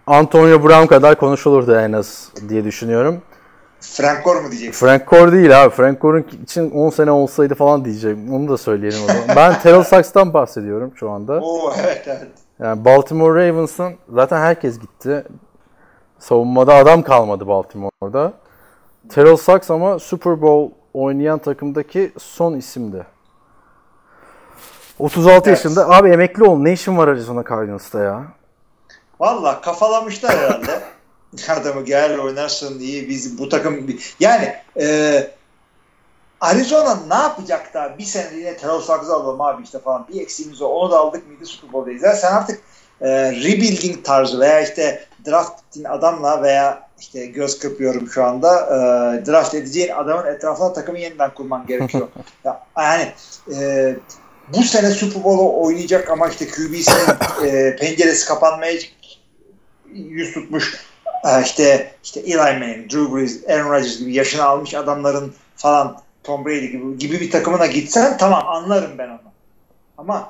Antonio 0.08 0.64
Brown 0.64 0.86
kadar 0.86 1.16
konuşulurdu 1.16 1.76
en 1.76 1.94
az 1.94 2.30
diye 2.50 2.64
düşünüyorum. 2.64 3.22
Frank 3.82 4.24
Gore 4.24 4.40
mu 4.42 4.52
diyeceksin? 4.52 4.86
Frank 4.86 5.08
Gore 5.10 5.32
değil 5.32 5.64
abi. 5.64 5.76
Frank 5.76 6.02
Gore'un 6.02 6.26
için 6.44 6.72
10 6.72 6.90
sene 6.90 7.12
olsaydı 7.12 7.56
falan 7.56 7.86
diyeceğim. 7.86 8.34
Onu 8.34 8.48
da 8.50 8.58
söyleyelim 8.58 9.00
o 9.04 9.08
zaman. 9.08 9.24
Ben 9.36 9.60
Terrell 9.60 9.84
Sachs'tan 9.84 10.34
bahsediyorum 10.34 10.94
şu 10.96 11.10
anda. 11.10 11.40
Oo 11.44 11.74
evet 11.86 12.04
evet. 12.08 12.28
Yani 12.60 12.86
Baltimore 12.86 13.48
Ravens'ın 13.48 13.94
zaten 14.14 14.38
herkes 14.42 14.80
gitti. 14.80 15.24
Savunmada 16.20 16.74
adam 16.76 17.02
kalmadı 17.04 17.48
Baltimore'da. 17.48 18.34
Terrell 19.10 19.36
Sachs 19.38 19.72
ama 19.72 20.00
Super 20.00 20.42
Bowl 20.42 20.74
oynayan 20.94 21.40
takımdaki 21.40 22.12
son 22.20 22.54
isimdi. 22.54 23.06
36 25.00 25.32
Evet. 25.32 25.48
yaşında. 25.48 25.90
Abi 25.90 26.10
emekli 26.10 26.44
ol. 26.44 26.58
Ne 26.58 26.74
işin 26.74 26.98
var 26.98 27.08
Arizona 27.08 27.44
Cardinals'ta 27.50 28.00
ya? 28.00 28.24
Valla 29.20 29.62
kafalamışlar 29.62 30.38
herhalde. 30.38 30.80
Adamı 31.50 31.86
gel 31.86 32.20
oynarsın 32.20 32.80
iyi. 32.80 33.10
Biz 33.10 33.38
bu 33.38 33.50
takım 33.50 33.88
yani 34.20 34.56
e, 34.80 35.28
Arizona 36.42 37.00
ne 37.08 37.14
yapacak 37.14 37.74
da 37.74 37.96
bir 37.98 38.04
sene 38.04 38.38
yine 38.38 38.58
Terrell 38.58 38.80
Suggs'ı 38.80 39.14
alalım 39.14 39.42
abi 39.42 39.64
işte 39.64 39.80
falan. 39.80 40.08
Bir 40.08 40.22
eksiğimiz 40.22 40.62
o 40.62 40.68
onu 40.68 40.92
da 40.92 41.00
aldık 41.00 41.28
mıydı? 41.28 41.46
Super 41.46 41.74
Bowl'dayız. 41.74 42.04
Yani 42.04 42.18
sen 42.18 42.32
artık 42.32 42.62
e, 43.02 43.08
rebuilding 43.32 44.06
tarzı 44.06 44.40
veya 44.40 44.62
işte 44.62 45.06
draft 45.28 45.60
ettiğin 45.60 45.86
adamla 45.86 46.44
veya 46.44 46.88
işte 47.00 47.26
göz 47.26 47.60
kırpıyorum 47.60 48.10
şu 48.10 48.24
anda 48.24 48.60
e, 48.60 49.26
draft 49.26 49.54
edeceğin 49.54 49.92
adamın 49.92 50.26
etrafına 50.26 50.74
takımı 50.74 51.00
yeniden 51.00 51.34
kurman 51.34 51.68
gerekiyor. 51.68 52.08
ya, 52.44 52.64
yani 52.78 53.12
e, 53.54 53.96
bu 54.54 54.64
sene 54.64 54.92
Super 54.92 55.24
Bowl'u 55.24 55.62
oynayacak 55.62 56.10
ama 56.10 56.28
işte 56.28 56.48
QB'sinin 56.48 57.46
e, 57.46 57.76
penceresi 57.76 58.28
kapanmaya 58.28 58.80
yüz 59.94 60.34
tutmuş 60.34 60.87
işte 61.44 61.92
işte 62.04 62.20
Eli 62.20 62.36
Manning, 62.36 62.92
Drew 62.92 63.16
Brees, 63.16 63.50
Aaron 63.50 63.70
Rodgers 63.70 64.00
gibi 64.00 64.14
yaşını 64.14 64.44
almış 64.44 64.74
adamların 64.74 65.34
falan 65.56 65.98
Tom 66.24 66.46
Brady 66.46 66.68
gibi, 66.68 66.98
gibi 66.98 67.20
bir 67.20 67.32
takımına 67.32 67.66
gitsen 67.66 68.18
tamam 68.18 68.48
anlarım 68.48 68.98
ben 68.98 69.10
onu. 69.10 69.20
Ama 69.98 70.30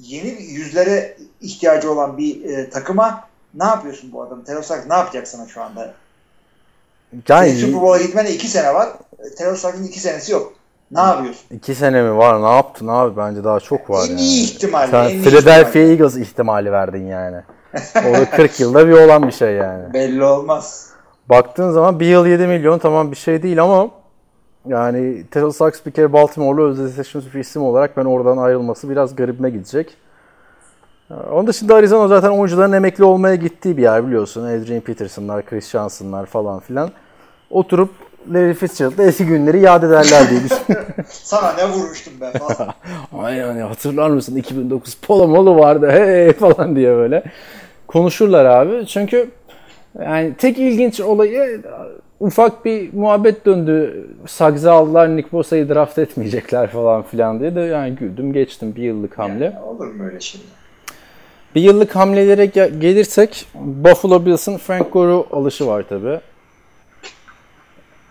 yeni 0.00 0.42
yüzlere 0.42 1.16
ihtiyacı 1.40 1.92
olan 1.92 2.18
bir 2.18 2.44
e, 2.44 2.70
takıma 2.70 3.24
ne 3.54 3.64
yapıyorsun 3.64 4.12
bu 4.12 4.22
adam? 4.22 4.44
Terrell 4.44 4.62
Suggs 4.62 4.86
ne 4.88 4.94
yapacak 4.94 5.28
sana 5.28 5.46
şu 5.48 5.62
anda? 5.62 5.94
Yani 7.28 7.50
Senin 7.50 7.60
Super 7.60 7.82
Bowl'a 7.82 8.02
gitmene 8.02 8.30
iki 8.30 8.48
sene 8.48 8.74
var. 8.74 8.88
E, 9.18 9.34
Terrell 9.34 9.56
Suggs'ın 9.56 9.84
iki 9.84 10.00
senesi 10.00 10.32
yok. 10.32 10.52
Ne 10.90 11.00
yapıyorsun? 11.00 11.42
iki 11.50 11.74
sene 11.74 12.02
mi 12.02 12.16
var? 12.16 12.42
Ne 12.42 12.54
yaptın 12.54 12.88
abi? 12.88 13.16
Bence 13.16 13.44
daha 13.44 13.60
çok 13.60 13.90
var 13.90 14.04
en 14.04 14.08
yani. 14.08 14.20
iyi 14.20 14.44
ihtimalle. 14.44 14.90
Sen 14.90 15.04
en 15.04 15.22
Philadelphia 15.22 15.68
ihtimalle. 15.68 15.90
Eagles 15.90 16.16
ihtimali 16.16 16.72
verdin 16.72 17.06
yani. 17.06 17.42
O 18.10 18.12
da 18.12 18.30
40 18.30 18.60
yılda 18.60 18.88
bir 18.88 18.92
olan 18.92 19.26
bir 19.26 19.32
şey 19.32 19.52
yani. 19.54 19.94
Belli 19.94 20.24
olmaz. 20.24 20.90
Baktığın 21.28 21.70
zaman 21.70 22.00
bir 22.00 22.06
yıl 22.06 22.26
7 22.26 22.46
milyon 22.46 22.78
tamam 22.78 23.10
bir 23.10 23.16
şey 23.16 23.42
değil 23.42 23.62
ama 23.62 23.90
yani 24.66 25.26
Terrell 25.30 25.50
Suggs 25.50 25.86
bir 25.86 25.90
kere 25.90 26.12
Baltimore'lu 26.12 26.62
özdeşleşmiş 26.62 27.34
bir 27.34 27.40
isim 27.40 27.62
olarak 27.62 27.96
ben 27.96 28.04
oradan 28.04 28.36
ayrılması 28.36 28.90
biraz 28.90 29.16
garibime 29.16 29.50
gidecek. 29.50 29.96
Onun 31.32 31.46
dışında 31.46 31.74
Arizona 31.74 32.08
zaten 32.08 32.30
oyuncuların 32.30 32.72
emekli 32.72 33.04
olmaya 33.04 33.34
gittiği 33.34 33.76
bir 33.76 33.82
yer 33.82 34.06
biliyorsun. 34.06 34.44
Adrian 34.44 34.80
Peterson'lar, 34.80 35.46
Chris 35.46 35.70
Johnson'lar 35.70 36.26
falan 36.26 36.60
filan. 36.60 36.90
Oturup 37.50 37.90
Larry 38.32 38.54
Fitzgerald'da 38.54 39.02
eski 39.02 39.26
günleri 39.26 39.60
yad 39.60 39.82
ederler 39.82 40.30
diye 40.30 40.40
düşünüyorum. 40.44 40.92
Sana 41.08 41.52
ne 41.52 41.68
vurmuştum 41.68 42.12
ben 42.20 42.32
falan. 42.32 42.74
Ay 43.24 43.40
hani 43.40 43.60
hatırlar 43.62 44.10
mısın 44.10 44.36
2009 44.36 44.94
Polo 44.94 45.28
Molo 45.28 45.56
vardı 45.58 45.90
hey 45.90 46.32
falan 46.32 46.76
diye 46.76 46.90
böyle 46.96 47.22
konuşurlar 47.86 48.44
abi. 48.44 48.86
Çünkü 48.86 49.30
yani 50.04 50.34
tek 50.38 50.58
ilginç 50.58 51.00
olayı 51.00 51.62
ufak 52.20 52.64
bir 52.64 52.92
muhabbet 52.94 53.46
döndü. 53.46 54.06
Suggs'ı 54.26 54.72
aldılar 54.72 55.16
Nick 55.16 55.32
Bosa'yı 55.32 55.68
draft 55.68 55.98
etmeyecekler 55.98 56.70
falan 56.70 57.02
filan 57.02 57.40
diye 57.40 57.54
de 57.54 57.60
yani 57.60 57.94
güldüm 57.94 58.32
geçtim 58.32 58.74
bir 58.76 58.82
yıllık 58.82 59.18
hamle. 59.18 59.44
Yani 59.44 59.58
olur 59.64 59.86
mu 59.86 60.04
öyle 60.04 60.20
şey? 60.20 60.40
Bir 61.54 61.60
yıllık 61.60 61.96
hamlelere 61.96 62.44
ge- 62.44 62.78
gelirsek 62.78 63.46
Buffalo 63.54 64.26
Bills'ın 64.26 64.56
Frank 64.56 64.92
Gore'u 64.92 65.26
alışı 65.32 65.66
var 65.66 65.84
tabi. 65.88 66.20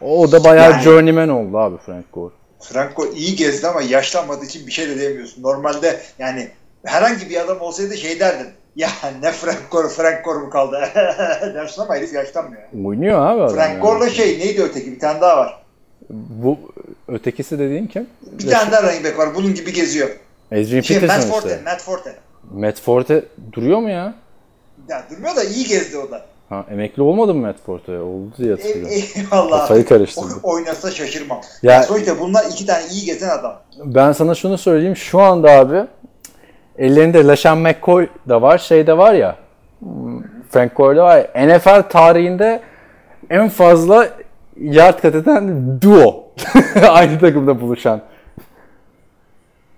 O 0.01 0.31
da 0.31 0.43
bayağı 0.43 0.71
Yani- 0.71 0.83
journeyman 0.83 1.29
oldu 1.29 1.57
abi 1.57 1.77
Frank 1.85 2.13
Gore. 2.13 2.33
Franco 2.59 3.05
iyi 3.15 3.35
gezdi 3.35 3.67
ama 3.67 3.81
yaşlanmadığı 3.81 4.45
için 4.45 4.67
bir 4.67 4.71
şey 4.71 4.87
de 4.89 4.99
diyemiyorsun. 4.99 5.43
Normalde 5.43 5.99
yani 6.19 6.47
herhangi 6.85 7.29
bir 7.29 7.41
adam 7.41 7.61
olsaydı 7.61 7.97
şey 7.97 8.19
derdin. 8.19 8.47
Ya 8.75 8.89
ne 9.21 9.31
Frank 9.31 9.71
Gore, 9.71 9.87
Frank 9.87 10.25
Gore 10.25 10.39
mu 10.39 10.49
kaldı 10.49 10.77
dersin 11.53 11.81
ama 11.81 11.95
herif 11.95 12.13
yaşlanmıyor. 12.13 12.61
Oynuyor 12.85 13.19
abi 13.21 13.41
adam 13.41 13.55
Frank 13.55 13.69
yani. 13.69 13.79
Gore'la 13.81 14.09
şey 14.09 14.39
neydi 14.39 14.63
öteki 14.63 14.91
bir 14.91 14.99
tane 14.99 15.21
daha 15.21 15.37
var. 15.37 15.63
Bu 16.09 16.57
ötekisi 17.07 17.59
dediğin 17.59 17.87
kim? 17.87 18.07
Bir 18.21 18.49
tane 18.49 18.71
daha 18.71 18.83
running 18.83 19.05
back 19.05 19.17
var 19.17 19.35
bunun 19.35 19.53
gibi 19.53 19.73
geziyor. 19.73 20.09
Adrian 20.51 20.81
Şey, 20.81 20.97
Matt 20.99 21.07
Peterson 21.09 21.29
Forte, 21.31 21.47
işte. 21.49 21.61
Matt 21.65 21.81
Forte. 21.81 22.15
Matt 22.53 22.81
Forte 22.81 23.23
duruyor 23.53 23.79
mu 23.79 23.89
ya? 23.89 24.13
Ya 24.89 25.03
durmuyor 25.09 25.35
da 25.35 25.43
iyi 25.43 25.65
gezdi 25.67 25.97
o 25.97 26.11
da. 26.11 26.25
Ha, 26.51 26.65
emekli 26.71 27.01
olmadı 27.01 27.33
mı 27.33 27.41
Matt? 27.47 27.69
Oldu 27.69 28.31
diye 28.37 28.47
E, 28.47 28.51
hatırlıyorum. 28.51 28.93
eyvallah. 29.15 29.59
Kafayı 29.59 29.85
karıştırdı. 29.85 30.27
Oynasa 30.43 30.91
şaşırmam. 30.91 31.41
Ya- 31.63 31.73
Ya, 31.73 31.83
sonuçta 31.83 32.19
bunlar 32.19 32.45
iki 32.51 32.65
tane 32.65 32.83
iyi 32.91 33.05
gezen 33.05 33.29
adam. 33.29 33.59
Ben 33.85 34.11
sana 34.11 34.35
şunu 34.35 34.57
söyleyeyim. 34.57 34.95
Şu 34.95 35.19
anda 35.21 35.51
abi 35.51 35.83
ellerinde 36.77 37.27
LaShawn 37.27 37.59
McCoy 37.61 38.07
da 38.29 38.41
var. 38.41 38.57
Şey 38.57 38.87
de 38.87 38.97
var 38.97 39.13
ya 39.13 39.35
Frank 40.49 40.75
Gore 40.75 40.97
da 40.97 41.03
var 41.03 41.17
ya. 41.35 41.45
NFL 41.47 41.81
tarihinde 41.89 42.59
en 43.29 43.49
fazla 43.49 44.07
yard 44.61 45.01
kat 45.01 45.15
eden 45.15 45.77
duo. 45.81 46.23
Aynı 46.89 47.19
takımda 47.19 47.61
buluşan. 47.61 48.01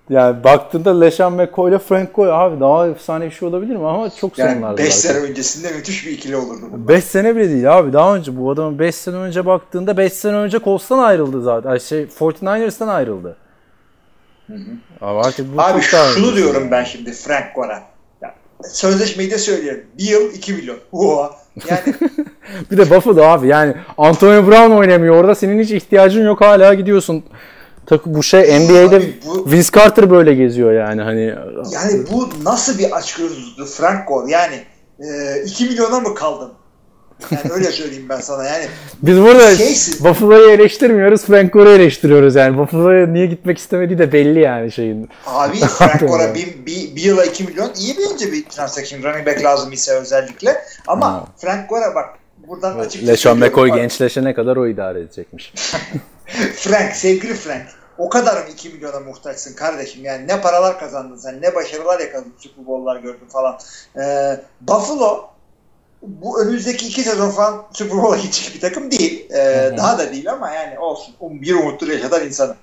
Yani 0.10 0.44
baktığında 0.44 1.00
Leşan 1.00 1.34
McCoy 1.34 1.70
ile 1.72 1.80
Frank 1.80 2.16
Gore 2.16 2.32
abi 2.32 2.60
daha 2.60 2.88
efsane 2.88 3.26
bir 3.26 3.32
şey 3.32 3.48
olabilir 3.48 3.76
mi? 3.76 3.88
Ama 3.88 4.10
çok 4.10 4.38
Yani 4.40 4.52
sorunlar 4.52 4.78
5 4.78 4.86
var. 4.86 4.92
sene 4.92 5.18
öncesinde 5.18 5.72
müthiş 5.72 6.06
bir 6.08 6.12
ikili 6.12 6.36
olurdu 6.36 6.66
bu. 6.72 6.88
5 6.88 7.04
sene 7.04 7.36
bile 7.36 7.50
değil 7.50 7.78
abi. 7.78 7.94
Daha 7.94 8.16
önce 8.16 8.38
bu 8.38 8.52
adamın 8.52 8.80
5 8.80 8.96
sene 8.96 9.16
önce 9.16 9.46
baktığında 9.46 9.98
5 9.98 10.14
sene 10.14 10.36
önce 10.36 10.60
Colts'tan 10.60 11.00
ayrıldı 11.00 11.42
zaten. 11.42 11.70
Ay 11.70 11.80
şey 11.80 12.04
49ers'tan 12.04 12.88
ayrıldı. 12.88 13.38
Abi 15.02 15.20
artık 15.20 15.58
bu 15.58 15.62
Abi 15.62 15.82
şunu 15.82 16.36
diyorum 16.36 16.68
ben 16.72 16.84
şimdi 16.84 17.12
Frank 17.12 17.56
Gore'a. 17.56 17.84
Ya, 18.22 18.36
Sözleşmeyi 18.64 19.32
de 19.32 19.38
söylüyorum. 19.38 19.82
Bir 19.98 20.04
yıl 20.04 20.34
2 20.34 20.54
milyon. 20.54 20.78
Oha. 20.92 21.32
Yani 21.70 21.80
Bir 22.72 22.78
de 22.78 22.90
Buffalo 22.90 23.24
abi 23.24 23.48
yani 23.48 23.74
Antonio 23.98 24.48
Brown 24.48 24.72
oynamıyor 24.72 25.16
orada 25.16 25.36
senin 25.36 25.60
hiç 25.64 25.72
ihtiyacın 25.72 26.26
yok 26.26 26.42
hala 26.42 26.74
gidiyorsun. 26.74 27.24
Takı 27.86 28.14
bu 28.14 28.24
şey 28.24 28.42
NBA'de 28.60 28.96
Abi 28.96 29.14
bu- 29.26 29.52
Vince 29.52 29.70
Carter 29.76 30.10
böyle 30.10 30.34
geziyor 30.34 30.74
yani 30.74 31.02
hani 31.02 31.22
yani 31.72 32.04
bu 32.12 32.30
nasıl 32.46 32.78
bir 32.80 32.92
açgözlülüktü 32.92 33.66
Frank 33.66 34.08
Gore? 34.08 34.32
Yani 34.32 34.56
e, 35.00 35.42
2 35.46 35.66
milyona 35.66 36.00
mı 36.00 36.16
kaldın? 36.16 36.52
Yani 37.32 37.52
öyle 37.54 37.64
söyleyeyim 37.72 38.06
ben 38.10 38.20
sana. 38.20 38.44
Yani 38.44 38.66
biz 39.04 39.18
burada 39.22 39.56
Şeysin. 39.56 40.06
Buffalo'yu 40.06 40.50
eleştirmiyoruz 40.50 41.24
Frank 41.26 41.54
Gore'u 41.54 41.70
eleştiriyoruz 41.74 42.36
yani 42.36 42.58
Buffalo'ya 42.58 43.08
niye 43.08 43.26
gitmek 43.26 43.58
istemediği 43.58 43.98
de 43.98 44.12
belli 44.12 44.40
yani 44.40 44.72
şeyin. 44.72 45.10
Abi 45.28 45.58
Frank 45.78 46.00
Gore'a 46.00 46.36
bir, 46.36 46.66
bir, 46.66 46.96
bir 46.96 47.02
yıla 47.02 47.26
2 47.26 47.44
milyon 47.44 47.70
iyi 47.80 47.96
bence 47.98 48.32
bir 48.32 48.44
transaction 48.46 49.04
running 49.04 49.28
back 49.28 49.44
lazım 49.44 49.72
ise 49.72 49.92
özellikle. 49.94 50.62
Ama 50.88 51.06
Ha. 51.06 51.26
Frank 51.38 51.70
Gore'a 51.70 51.96
bak 51.96 52.06
buradan 52.48 52.80
açıkça 52.80 53.18
söylüyorum. 53.18 53.40
McCoy 53.56 53.82
gençleşene 53.82 54.34
kadar 54.34 54.56
o 54.58 54.68
idare 54.68 55.00
edecekmiş. 55.00 55.54
Frank, 56.56 56.96
sevgili 56.96 57.34
Frank. 57.34 57.68
O 57.98 58.10
kadar 58.10 58.38
mı 58.38 58.50
2 58.54 58.70
milyona 58.70 59.00
muhtaçsın 59.00 59.56
kardeşim? 59.56 60.06
Yani 60.06 60.28
ne 60.28 60.42
paralar 60.42 60.80
kazandın 60.80 61.18
sen, 61.18 61.42
ne 61.42 61.56
başarılar 61.56 62.00
yakaladın, 62.00 62.34
Super 62.38 62.66
Bowl'lar 62.66 63.00
gördün 63.00 63.28
falan. 63.28 63.60
Ee, 63.98 64.40
Buffalo 64.62 65.30
bu 66.02 66.42
önümüzdeki 66.42 66.88
iki 66.88 67.02
sezon 67.04 67.30
falan 67.30 67.66
Super 67.74 67.98
Bowl'a 67.98 68.18
gidecek 68.18 68.52
bir 68.56 68.60
takım 68.62 68.92
değil. 68.92 69.30
Ee, 69.32 69.72
daha 69.78 69.98
da 69.98 70.12
değil 70.12 70.32
ama 70.32 70.50
yani 70.52 70.80
olsun. 70.80 71.16
Um- 71.20 71.42
Bir 71.42 71.54
umutlu 71.54 71.94
yaşatan 71.94 72.26
insanım. 72.26 72.56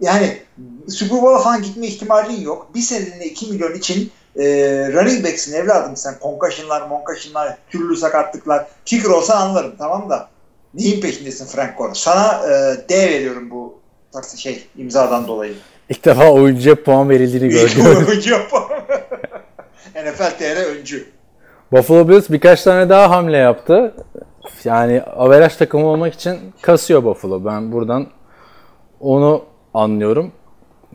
Yani 0.00 0.42
Super 0.88 1.22
Bowl'a 1.22 1.38
falan 1.38 1.62
gitme 1.62 1.86
ihtimalin 1.86 2.40
yok. 2.40 2.74
Bir 2.74 2.80
seneliğine 2.80 3.24
2 3.26 3.46
milyon 3.46 3.74
için 3.74 4.12
e, 4.36 4.44
running 4.92 5.24
back'sin 5.24 5.52
evladım 5.52 5.96
sen. 5.96 6.14
Concussion'lar, 6.22 6.82
monkaşınlar, 6.88 7.58
türlü 7.70 7.96
sakatlıklar. 7.96 8.66
Kicker 8.84 9.10
olsan 9.10 9.36
anlarım 9.40 9.74
tamam 9.78 10.10
da. 10.10 10.28
Neyin 10.74 11.00
peşindesin 11.00 11.46
Frank 11.46 11.78
Gore? 11.78 11.94
Sana 11.94 12.40
e, 12.46 12.88
D 12.88 13.10
veriyorum 13.10 13.50
bu 13.50 13.78
taksi 14.12 14.40
şey 14.40 14.62
imzadan 14.76 15.28
dolayı. 15.28 15.54
İlk 15.88 16.04
defa 16.04 16.30
oyuncuya 16.32 16.82
puan 16.82 17.08
verildiğini 17.08 17.48
gördüm. 17.48 18.06
Öncü 18.16 18.30
yapalım. 18.32 18.68
NFL 19.96 20.38
TR 20.38 20.76
öncü. 20.76 21.06
Buffalo 21.72 22.08
Bills 22.08 22.30
birkaç 22.30 22.62
tane 22.62 22.88
daha 22.88 23.10
hamle 23.10 23.36
yaptı. 23.36 23.94
Yani 24.64 25.02
averaj 25.02 25.56
takımı 25.56 25.86
olmak 25.86 26.14
için 26.14 26.38
kasıyor 26.62 27.04
Buffalo. 27.04 27.44
Ben 27.44 27.72
buradan 27.72 28.06
onu 29.00 29.44
anlıyorum. 29.74 30.32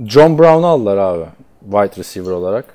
John 0.05 0.37
Brown'u 0.37 0.67
aldılar 0.67 0.97
abi. 0.97 1.25
Wide 1.63 1.97
receiver 1.97 2.31
olarak. 2.31 2.65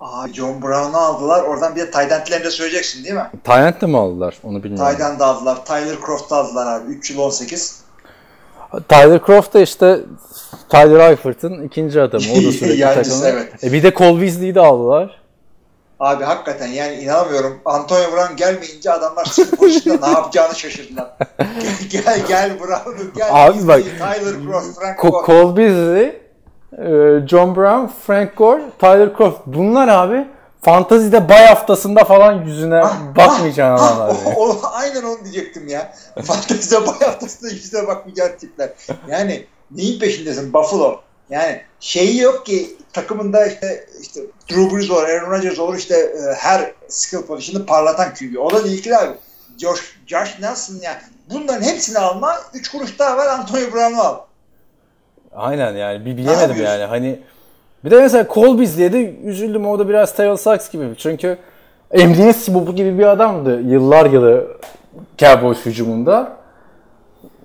Aa, 0.00 0.28
John 0.32 0.62
Brown'u 0.62 0.96
aldılar. 0.96 1.42
Oradan 1.42 1.76
bir 1.76 1.80
de 1.80 1.90
tight 1.90 2.12
end'lerini 2.12 2.44
de 2.44 2.50
söyleyeceksin 2.50 3.04
değil 3.04 3.14
mi? 3.14 3.30
Tyrant 3.44 3.80
de 3.80 3.86
mi 3.86 3.98
aldılar? 3.98 4.36
Onu 4.44 4.62
bilmiyorum. 4.62 4.96
End 5.12 5.20
aldılar. 5.20 5.64
Tyler 5.64 5.96
Croft'u 6.06 6.34
aldılar 6.34 6.66
abi. 6.80 6.92
3 6.92 7.10
yıl 7.10 7.18
18. 7.18 7.80
Tyler 8.88 9.20
Croft 9.26 9.54
da 9.54 9.60
işte 9.60 10.00
Tyler 10.68 11.10
Eifert'ın 11.10 11.62
ikinci 11.62 12.00
adamı. 12.00 12.24
O 12.32 12.36
da 12.36 12.52
sürekli 12.52 12.80
takımda. 12.80 13.28
evet. 13.28 13.64
E 13.64 13.72
bir 13.72 13.82
de 13.82 13.94
Cole 13.94 14.22
Beasley'i 14.22 14.54
de 14.54 14.60
aldılar. 14.60 15.20
Abi 16.00 16.24
hakikaten 16.24 16.66
yani 16.68 16.94
inanamıyorum. 16.94 17.60
Antonio 17.64 18.12
Brown 18.12 18.36
gelmeyince 18.36 18.90
adamlar 18.92 19.28
pozisyonda 19.58 20.06
ne 20.06 20.12
yapacağını 20.12 20.54
şaşırdılar. 20.54 21.10
gel 21.90 22.26
gel, 22.28 22.60
Brown'u 22.60 23.12
gel. 23.16 23.28
Abi 23.32 23.68
Beasley, 23.68 23.68
bak, 23.68 23.84
Tyler 24.14 24.34
Croft, 24.44 24.78
Frank. 24.80 25.26
Cole 25.26 25.56
Beasley, 25.56 26.22
John 27.28 27.56
Brown, 27.56 27.86
Frank 28.06 28.36
Gore, 28.36 28.62
Tyler 28.78 29.16
Croft. 29.16 29.40
Bunlar 29.46 29.88
abi 29.88 30.26
fantazide 30.62 31.28
bay 31.28 31.46
haftasında 31.46 32.04
falan 32.04 32.32
yüzüne 32.32 32.82
bakmayacağın 33.16 33.78
Ah, 33.78 33.86
adamlar. 33.96 34.08
yani. 34.24 34.34
o, 34.36 34.48
o- 34.48 34.60
aynen 34.72 35.02
onu 35.02 35.24
diyecektim 35.24 35.68
ya. 35.68 35.94
Fantezide 36.24 36.86
bay 36.86 36.98
haftasında 37.00 37.50
yüzüne 37.50 37.86
bakmayacağın 37.86 38.36
tipler. 38.38 38.70
Yani 39.08 39.46
neyin 39.70 40.00
peşindesin 40.00 40.52
Buffalo? 40.52 41.00
Yani 41.30 41.60
şeyi 41.80 42.18
yok 42.20 42.46
ki 42.46 42.76
takımında 42.92 43.46
işte 43.46 43.86
işte 44.00 44.20
Drew 44.50 44.76
Brees 44.76 44.90
olur, 44.90 45.02
Aaron 45.02 45.30
Rodgers 45.30 45.58
olur 45.58 45.76
işte 45.76 45.94
e, 45.96 46.34
her 46.34 46.72
skill 46.88 47.22
pozisyonu 47.22 47.66
parlatan 47.66 48.14
QB. 48.14 48.36
O 48.38 48.50
da 48.52 48.64
değil 48.64 48.82
ki 48.82 48.96
abi. 48.96 49.14
Josh, 49.58 49.96
Josh 50.06 50.38
Nelson 50.40 50.74
ya. 50.82 51.00
Bunların 51.34 51.62
hepsini 51.62 51.98
alma. 51.98 52.34
3 52.54 52.70
kuruş 52.70 52.98
daha 52.98 53.16
ver 53.18 53.26
Antonio 53.26 53.72
Brown'u 53.72 54.00
al. 54.02 54.18
Aynen 55.34 55.76
yani 55.76 56.04
bir 56.04 56.16
bilemedim 56.16 56.64
yani 56.64 56.84
hani 56.84 57.18
bir 57.84 57.90
de 57.90 58.00
mesela 58.00 58.26
Cole 58.34 58.60
Beasley'e 58.60 58.92
de 58.92 59.14
üzüldüm 59.14 59.66
o 59.66 59.78
da 59.78 59.88
biraz 59.88 60.14
Taylor 60.14 60.36
Sachs 60.36 60.70
gibi 60.70 60.84
çünkü 60.98 61.38
Emriye 61.90 62.32
Sibobu 62.32 62.74
gibi 62.74 62.98
bir 62.98 63.06
adamdı 63.06 63.60
yıllar 63.60 64.06
yılı 64.06 64.46
Cowboys 65.18 65.66
hücumunda. 65.66 66.32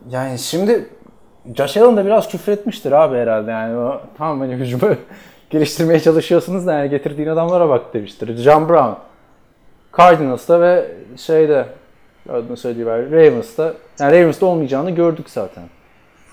Yani 0.10 0.40
şimdi 0.40 0.90
Josh 1.56 1.78
Allen 1.78 1.98
da 1.98 2.06
biraz 2.06 2.28
küfretmiştir 2.28 2.92
abi 2.92 3.16
herhalde 3.16 3.52
yani 3.52 3.78
o 3.78 4.02
tamam 4.18 4.40
hani 4.40 4.56
hücumu 4.56 4.96
geliştirmeye 5.50 6.00
çalışıyorsunuz 6.00 6.68
da 6.68 6.74
yani 6.74 6.90
getirdiğin 6.90 7.30
adamlara 7.30 7.70
bak 7.70 7.94
demiştir. 7.94 8.38
John 8.38 8.70
Brown 8.70 8.94
Cardinals'ta 9.98 10.62
ve 10.62 10.92
şeyde 11.18 11.66
adını 12.30 12.58
söyleyiver 12.58 13.12
Ravens'ta 13.12 13.74
yani 14.00 14.20
Ravens'ta 14.20 14.46
olmayacağını 14.46 14.92
gördük 14.92 15.30
zaten. 15.30 15.64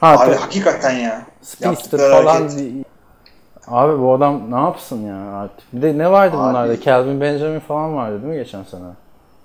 Ha, 0.02 0.08
Abi 0.10 0.18
tabii. 0.18 0.34
hakikaten 0.36 0.90
ya. 0.92 1.26
Speedster 1.42 1.70
Yaptıkları 1.70 2.12
falan 2.24 2.34
hareket. 2.40 2.58
değil. 2.58 2.84
Abi 3.66 4.02
bu 4.02 4.14
adam 4.14 4.50
ne 4.50 4.56
yapsın 4.56 5.06
ya 5.06 5.16
artık. 5.16 5.72
Bir 5.72 5.82
de 5.82 5.98
ne 5.98 6.10
vardı 6.10 6.36
Abi. 6.36 6.48
bunlarda? 6.48 6.80
Calvin 6.80 7.20
Benjamin 7.20 7.60
falan 7.60 7.96
vardı 7.96 8.22
değil 8.22 8.34
mi 8.34 8.44
geçen 8.44 8.62
sene? 8.64 8.82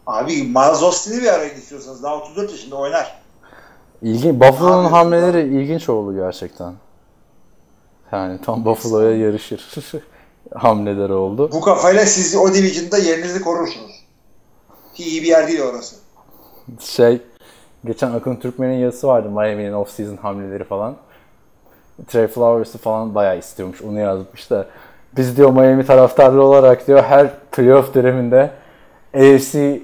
Abi 0.08 0.44
Miles 0.44 0.84
Austin'i 0.84 1.22
bir 1.22 1.28
arayın 1.34 1.56
istiyorsanız. 1.56 2.04
Daha 2.04 2.16
34 2.16 2.52
yaşında 2.52 2.76
oynar. 2.76 3.22
İlginç. 4.02 4.42
Buffalo'nun 4.42 4.86
Abi, 4.86 4.92
hamleleri 4.92 5.42
ilginç 5.42 5.90
oldu 5.90 6.16
gerçekten. 6.16 6.74
Yani 8.12 8.42
tam 8.42 8.66
Buffalo'ya 8.66 9.18
yarışır 9.18 9.62
hamleleri 10.56 11.14
oldu. 11.14 11.50
Bu 11.54 11.62
kafayla 11.62 12.06
siz 12.06 12.36
o 12.36 12.54
division'da 12.54 12.98
yerinizi 12.98 13.42
korursunuz. 13.42 14.04
Ki 14.94 15.04
iyi 15.04 15.22
bir 15.24 15.28
yer 15.28 15.48
değil 15.48 15.62
orası. 15.62 15.96
Şey, 16.80 17.22
geçen 17.86 18.12
Akın 18.12 18.36
Türkmen'in 18.36 18.78
yazısı 18.78 19.08
vardı 19.08 19.30
Miami'nin 19.30 19.74
off-season 19.74 20.18
hamleleri 20.18 20.64
falan. 20.64 20.96
Trey 22.08 22.28
Flowers'ı 22.28 22.78
falan 22.78 23.16
bayağı 23.16 23.38
istiyormuş. 23.38 23.82
Onu 23.82 24.00
yazmış 24.00 24.52
da. 24.52 24.66
Biz 25.18 25.38
diyor 25.38 25.52
Miami 25.52 25.86
taraftarları 25.86 26.44
olarak 26.44 26.88
diyor 26.88 27.04
her 27.04 27.28
playoff 27.52 27.94
döneminde 27.94 28.50
AFC 29.16 29.80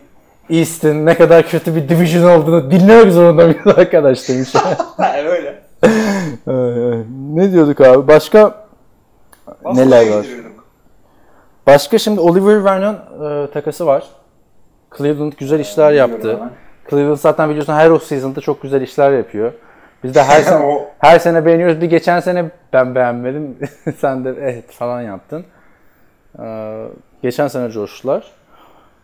East'in 0.50 1.06
ne 1.06 1.18
kadar 1.18 1.48
kötü 1.48 1.76
bir 1.76 1.89
division 1.89 2.39
olduğunu 2.39 2.72
dinlemek 2.72 3.14
zorunda 3.14 3.44
mıyız 3.46 3.68
arkadaş 3.78 4.30
demiş. 4.30 4.54
Öyle. 5.26 5.64
Ne 7.34 7.52
diyorduk 7.52 7.82
abi? 7.82 8.08
Başka 8.08 8.68
neler 9.66 10.06
Buffalo'ya 10.06 10.18
var? 10.18 10.26
Başka 11.68 11.98
şimdi 11.98 12.20
Oliver 12.20 12.64
Vernon 12.66 12.94
e, 12.94 13.52
takası 13.52 13.86
var. 13.86 14.04
Cleveland 14.98 15.34
güzel 15.38 15.60
işler 15.60 15.91
yaptı. 15.91 16.34
Hemen. 16.34 16.52
Cleveland 16.90 17.18
zaten 17.18 17.50
biliyorsun 17.50 17.74
her 17.74 17.90
off 17.90 18.04
season'da 18.04 18.42
çok 18.42 18.62
güzel 18.62 18.82
işler 18.82 19.12
yapıyor. 19.12 19.54
Biz 20.04 20.16
de 20.16 20.24
her 20.24 20.42
sene 20.44 20.88
her 21.00 21.20
sene 21.20 21.46
beğeniyoruz. 21.46 21.82
Bir 21.82 21.90
geçen 21.90 22.20
sene 22.20 22.46
ben 22.74 22.96
beğenmedim. 22.96 23.58
Sen 23.98 24.26
de 24.26 24.30
evet 24.30 24.72
falan 24.72 25.02
yaptın. 25.02 25.46
Ee, 26.40 26.86
geçen 27.22 27.48
sene 27.48 27.72
coştular. 27.72 28.32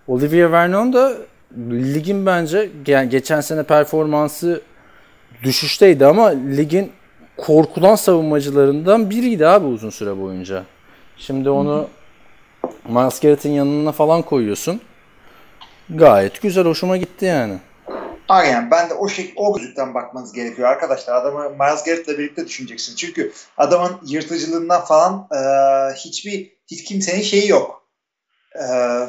Olivier 0.08 0.52
Vernon 0.52 0.94
da 0.94 1.14
ligin 1.72 2.26
bence 2.26 2.70
yani 2.88 3.10
geçen 3.10 3.42
sene 3.42 3.64
performansı 3.64 4.62
düşüşteydi 5.44 6.06
ama 6.06 6.28
ligin 6.28 6.92
korkulan 7.38 7.96
savunmacılarından 7.96 9.10
biriydi 9.10 9.48
abi 9.48 9.66
uzun 9.66 9.90
süre 9.90 10.22
boyunca. 10.22 10.64
Şimdi 11.18 11.50
onu 11.50 11.88
Miles 12.90 13.46
yanına 13.46 13.92
falan 13.92 14.22
koyuyorsun. 14.22 14.82
Gayet 15.90 16.42
güzel, 16.42 16.66
hoşuma 16.66 16.98
gitti 16.98 17.26
yani. 17.26 17.58
Aynen 18.30 18.72
ben 18.72 18.90
de 18.90 18.94
o 18.94 19.10
şey 19.10 19.34
o 19.36 19.58
gözlükten 19.58 19.94
bakmanız 19.94 20.34
gerekiyor 20.34 20.70
arkadaşlar. 20.70 21.16
Adamı 21.16 21.50
Miles 21.50 21.84
Garrett'le 21.84 22.08
birlikte 22.08 22.46
düşüneceksin. 22.46 22.96
Çünkü 22.96 23.32
adamın 23.58 24.00
yırtıcılığından 24.06 24.86
falan 24.86 25.28
e, 25.32 25.40
hiçbir 25.94 26.58
hiç 26.68 26.84
kimsenin 26.84 27.22
şeyi 27.22 27.50
yok. 27.50 27.84
E, 28.56 28.64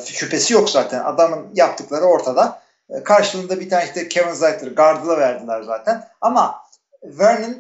şüphesi 0.05 0.55
yok 0.55 0.71
zaten. 0.71 1.05
Adamın 1.05 1.47
yaptıkları 1.55 2.05
ortada. 2.05 2.63
E, 2.91 3.03
karşılığında 3.03 3.61
bir 3.61 3.71
tane 3.71 3.85
işte 3.85 4.09
Kevin 4.09 4.33
Zeitler 4.33 4.71
Gardner'a 4.71 5.19
verdiler 5.19 5.63
zaten. 5.63 6.09
Ama 6.21 6.63
Vernon 7.03 7.57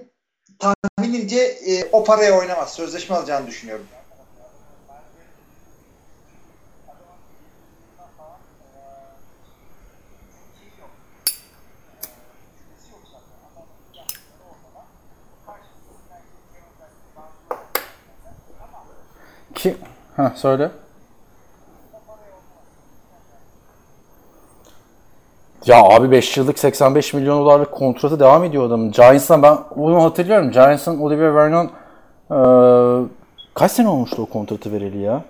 tahminimce 0.58 1.40
e, 1.40 1.88
o 1.92 2.04
paraya 2.04 2.38
oynamaz. 2.38 2.72
Sözleşme 2.72 3.16
alacağını 3.16 3.46
düşünüyorum. 3.46 3.86
Ki 19.60 19.76
ha 20.16 20.32
söyle. 20.36 20.70
Ya 25.66 25.82
abi 25.82 26.10
5 26.10 26.36
yıllık 26.36 26.58
85 26.58 27.14
milyon 27.14 27.38
dolarlık 27.40 27.72
kontratı 27.72 28.20
devam 28.20 28.44
ediyor 28.44 28.64
adamın. 28.66 28.92
Giants'tan 28.92 29.42
ben 29.42 29.58
onu 29.76 30.02
hatırlıyorum. 30.04 30.50
Giants'ın 30.50 31.00
Oliver 31.00 31.34
Vernon 31.34 31.70
eee, 32.30 33.08
kaç 33.54 33.72
sene 33.72 33.88
olmuştu 33.88 34.22
o 34.22 34.26
kontratı 34.26 34.72
vereli 34.72 34.98
ya? 34.98 35.24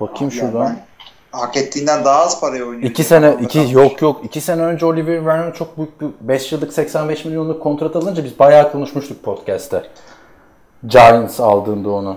Bakayım 0.00 0.32
Yani 0.36 0.40
şuradan. 0.40 0.66
ben 0.66 0.78
hak 1.38 1.56
ettiğinden 1.56 2.04
daha 2.04 2.22
az 2.22 2.40
paraya 2.40 2.64
oynuyor. 2.64 2.90
2 2.90 3.04
sene, 3.04 3.36
2 3.40 3.66
yok 3.70 4.02
yok. 4.02 4.24
2 4.24 4.40
sene 4.40 4.62
önce 4.62 4.86
Oliver 4.86 5.26
Vernon 5.26 5.50
çok 5.52 5.76
büyük 5.78 6.00
bir 6.00 6.08
5 6.20 6.52
yıllık 6.52 6.72
85 6.72 7.24
milyonluk 7.24 7.62
kontrat 7.62 7.96
alınca 7.96 8.24
biz 8.24 8.38
bayağı 8.38 8.72
konuşmuştuk 8.72 9.22
podcast'te. 9.22 9.82
Giants 10.86 11.40
aldığında 11.40 11.90
onu. 11.90 12.16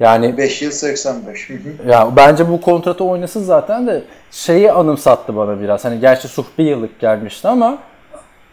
Yani 0.00 0.38
5 0.38 0.62
yıl 0.62 0.70
85. 0.70 1.50
Hı 1.50 1.54
hı. 1.54 1.90
ya 1.90 2.16
bence 2.16 2.48
bu 2.48 2.60
kontratı 2.60 3.04
oynasın 3.04 3.42
zaten 3.42 3.86
de 3.86 4.02
şeyi 4.30 4.72
anımsattı 4.72 5.36
bana 5.36 5.60
biraz. 5.60 5.84
Hani 5.84 6.00
gerçi 6.00 6.28
Suh 6.28 6.44
bir 6.58 6.64
yıllık 6.64 7.00
gelmişti 7.00 7.48
ama 7.48 7.78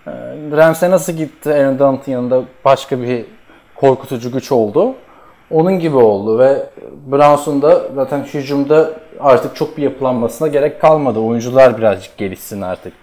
e, 0.08 0.12
Rams'e 0.52 0.92
nasıl 0.92 1.14
gitti 1.14 1.54
Aaron 1.54 1.80
Donald'ın 1.80 2.12
yanında 2.12 2.44
başka 2.66 3.02
bir 3.02 3.26
korkutucu 3.76 4.32
güç 4.32 4.52
oldu. 4.52 4.96
Onun 5.52 5.80
gibi 5.80 5.98
oldu 5.98 6.40
ve 6.40 6.70
Browns'un 7.12 7.62
da 7.62 7.82
zaten 7.96 8.24
hücumda 8.24 8.92
artık 9.20 9.56
çok 9.56 9.78
bir 9.78 9.84
yapılanmasına 9.84 10.48
gerek 10.48 10.82
kalmadı. 10.82 11.20
Oyuncular 11.20 11.78
birazcık 11.78 12.18
gelişsin 12.18 12.62
artık. 12.62 12.94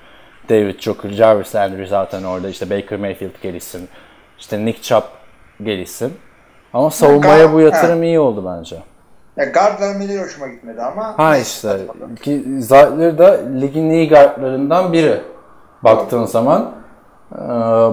David 0.49 0.81
Joker, 0.81 1.11
Jarvis 1.11 1.55
Landry 1.55 1.87
zaten 1.87 2.23
orada. 2.23 2.49
işte 2.49 2.71
Baker 2.71 2.99
Mayfield 2.99 3.43
gelişsin. 3.43 3.89
İşte 4.39 4.65
Nick 4.65 4.83
Chubb 4.83 5.05
gelişsin. 5.63 6.13
Ama 6.75 6.91
savunmaya 6.91 7.53
bu 7.53 7.61
yatırım 7.61 8.03
iyi 8.03 8.21
oldu 8.21 8.57
bence. 8.59 8.77
Ya 9.37 9.45
guard 9.45 9.81
vermeleri 9.81 10.21
hoşuma 10.21 10.49
gitmedi 10.49 10.83
ama. 10.83 11.19
Ha 11.19 11.37
işte 11.39 11.79
ki 12.23 12.45
Zaytler 12.59 13.19
da 13.19 13.41
ligin 13.61 13.91
iyi 13.91 14.09
guardlarından 14.09 14.93
biri 14.93 15.21
baktığın 15.85 16.25
zaman. 16.25 16.73
Ee, 17.33 17.39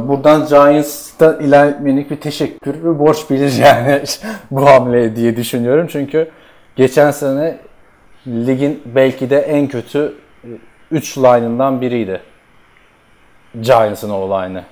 buradan 0.08 0.46
Giants'ta 0.48 1.34
ilerlemenik 1.34 2.12
bir 2.12 2.16
teşekkür 2.22 2.84
ve 2.84 3.00
borç 3.00 3.30
bilir 3.30 3.54
yani 3.58 4.04
bu 4.52 4.66
hamle 4.66 5.16
diye 5.16 5.36
düşünüyorum. 5.36 5.88
Çünkü 5.92 6.32
geçen 6.76 7.12
sene 7.12 7.58
ligin 8.28 8.82
belki 8.86 9.30
de 9.30 9.40
en 9.40 9.68
kötü 9.68 10.14
3 10.92 11.18
line'ından 11.18 11.82
biriydi. 11.82 12.22
Giants'ın 13.62 14.10
o 14.10 14.30
line'ı. 14.30 14.64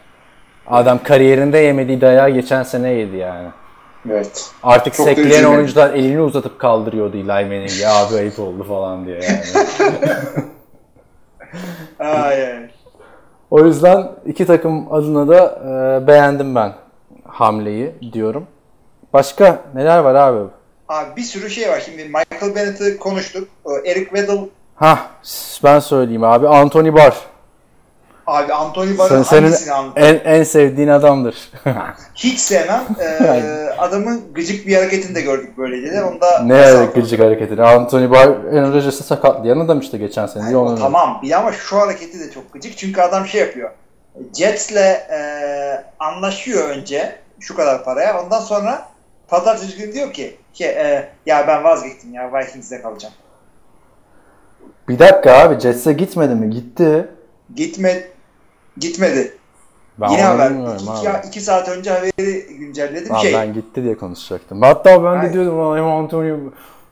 Adam 0.68 1.00
kariyerinde 1.04 1.58
yemediği 1.58 2.02
dayağı 2.02 2.30
geçen 2.30 2.64
sene 2.64 2.90
yedi 2.90 3.16
yani. 3.18 3.48
Evet. 4.12 4.52
Artık 4.64 4.94
Çok 4.94 5.08
sekleyen 5.08 5.44
oyuncular 5.44 5.94
elini 5.94 6.22
uzatıp 6.22 6.60
kaldırıyordu 6.60 7.18
Eli 7.18 7.24
Manning'e. 7.26 7.82
Ya 7.82 7.96
abi 7.96 8.16
ayıp 8.16 8.40
oldu 8.40 8.64
falan 8.64 9.06
diye 9.06 9.20
yani. 9.24 9.42
Ay, 12.00 12.48
ay. 12.48 12.70
o 13.52 13.66
yüzden 13.66 14.12
iki 14.26 14.46
takım 14.46 14.94
adına 14.94 15.28
da 15.28 15.62
e, 16.04 16.08
beğendim 16.08 16.56
ben 16.56 16.74
hamleyi 17.28 17.96
diyorum. 18.14 18.48
Başka 19.14 19.62
neler 19.74 20.00
var 20.00 20.16
abi? 20.16 20.50
Abi 20.90 21.16
bir 21.16 21.22
sürü 21.22 21.50
şey 21.50 21.70
var. 21.70 21.80
Şimdi 21.86 22.04
Michael 22.04 22.56
Bennett'i 22.56 22.98
konuştuk. 22.98 23.48
Eric 23.86 24.06
Weddle 24.06 24.50
Ha 24.76 25.00
ben 25.64 25.80
söyleyeyim 25.80 26.24
abi. 26.24 26.48
Anthony 26.48 26.94
Barr. 26.94 27.16
Abi 28.28 28.54
Anthony 28.54 28.88
Sen, 28.88 28.98
Barr'ın 28.98 29.24
senin 29.24 29.42
hangisini 29.42 29.74
an- 29.74 29.92
en, 29.96 30.16
en 30.26 30.44
sevdiğin 30.44 30.88
adamdır. 30.88 31.36
hiç 32.16 32.40
sevmem. 32.40 32.84
Ee, 33.00 33.70
adamın 33.78 34.34
gıcık 34.34 34.68
bir 34.68 34.76
hareketini 34.76 35.16
de 35.16 35.22
gördük 35.22 35.52
böylece. 35.58 36.04
Onu 36.04 36.22
da 36.22 36.40
ne 36.44 36.86
gıcık 36.96 37.20
hareketini. 37.20 37.62
Anthony 37.64 38.12
Barr 38.12 38.28
Aaron 38.28 38.74
Rodgers'ı 38.74 39.04
sakatlayan 39.04 39.60
adam 39.60 39.80
işte 39.80 39.98
geçen 39.98 40.26
sene. 40.26 40.44
Yani 40.44 40.58
onu- 40.58 40.80
tamam 40.80 41.20
bir 41.24 41.32
ama 41.32 41.52
şu 41.52 41.78
hareketi 41.78 42.20
de 42.20 42.32
çok 42.32 42.54
gıcık. 42.54 42.78
Çünkü 42.78 43.02
adam 43.02 43.28
şey 43.28 43.42
yapıyor. 43.42 43.70
Jets'le 44.38 44.76
e, 45.12 45.84
anlaşıyor 46.00 46.70
önce 46.70 47.16
şu 47.40 47.56
kadar 47.56 47.84
paraya. 47.84 48.24
Ondan 48.24 48.40
sonra 48.40 48.88
pazartesi 49.28 49.78
günü 49.78 49.94
diyor 49.94 50.14
ki 50.14 50.38
şey, 50.54 50.68
e, 50.70 51.10
ya 51.26 51.48
ben 51.48 51.64
vazgeçtim 51.64 52.14
ya 52.14 52.32
Vikings'de 52.34 52.82
kalacağım. 52.82 53.14
Bir 54.90 55.00
dakika 55.00 55.34
abi 55.34 55.60
Jets'e 55.60 55.94
gitmedi 55.94 56.36
mi? 56.36 56.50
Gitti. 56.50 57.08
Gitme 57.56 58.04
gitmedi. 58.80 59.34
Ben 59.98 60.10
Yine 60.10 60.22
haber. 60.22 60.52
İki, 60.52 61.10
abi. 61.10 61.28
iki 61.28 61.42
saat 61.42 61.70
önce 61.70 61.90
haberi 61.92 62.48
güncelledim. 62.60 63.16
Abi 63.16 63.22
şey, 63.22 63.34
ben 63.34 63.54
gitti 63.54 63.84
diye 63.84 63.98
konuşacaktım. 63.98 64.62
Hatta 64.62 65.04
ben 65.04 65.14
de 65.14 65.18
Hayır. 65.18 65.34
diyordum 65.34 65.60
"Ulan 65.60 65.78
hem 65.78 65.86
Antonio 65.86 66.36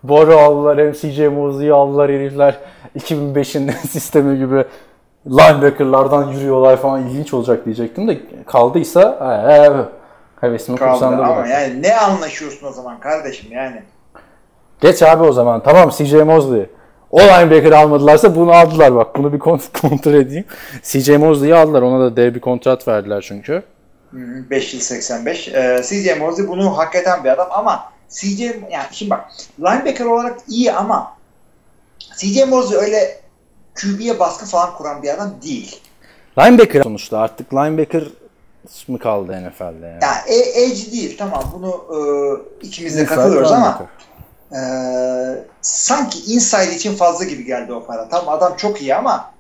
Barr'ı 0.04 0.40
aldılar 0.40 0.78
hem 0.78 0.92
CJ 0.94 1.20
Mosley'i 1.20 1.74
aldılar 1.74 2.12
herifler 2.12 2.58
2005'in 3.00 3.70
sistemi 3.90 4.38
gibi 4.38 4.66
linebackerlardan 5.28 6.28
yürüyorlar 6.28 6.78
falan 6.78 7.08
ilginç 7.08 7.34
olacak 7.34 7.66
diyecektim 7.66 8.08
de 8.08 8.20
kaldıysa 8.48 9.02
ee, 9.22 10.46
hevesimi 10.48 10.78
kaldı 10.78 10.92
kursağımda 10.92 11.24
ama 11.26 11.36
bıraktım. 11.36 11.52
yani 11.54 11.82
ne 11.82 11.96
anlaşıyorsun 11.98 12.68
o 12.68 12.72
zaman 12.72 13.00
kardeşim 13.00 13.52
yani. 13.52 13.82
Geç 14.82 15.04
abi 15.04 15.24
o 15.24 15.32
zaman 15.32 15.64
tamam 15.64 15.90
CJ 15.90 16.14
Mosley. 16.14 16.66
O 17.16 17.20
linebacker 17.20 17.72
almadılarsa 17.72 18.36
bunu 18.36 18.52
aldılar 18.52 18.96
bak 18.96 19.16
bunu 19.18 19.34
bir 19.34 19.40
kont- 19.40 19.82
kontrol 19.82 20.14
edeyim. 20.14 20.46
CJ 20.84 21.10
Mosley'i 21.10 21.56
aldılar 21.56 21.82
ona 21.82 22.00
da 22.00 22.18
dev 22.18 22.36
bir 22.36 22.40
kontrat 22.40 22.88
verdiler 22.88 23.26
çünkü. 23.28 23.64
5 24.14 24.74
yıl 24.74 24.82
85. 24.82 25.48
Ee, 25.48 25.82
CJ 25.84 26.20
Mosley 26.20 26.48
bunu 26.48 26.78
hak 26.78 26.96
eden 26.96 27.24
bir 27.24 27.30
adam 27.30 27.48
ama 27.52 27.92
CJ 28.10 28.40
yani 28.42 28.86
şimdi 28.92 29.10
bak 29.12 29.26
linebacker 29.60 30.06
olarak 30.06 30.38
iyi 30.48 30.72
ama 30.74 31.14
CJ 32.18 32.48
Mosley 32.50 32.80
öyle 32.80 33.20
QB'ye 33.82 34.20
baskı 34.20 34.46
falan 34.46 34.74
kuran 34.78 35.04
bir 35.04 35.10
adam 35.10 35.34
değil. 35.44 35.82
Linebacker 36.40 36.84
sonuçta 36.84 37.20
artık 37.20 37.54
linebacker 37.54 38.04
mı 38.88 39.00
kaldı 39.00 39.32
NFL'de 39.32 39.86
yani? 39.88 40.00
Yani 40.02 40.20
e- 40.28 40.64
edge 40.64 40.92
değil 40.92 41.18
tamam 41.18 41.44
bunu 41.54 41.86
e, 42.62 42.68
ikimiz 42.68 42.98
de 42.98 43.06
katılıyoruz 43.06 43.52
ama. 43.52 43.88
E, 44.56 44.60
sanki 45.62 46.34
inside 46.34 46.76
için 46.76 46.96
fazla 46.96 47.26
gibi 47.26 47.46
geldi 47.46 47.74
o 47.74 47.86
para. 47.86 48.10
Tamam 48.10 48.36
adam 48.36 48.56
çok 48.58 48.82
iyi 48.82 48.96
ama 48.96 49.32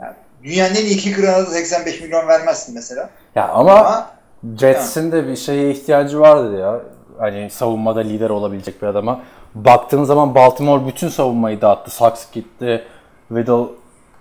yani 0.00 0.14
dünyanın 0.42 0.74
en 0.74 0.84
iyi 0.84 0.96
kicker'ına 0.96 1.38
da 1.38 1.46
85 1.46 2.00
milyon 2.00 2.28
vermezsin 2.28 2.74
mesela. 2.74 3.10
Ya 3.34 3.48
ama 3.48 3.74
Ama 3.74 4.10
Jets'in 4.58 5.12
de 5.12 5.26
bir 5.26 5.36
şeye 5.36 5.70
ihtiyacı 5.70 6.20
vardı 6.20 6.58
ya. 6.58 6.80
Hani 7.18 7.50
savunmada 7.50 8.00
lider 8.00 8.30
olabilecek 8.30 8.82
bir 8.82 8.86
adama. 8.86 9.20
Baktığın 9.54 10.04
zaman 10.04 10.34
Baltimore 10.34 10.86
bütün 10.86 11.08
savunmayı 11.08 11.60
dağıttı. 11.60 11.90
Saks 11.90 12.30
gitti, 12.32 12.84
Weddle, 13.28 13.66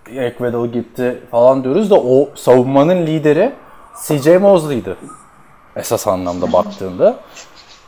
Weddle 0.05 0.67
gitti 0.67 1.23
falan 1.31 1.63
diyoruz 1.63 1.89
da 1.89 1.95
o 1.95 2.29
savunmanın 2.35 3.07
lideri 3.07 3.53
CJ 4.07 4.27
Mosley'di. 4.27 4.95
Esas 5.75 6.07
anlamda 6.07 6.53
baktığında. 6.53 7.15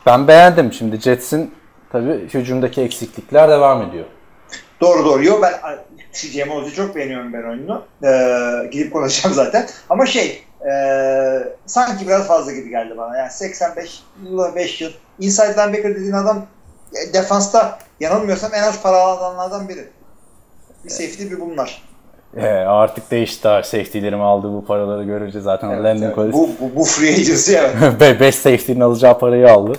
Ben 0.06 0.28
beğendim. 0.28 0.74
Şimdi 0.74 1.00
Jets'in 1.00 1.54
tabii 1.92 2.28
hücumdaki 2.34 2.82
eksiklikler 2.82 3.50
devam 3.50 3.82
ediyor. 3.82 4.06
Doğru 4.82 5.06
doğru. 5.06 5.24
Yo 5.24 5.42
ben 5.42 5.54
CJ 6.14 6.48
Mosley'i 6.48 6.76
çok 6.76 6.96
beğeniyorum 6.96 7.34
ben 7.34 7.44
oyununu. 7.44 7.84
Ee, 8.04 8.70
gidip 8.72 8.94
konuşacağım 8.94 9.36
zaten. 9.36 9.68
Ama 9.90 10.06
şey 10.06 10.44
e, 10.62 10.74
sanki 11.66 12.08
biraz 12.08 12.28
fazla 12.28 12.52
gibi 12.52 12.70
geldi 12.70 12.94
bana. 12.98 13.18
Yani 13.18 13.32
85 13.32 14.04
yıl 14.24 14.56
5 14.56 14.82
yıl. 14.82 14.92
Inside 15.20 15.54
linebacker 15.54 15.96
dediğin 15.96 16.14
adam 16.14 16.46
e, 16.94 17.14
defansta 17.14 17.80
yanılmıyorsam 18.00 18.54
en 18.54 18.64
az 18.64 18.82
para 18.82 18.98
alan 18.98 19.18
adamlardan 19.18 19.70
biri. 19.70 19.88
Bir 20.86 20.90
safety 20.90 21.24
bir 21.24 21.40
bunlar. 21.40 21.82
Ee, 22.38 22.48
artık 22.48 23.12
değişti. 23.12 23.42
Safety'lerim 23.42 24.22
aldığı 24.22 24.54
bu 24.54 24.66
paraları 24.66 25.04
görünce 25.04 25.42
zaten 25.42 25.70
Evet, 25.70 25.84
Landon 25.84 26.06
evet. 26.06 26.16
Collins 26.16 26.34
Bu, 26.36 26.50
bu, 26.60 26.76
bu 26.76 26.84
free 26.84 27.14
agency 27.14 27.56
evet. 27.58 28.20
5 28.20 28.36
safety'nin 28.36 28.80
alacağı 28.80 29.20
parayı 29.20 29.52
aldı. 29.52 29.74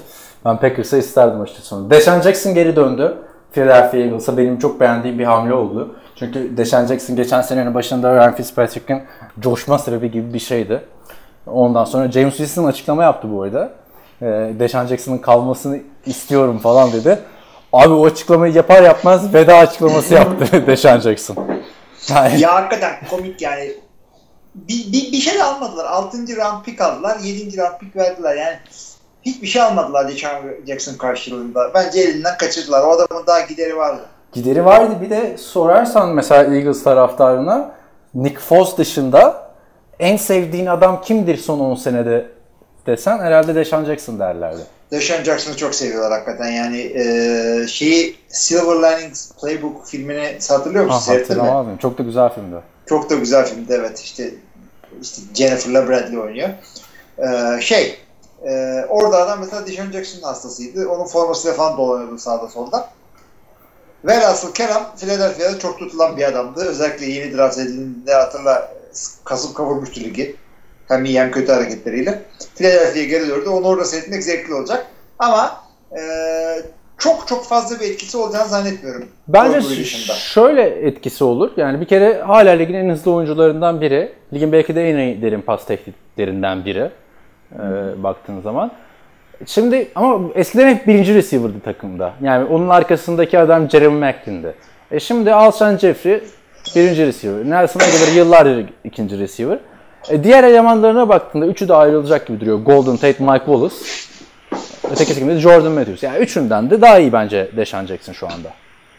Ben 0.44 0.60
Packers'a 0.60 0.96
isterdim 0.96 1.40
açıkçası. 1.40 1.90
Deshaun 1.90 2.20
Jackson 2.20 2.54
geri 2.54 2.76
döndü. 2.76 3.16
Philadelphia 3.52 3.96
Eagles'a 3.96 4.36
benim 4.36 4.58
çok 4.58 4.80
beğendiğim 4.80 5.18
bir 5.18 5.24
hamle 5.24 5.54
oldu. 5.54 5.96
Çünkü 6.16 6.56
Deshaun 6.56 6.86
Jackson 6.86 7.16
geçen 7.16 7.42
senenin 7.42 7.74
başında 7.74 8.14
Ryan 8.14 8.34
Fitzpatrick'in 8.34 9.02
coşma 9.40 9.78
sebebi 9.78 10.10
gibi 10.10 10.34
bir 10.34 10.38
şeydi. 10.38 10.80
Ondan 11.46 11.84
sonra 11.84 12.12
James 12.12 12.36
Winston 12.36 12.64
açıklama 12.64 13.02
yaptı 13.02 13.28
bu 13.32 13.42
arada. 13.42 13.72
Ee, 14.22 14.26
Deshaun 14.58 14.86
Jackson'ın 14.86 15.18
kalmasını 15.18 15.80
istiyorum 16.06 16.58
falan 16.58 16.92
dedi. 16.92 17.18
Abi 17.72 17.92
o 17.92 18.06
açıklamayı 18.06 18.54
yapar 18.54 18.82
yapmaz 18.82 19.34
veda 19.34 19.56
açıklaması 19.56 20.14
yaptı 20.14 20.66
Deshaun 20.66 21.00
Jackson. 21.00 21.36
Yani, 22.10 22.40
ya 22.40 22.54
hakikaten 22.54 22.94
komik 23.10 23.42
yani. 23.42 23.72
bir, 24.54 24.92
bir, 24.92 25.12
bir 25.12 25.16
şey 25.16 25.34
de 25.34 25.44
almadılar. 25.44 25.84
6. 25.84 26.18
round 26.18 26.64
pick 26.64 26.80
aldılar. 26.80 27.18
7. 27.22 27.58
round 27.58 27.78
pick 27.80 27.96
verdiler. 27.96 28.36
Yani 28.36 28.56
hiçbir 29.22 29.46
şey 29.46 29.62
almadılar 29.62 30.08
Deshaun 30.08 30.42
Jackson 30.66 30.94
karşılığında. 30.94 31.74
Bence 31.74 32.00
elinden 32.00 32.36
kaçırdılar. 32.36 32.82
O 32.82 32.90
adamın 32.90 33.26
daha 33.26 33.40
gideri 33.40 33.76
vardı. 33.76 34.02
Gideri 34.32 34.64
vardı. 34.64 34.94
Bir 35.02 35.10
de 35.10 35.38
sorarsan 35.38 36.14
mesela 36.14 36.54
Eagles 36.54 36.82
taraftarına 36.82 37.74
Nick 38.14 38.40
Foles 38.40 38.76
dışında 38.76 39.50
en 39.98 40.16
sevdiğin 40.16 40.66
adam 40.66 41.00
kimdir 41.02 41.36
son 41.36 41.60
10 41.60 41.74
senede 41.74 42.26
desen 42.86 43.18
herhalde 43.18 43.54
Deshaun 43.54 43.84
Jackson 43.84 44.18
derlerdi. 44.18 44.60
Deshaun 44.90 45.24
Jackson'ı 45.24 45.56
çok 45.56 45.74
seviyorlar 45.74 46.12
hakikaten. 46.12 46.50
Yani 46.50 46.80
e, 46.80 47.66
şeyi 47.66 48.16
Silver 48.28 48.76
Linings 48.76 49.32
Playbook 49.32 49.86
filmini 49.86 50.38
hatırlıyor 50.48 50.84
musun? 50.84 51.12
Ha, 51.12 51.14
mi? 51.14 51.20
hatırlamadım. 51.20 51.76
Çok 51.76 51.98
da 51.98 52.02
güzel 52.02 52.34
filmdi. 52.34 52.56
Çok 52.86 53.10
da 53.10 53.14
güzel 53.14 53.46
filmdi 53.46 53.72
evet. 53.78 54.00
İşte, 54.00 54.30
işte 55.02 55.22
Jennifer'la 55.34 55.88
Bradley 55.88 56.18
oynuyor. 56.18 56.48
Ee, 57.18 57.60
şey 57.60 57.98
e, 58.46 58.84
orada 58.88 59.16
adam 59.16 59.40
mesela 59.40 59.66
Deshaun 59.66 59.92
Jackson'ın 59.92 60.22
hastasıydı. 60.22 60.88
Onun 60.88 61.04
formasıyla 61.04 61.56
falan 61.56 61.76
dolanıyordu 61.76 62.18
sağda 62.18 62.48
solda. 62.48 62.88
Velhasıl 64.04 64.54
Kerem 64.54 64.82
Philadelphia'da 64.96 65.58
çok 65.58 65.78
tutulan 65.78 66.16
bir 66.16 66.22
adamdı. 66.22 66.64
Özellikle 66.68 67.06
yeni 67.06 67.36
draft 67.36 67.58
edildiğinde 67.58 68.14
hatırla 68.14 68.72
kasıp 69.24 69.56
kavurmuştu 69.56 70.00
ligi. 70.00 70.36
Hem 70.88 71.04
iyi 71.04 71.20
hem 71.20 71.30
kötü 71.30 71.52
hareketleriyle. 71.52 72.22
Philadelphia'ya 72.54 73.08
geri 73.08 73.28
döndü. 73.28 73.48
Onu 73.48 73.66
orada 73.66 73.84
seyretmek 73.84 74.24
zevkli 74.24 74.54
olacak. 74.54 74.86
Ama 75.18 75.64
e, 75.92 76.02
çok 76.98 77.28
çok 77.28 77.44
fazla 77.44 77.80
bir 77.80 77.90
etkisi 77.90 78.16
olacağını 78.16 78.48
zannetmiyorum. 78.48 79.08
Bence 79.28 79.84
şöyle 80.14 80.62
etkisi 80.62 81.24
olur. 81.24 81.50
Yani 81.56 81.80
bir 81.80 81.86
kere 81.86 82.20
hala 82.20 82.50
ligin 82.50 82.74
en 82.74 82.90
hızlı 82.90 83.12
oyuncularından 83.12 83.80
biri. 83.80 84.12
Ligin 84.32 84.52
belki 84.52 84.74
de 84.74 84.90
en 84.90 84.96
iyi 84.96 85.22
derin 85.22 85.40
pas 85.40 85.66
tehditlerinden 85.66 86.64
biri. 86.64 86.90
E, 87.58 88.02
baktığın 88.02 88.40
zaman. 88.40 88.70
Şimdi 89.46 89.88
ama 89.94 90.20
eskiden 90.34 90.74
hep 90.74 90.86
birinci 90.86 91.14
receiver'dı 91.14 91.60
takımda. 91.60 92.12
Yani 92.22 92.44
onun 92.44 92.68
arkasındaki 92.68 93.38
adam 93.38 93.70
Jeremy 93.70 94.00
Maclin'di. 94.00 94.54
E 94.90 95.00
şimdi 95.00 95.32
Alshon 95.34 95.76
Jeffrey 95.76 96.20
birinci 96.76 97.06
receiver. 97.06 97.50
Nelson 97.50 97.80
Aguilar 97.80 98.16
yıllardır 98.16 98.66
ikinci 98.84 99.18
receiver. 99.18 99.58
E 100.08 100.24
diğer 100.24 100.44
elemanlarına 100.44 101.08
baktığında 101.08 101.46
üçü 101.46 101.68
de 101.68 101.74
ayrılacak 101.74 102.26
gibi 102.26 102.40
duruyor. 102.40 102.58
Golden 102.58 102.96
Tate, 102.96 103.24
Mike 103.24 103.44
Wallace. 103.44 103.74
Ötekisi 104.92 105.20
gibi 105.20 105.30
de 105.30 105.38
Jordan 105.38 105.72
Matthews. 105.72 106.02
Yani 106.02 106.18
üçünden 106.18 106.70
de 106.70 106.80
daha 106.80 106.98
iyi 106.98 107.12
bence 107.12 107.50
Deshaun 107.56 107.86
Jackson 107.86 108.12
şu 108.12 108.26
anda. 108.26 108.48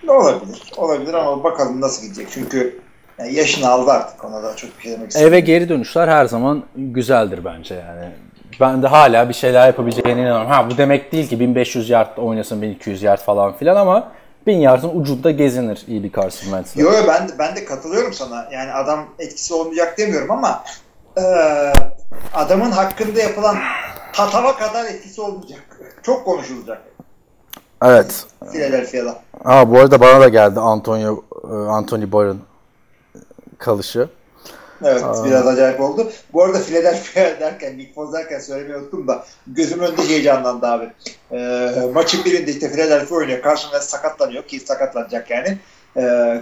Olabilir. 0.07 0.61
Olabilir 0.77 1.13
ama 1.13 1.43
bakalım 1.43 1.81
nasıl 1.81 2.03
gidecek. 2.03 2.27
Çünkü 2.31 2.79
yani 3.19 3.33
yaşını 3.33 3.69
aldı 3.69 3.91
artık. 3.91 4.25
Ona 4.25 4.43
da 4.43 4.55
çok 4.55 4.77
bir 4.77 4.83
şey 4.83 4.91
demek 4.91 5.07
istemiyorum. 5.09 5.33
Eve 5.33 5.39
geri 5.39 5.69
dönüşler 5.69 6.07
her 6.07 6.25
zaman 6.25 6.63
güzeldir 6.75 7.45
bence 7.45 7.75
yani. 7.75 8.05
Ben 8.59 8.83
de 8.83 8.87
hala 8.87 9.29
bir 9.29 9.33
şeyler 9.33 9.67
yapabileceğine 9.67 10.21
inanıyorum. 10.21 10.47
Ha 10.47 10.69
bu 10.69 10.77
demek 10.77 11.11
değil 11.11 11.29
ki 11.29 11.39
1500 11.39 11.89
yard 11.89 12.17
oynasın 12.17 12.61
1200 12.61 13.03
yard 13.03 13.19
falan 13.19 13.53
filan 13.53 13.75
ama 13.75 14.11
1000 14.47 14.57
yardın 14.57 14.91
ucunda 14.99 15.31
gezinir 15.31 15.83
iyi 15.87 16.03
bir 16.03 16.11
Carson 16.11 16.43
Wentz'le. 16.43 16.75
Yo 16.77 16.91
yo 16.91 17.07
ben 17.07 17.27
de, 17.27 17.31
ben 17.39 17.55
de 17.55 17.65
katılıyorum 17.65 18.13
sana. 18.13 18.47
Yani 18.51 18.71
adam 18.71 19.05
etkisi 19.19 19.53
olmayacak 19.53 19.97
demiyorum 19.97 20.31
ama 20.31 20.63
e, 21.17 21.23
adamın 22.33 22.71
hakkında 22.71 23.19
yapılan 23.19 23.57
tatava 24.13 24.55
kadar 24.55 24.85
etkisi 24.85 25.21
olmayacak. 25.21 25.79
Çok 26.03 26.25
konuşulacak 26.25 26.81
Evet. 27.83 28.25
Philadelphia'da. 28.51 29.19
Ha 29.43 29.71
bu 29.71 29.79
arada 29.79 30.01
bana 30.01 30.21
da 30.21 30.27
geldi 30.27 30.59
Antonio 30.59 31.23
Anthony 31.69 32.11
Barr'ın 32.11 32.41
kalışı. 33.57 34.09
Evet 34.83 35.03
biraz 35.25 35.47
acayip 35.47 35.81
oldu. 35.81 36.11
Bu 36.33 36.43
arada 36.43 36.59
Philadelphia 36.59 37.21
derken, 37.39 37.77
Nick 37.77 37.93
Foles 37.93 38.13
derken 38.13 38.39
söylemeyi 38.39 38.77
unuttum 38.77 39.07
da 39.07 39.25
gözümün 39.47 39.85
önünde 39.85 40.07
heyecanlandı 40.07 40.67
abi. 40.67 40.89
Ee, 41.31 41.71
maçın 41.93 42.25
birinde 42.25 42.51
işte 42.51 42.71
Philadelphia 42.71 43.15
oynuyor. 43.15 43.43
Wentz 43.43 43.85
sakatlanıyor 43.85 44.43
ki 44.43 44.59
sakatlanacak 44.59 45.29
yani. 45.31 45.57
Ee, 45.97 46.41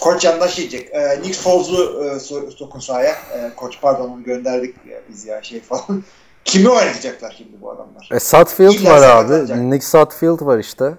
koç 0.00 0.24
yandaş 0.24 0.58
yiyecek. 0.58 0.88
Ee, 0.92 1.20
Nick 1.22 1.40
Foles'u 1.40 2.04
e, 2.04 2.08
so- 2.08 2.50
sokun 2.50 2.80
sahaya. 2.80 3.12
Ee, 3.12 3.50
koç 3.56 3.78
pardon 3.82 4.10
onu 4.10 4.22
gönderdik 4.24 4.76
ya, 4.90 4.98
biz 5.08 5.26
ya 5.26 5.42
şey 5.42 5.60
falan. 5.60 6.02
Kimi 6.44 6.68
oynatacaklar 6.68 7.34
şimdi 7.38 7.60
bu 7.60 7.70
adamlar? 7.70 8.08
E, 8.12 8.20
Sutfield 8.20 8.72
İlla 8.72 8.90
var 8.90 9.02
abi. 9.02 9.70
Nick 9.70 9.86
Sutfield 9.86 10.46
var 10.46 10.58
işte. 10.58 10.92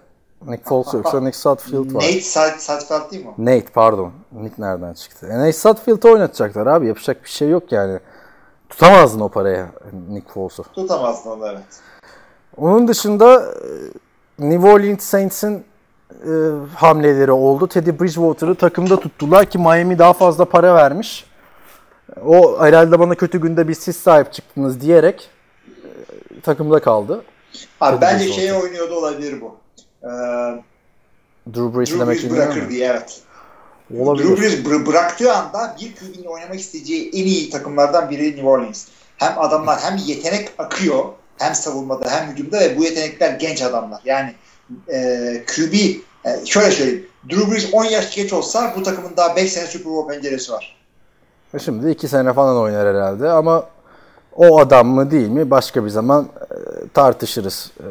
Nick 0.47 0.63
Foles 0.63 0.93
yoksa 0.93 1.21
Nick 1.21 1.37
Sutfield 1.37 1.93
var. 1.93 2.03
Nate 2.03 2.21
Sut- 2.21 2.59
Sutfield 2.59 3.11
değil 3.11 3.25
mi? 3.25 3.31
Nate 3.37 3.65
pardon. 3.73 4.11
Nick 4.31 4.55
nereden 4.57 4.93
çıktı? 4.93 5.27
E, 5.31 5.39
Nate 5.39 5.53
Sutfield'ı 5.53 6.09
oynatacaklar 6.09 6.67
abi. 6.67 6.87
Yapacak 6.87 7.23
bir 7.23 7.29
şey 7.29 7.49
yok 7.49 7.71
yani. 7.71 7.99
Tutamazdın 8.69 9.19
o 9.19 9.29
paraya 9.29 9.67
Nick 10.09 10.33
Foles'u. 10.33 10.63
Tutamazdın 10.63 11.29
onu 11.31 11.47
evet. 11.47 11.63
Onun 12.57 12.87
dışında 12.87 13.43
e, 14.39 14.49
New 14.49 14.69
Orleans 14.71 15.03
Saints'in 15.03 15.63
e, 16.11 16.31
hamleleri 16.75 17.31
oldu. 17.31 17.67
Teddy 17.67 17.89
Bridgewater'ı 17.89 18.55
takımda 18.55 18.99
tuttular 18.99 19.45
ki 19.45 19.57
Miami 19.57 19.99
daha 19.99 20.13
fazla 20.13 20.45
para 20.45 20.75
vermiş. 20.75 21.25
O 22.25 22.59
herhalde 22.63 22.99
bana 22.99 23.15
kötü 23.15 23.41
günde 23.41 23.67
bir 23.67 23.73
siz 23.73 23.95
sahip 23.95 24.33
çıktınız 24.33 24.81
diyerek 24.81 25.29
e, 25.67 26.41
takımda 26.41 26.79
kaldı. 26.79 27.23
Abi 27.81 27.99
Teddy 27.99 28.01
bence 28.05 28.33
şeye 28.33 28.53
oynuyordu 28.53 28.95
olabilir 28.95 29.41
bu. 29.41 29.55
Ee, 30.03 30.07
Drew 31.53 31.77
Brees 31.79 31.91
Drew 31.91 32.07
Brees 32.07 32.29
bırakır 32.29 32.69
diye 32.69 32.87
evet. 32.87 33.21
Drew 33.91 34.03
Olabilir. 34.03 34.41
Brees 34.41 34.53
bıra- 34.53 34.85
bıraktığı 34.85 35.33
anda 35.33 35.75
bir 35.81 35.95
QB'nin 35.95 36.25
oynamak 36.25 36.59
isteyeceği 36.59 37.09
en 37.09 37.25
iyi 37.25 37.49
takımlardan 37.49 38.09
biri 38.09 38.27
New 38.31 38.47
Orleans. 38.47 38.87
Hem 39.17 39.39
adamlar 39.39 39.79
hem 39.79 39.97
yetenek 39.97 40.49
akıyor 40.57 41.03
hem 41.37 41.55
savunmada 41.55 42.11
hem 42.11 42.31
hücumda 42.31 42.59
ve 42.59 42.77
bu 42.77 42.83
yetenekler 42.83 43.33
genç 43.33 43.61
adamlar. 43.61 44.01
Yani 44.05 44.33
e, 44.89 44.97
QB 45.55 45.73
e, 46.25 46.45
şöyle 46.45 46.71
söyleyeyim. 46.71 47.07
Drew 47.29 47.51
Brees 47.51 47.73
10 47.73 47.83
yaş 47.85 48.15
geç 48.15 48.33
olsa 48.33 48.73
bu 48.77 48.83
takımın 48.83 49.17
daha 49.17 49.35
5 49.35 49.51
sene 49.53 49.67
Super 49.67 49.91
Bowl 49.93 50.13
penceresi 50.13 50.51
var. 50.51 50.75
E 51.53 51.59
Şimdi 51.59 51.89
iki 51.91 52.07
sene 52.07 52.33
falan 52.33 52.57
oynar 52.57 52.95
herhalde 52.95 53.29
ama 53.29 53.65
o 54.35 54.59
adam 54.59 54.87
mı 54.87 55.11
değil 55.11 55.29
mi 55.29 55.51
başka 55.51 55.85
bir 55.85 55.89
zaman 55.89 56.27
e, 56.51 56.55
tartışırız. 56.93 57.71
E, 57.79 57.85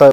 da, 0.00 0.12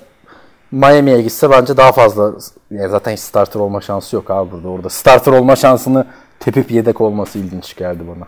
Miami'ye 0.72 1.22
gitse 1.22 1.50
bence 1.50 1.78
daha 1.78 1.92
fazla 1.92 2.34
yani 2.72 2.90
zaten 2.90 3.12
hiç 3.12 3.20
starter 3.20 3.60
olma 3.60 3.82
şansı 3.82 4.16
yok 4.16 4.32
abi 4.32 4.52
burada. 4.52 4.68
Orada 4.68 4.90
starter 4.90 5.32
olma 5.32 5.56
şansını 5.56 6.06
tepip 6.40 6.72
yedek 6.72 7.02
olması 7.02 7.40
ilginç 7.40 7.76
geldi 7.76 8.04
bana. 8.08 8.28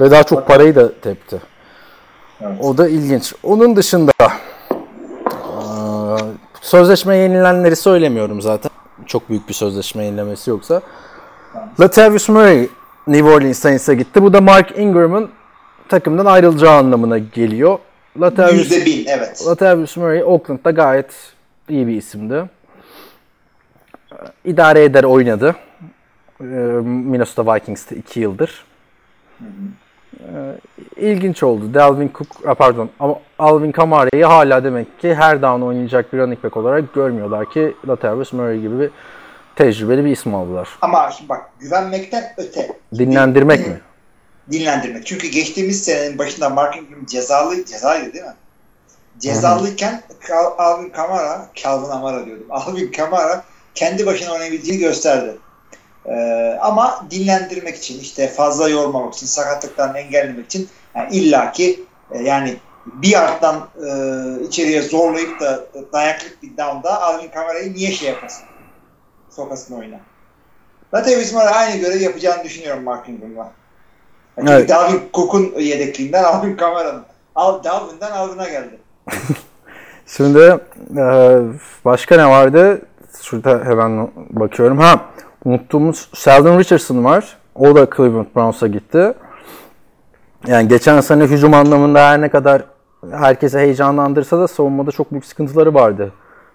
Ve 0.00 0.10
daha 0.10 0.24
çok 0.24 0.46
parayı 0.46 0.74
da 0.74 1.00
tepti. 1.00 1.40
Evet. 2.40 2.56
O 2.60 2.78
da 2.78 2.88
ilginç. 2.88 3.34
Onun 3.42 3.76
dışında 3.76 4.12
sözleşme 6.60 7.16
yenilenleri 7.16 7.76
söylemiyorum 7.76 8.42
zaten. 8.42 8.70
Çok 9.06 9.28
büyük 9.28 9.48
bir 9.48 9.54
sözleşme 9.54 10.04
yenilemesi 10.04 10.50
yoksa. 10.50 10.82
Latavius 11.80 12.28
Murray 12.28 12.68
New 13.06 13.30
Orleans 13.30 13.58
Saints'e 13.58 13.94
gitti. 13.94 14.22
Bu 14.22 14.32
da 14.32 14.40
Mark 14.40 14.78
Ingram'ın 14.78 15.30
takımdan 15.88 16.26
ayrılacağı 16.26 16.76
anlamına 16.76 17.18
geliyor. 17.18 17.78
Latavius, 18.20 18.70
%1000 18.70 19.04
evet. 19.08 19.46
Latavius 19.46 19.96
Murray 19.96 20.24
Oakland'da 20.24 20.70
gayet 20.70 21.10
iyi 21.70 21.86
bir 21.86 21.96
isimdi. 21.96 22.44
İdare 24.44 24.84
eder 24.84 25.04
oynadı. 25.04 25.56
Ee, 26.40 26.44
Minnesota 26.44 27.54
Vikings'te 27.54 27.96
2 27.96 28.20
yıldır. 28.20 28.64
Ee, 29.40 30.54
İlginç 30.96 31.42
oldu. 31.42 31.74
Dalvin 31.74 32.10
Cook, 32.14 32.58
pardon, 32.58 32.90
Alvin 33.38 33.72
Kamara'yı 33.72 34.24
hala 34.24 34.64
demek 34.64 35.00
ki 35.00 35.14
her 35.14 35.42
down 35.42 35.62
oynayacak 35.62 36.12
bir 36.12 36.18
running 36.18 36.44
back 36.44 36.56
olarak 36.56 36.94
görmüyorlar 36.94 37.50
ki 37.50 37.74
Latavius 37.88 38.32
Murray 38.32 38.60
gibi 38.60 38.80
bir 38.80 38.90
tecrübeli 39.56 40.04
bir 40.04 40.10
isim 40.10 40.34
aldılar. 40.34 40.68
Ama 40.80 41.10
şimdi 41.10 41.28
bak 41.28 41.50
güvenmekten 41.60 42.24
öte. 42.38 42.68
Dinlendirmek 42.98 43.66
mi? 43.66 43.80
dinlendirmek. 44.50 45.06
Çünkü 45.06 45.28
geçtiğimiz 45.28 45.84
senenin 45.84 46.18
başında 46.18 46.48
Mark 46.48 46.76
Ingram 46.76 47.06
cezalı, 47.06 47.64
cezaydı 47.64 48.12
değil 48.12 48.24
mi? 48.24 48.34
Cezalıyken 49.18 50.02
Alvin 50.58 50.90
Kamara, 50.90 51.50
Calvin 51.54 51.90
Amara 51.90 52.26
diyordum. 52.26 52.46
Alvin 52.50 52.92
Kamara 52.92 53.44
kendi 53.74 54.06
başına 54.06 54.32
oynayabildiğini 54.32 54.78
gösterdi. 54.78 55.36
Ee, 56.06 56.58
ama 56.60 57.06
dinlendirmek 57.10 57.76
için, 57.76 58.00
işte 58.00 58.28
fazla 58.28 58.68
yormamak 58.68 59.14
için, 59.14 59.26
sakatlıktan 59.26 59.94
engellemek 59.94 60.46
için 60.46 60.68
yani 60.94 61.16
illaki 61.16 61.84
e, 62.10 62.22
yani 62.22 62.56
bir 62.86 63.22
arttan 63.22 63.68
e, 63.86 63.90
içeriye 64.44 64.82
zorlayıp 64.82 65.40
da 65.40 65.66
dayaklık 65.92 66.42
bir 66.42 66.56
down'da 66.56 67.02
Alvin 67.02 67.28
Kamara'yı 67.28 67.74
niye 67.74 67.92
şey 67.92 68.08
yapasın? 68.08 68.44
Sokasın 69.30 69.78
oyuna. 69.78 70.00
Latavius 70.94 71.32
Murray 71.32 71.54
aynı 71.54 71.76
görevi 71.76 72.02
yapacağını 72.02 72.44
düşünüyorum 72.44 72.84
Mark 72.84 73.08
Ingram'la. 73.08 73.52
Çünkü 74.38 74.52
Evet. 74.52 74.68
Dalvin 74.68 75.02
Cook'un 75.14 75.54
yedekliğinden 75.58 76.24
Alvin 76.24 76.56
Kamara'nın. 76.56 77.04
Al, 77.34 77.64
Dalvin'den 77.64 78.10
Alvin'a 78.10 78.48
geldi. 78.48 78.78
Şimdi 80.06 80.58
e, 80.96 81.38
başka 81.84 82.16
ne 82.16 82.26
vardı? 82.26 82.82
Şurada 83.22 83.64
hemen 83.64 84.08
bakıyorum. 84.30 84.78
Ha 84.78 85.00
unuttuğumuz 85.44 86.10
Sheldon 86.14 86.58
Richardson 86.58 87.04
var. 87.04 87.36
O 87.54 87.74
da 87.74 87.86
Cleveland 87.96 88.26
Browns'a 88.36 88.66
gitti. 88.66 89.14
Yani 90.46 90.68
geçen 90.68 91.00
sene 91.00 91.24
hücum 91.24 91.54
anlamında 91.54 92.00
her 92.00 92.20
ne 92.20 92.28
kadar 92.28 92.64
herkese 93.10 93.58
heyecanlandırsa 93.58 94.38
da 94.38 94.48
savunmada 94.48 94.90
çok 94.90 95.10
büyük 95.10 95.24
sıkıntıları 95.24 95.74
vardı. 95.74 96.12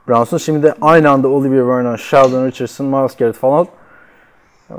Browns'un 0.08 0.38
şimdi 0.38 0.64
de 0.64 0.76
aynı 0.82 1.10
anda 1.10 1.28
Olivier 1.28 1.68
Vernon, 1.68 1.96
Sheldon 1.96 2.46
Richardson, 2.46 2.88
Miles 2.88 3.16
Garrett 3.16 3.36
falan 3.36 3.68
e, 4.70 4.76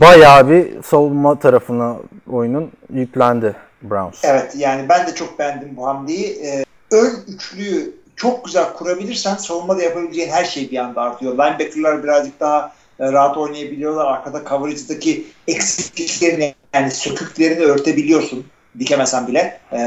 bayağı 0.00 0.50
bir 0.50 0.82
savunma 0.82 1.38
tarafına 1.38 1.96
oyunun 2.30 2.70
yüklendi 2.92 3.54
Browns. 3.82 4.24
Evet 4.24 4.54
yani 4.56 4.88
ben 4.88 5.06
de 5.06 5.14
çok 5.14 5.38
beğendim 5.38 5.76
bu 5.76 5.86
hamleyi. 5.86 6.26
Ee, 6.44 6.64
ön 6.90 7.24
üçlüyü 7.28 7.94
çok 8.16 8.44
güzel 8.44 8.72
kurabilirsen 8.72 9.34
savunmada 9.34 9.82
yapabileceğin 9.82 10.30
her 10.30 10.44
şey 10.44 10.70
bir 10.70 10.78
anda 10.78 11.00
artıyor. 11.00 11.32
Linebacker'lar 11.32 12.02
birazcık 12.02 12.40
daha 12.40 12.72
e, 13.00 13.12
rahat 13.12 13.36
oynayabiliyorlar. 13.36 14.06
Arkada 14.06 14.42
coverage'daki 14.48 15.26
eksikliklerini 15.48 16.54
yani 16.74 16.90
söküklerini 16.90 17.64
örtebiliyorsun. 17.64 18.46
Dikemesen 18.78 19.26
bile. 19.26 19.60
Ee, 19.72 19.78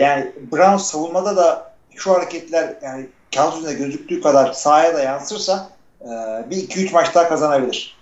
yani 0.00 0.32
Browns 0.52 0.90
savunmada 0.90 1.36
da 1.36 1.72
şu 1.94 2.12
hareketler 2.12 2.74
yani 2.82 3.06
kağıt 3.34 3.58
üzerinde 3.58 3.84
gözüktüğü 3.84 4.20
kadar 4.20 4.52
sahaya 4.52 4.94
da 4.94 5.02
yansırsa 5.02 5.68
e, 6.00 6.10
bir 6.50 6.56
iki 6.56 6.84
üç 6.84 6.92
maç 6.92 7.14
daha 7.14 7.28
kazanabilir. 7.28 7.98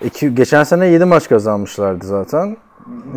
İki, 0.00 0.34
geçen 0.34 0.64
sene 0.64 0.86
7 0.86 1.04
maç 1.04 1.28
kazanmışlardı 1.28 2.06
zaten. 2.06 2.56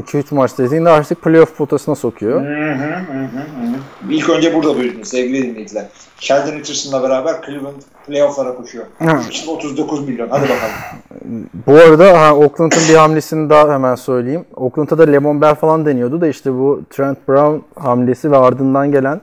2-3 0.01 0.35
maç 0.35 0.57
dediğinde 0.57 0.89
artık 0.89 1.21
playoff 1.21 1.57
potasına 1.57 1.95
sokuyor. 1.95 2.41
Hı 2.41 2.71
hı 2.73 2.95
hı 2.95 3.23
hı. 3.23 4.09
İlk 4.09 4.29
önce 4.29 4.55
burada 4.55 4.75
duydunuz 4.75 5.07
sevgili 5.07 5.47
dinleyiciler. 5.47 5.85
Sheldon 6.19 6.51
Richardson'la 6.51 7.03
beraber 7.03 7.41
Cleveland 7.45 7.81
playoff'lara 8.07 8.55
koşuyor. 8.55 8.85
Hı. 8.99 9.51
39 9.51 10.07
milyon. 10.07 10.29
Hadi 10.29 10.43
bakalım. 10.43 11.45
Bu 11.67 11.73
arada 11.73 12.21
ha, 12.21 12.35
Oakland'ın 12.35 12.89
bir 12.89 12.95
hamlesini 12.95 13.49
daha 13.49 13.73
hemen 13.73 13.95
söyleyeyim. 13.95 14.45
Oakland'da 14.55 14.97
da 14.97 15.03
Lemon 15.03 15.41
Bell 15.41 15.55
falan 15.55 15.85
deniyordu 15.85 16.21
da 16.21 16.27
işte 16.27 16.53
bu 16.53 16.81
Trent 16.89 17.27
Brown 17.27 17.81
hamlesi 17.81 18.31
ve 18.31 18.37
ardından 18.37 18.91
gelen 18.91 19.21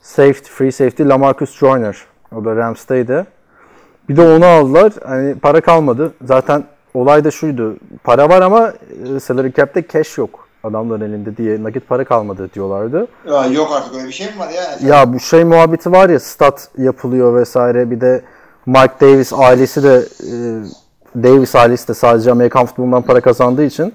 safety, 0.00 0.50
free 0.50 0.72
safety 0.72 1.02
Lamarcus 1.02 1.58
Joyner. 1.58 1.96
O 2.36 2.44
da 2.44 2.56
Rams'taydı. 2.56 3.26
Bir 4.08 4.16
de 4.16 4.22
onu 4.22 4.46
aldılar. 4.46 4.92
Hani 5.06 5.34
para 5.34 5.60
kalmadı. 5.60 6.12
Zaten 6.24 6.64
olay 6.94 7.24
da 7.24 7.30
şuydu. 7.30 7.76
Para 8.04 8.28
var 8.28 8.42
ama 8.42 8.72
e, 9.16 9.20
salary 9.20 9.52
cap'te 9.52 9.86
cash 9.92 10.18
yok 10.18 10.48
adamların 10.64 11.00
elinde 11.00 11.36
diye 11.36 11.62
nakit 11.62 11.88
para 11.88 12.04
kalmadı 12.04 12.50
diyorlardı. 12.54 13.06
Ya, 13.28 13.46
yok 13.46 13.72
artık 13.72 13.94
öyle 13.94 14.06
bir 14.06 14.12
şey 14.12 14.26
mi 14.26 14.38
var 14.38 14.48
ya? 14.48 14.88
Ya 14.88 15.12
bu 15.12 15.20
şey 15.20 15.44
muhabbeti 15.44 15.92
var 15.92 16.08
ya 16.08 16.20
stat 16.20 16.68
yapılıyor 16.78 17.34
vesaire 17.34 17.90
bir 17.90 18.00
de 18.00 18.22
Mike 18.66 18.94
Davis 19.00 19.32
ailesi 19.32 19.82
de 19.82 20.04
e, 20.20 20.32
Davis 21.22 21.54
ailesi 21.54 21.88
de 21.88 21.94
sadece 21.94 22.30
Amerikan 22.30 22.66
futbolundan 22.66 23.02
para 23.02 23.20
kazandığı 23.20 23.64
için 23.64 23.94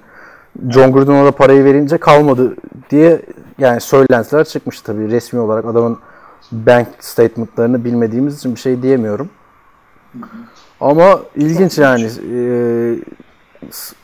John 0.70 0.92
Gruden 0.92 1.14
ona 1.14 1.32
parayı 1.32 1.66
verince 1.66 1.98
kalmadı 1.98 2.56
diye 2.90 3.22
yani 3.60 3.82
söylentiler 3.82 4.46
çıkmış 4.46 4.82
tabii 4.82 5.12
resmi 5.12 5.40
olarak 5.40 5.66
adamın 5.66 6.00
bank 6.52 6.88
statement'larını 7.00 7.86
bilmediğimiz 7.86 8.38
için 8.38 8.56
bir 8.56 8.60
şey 8.60 8.82
diyemiyorum. 8.82 9.30
Ama 10.82 11.20
ilginç 11.36 11.78
yani. 11.78 12.04
E, 12.06 12.40
s- 13.72 13.96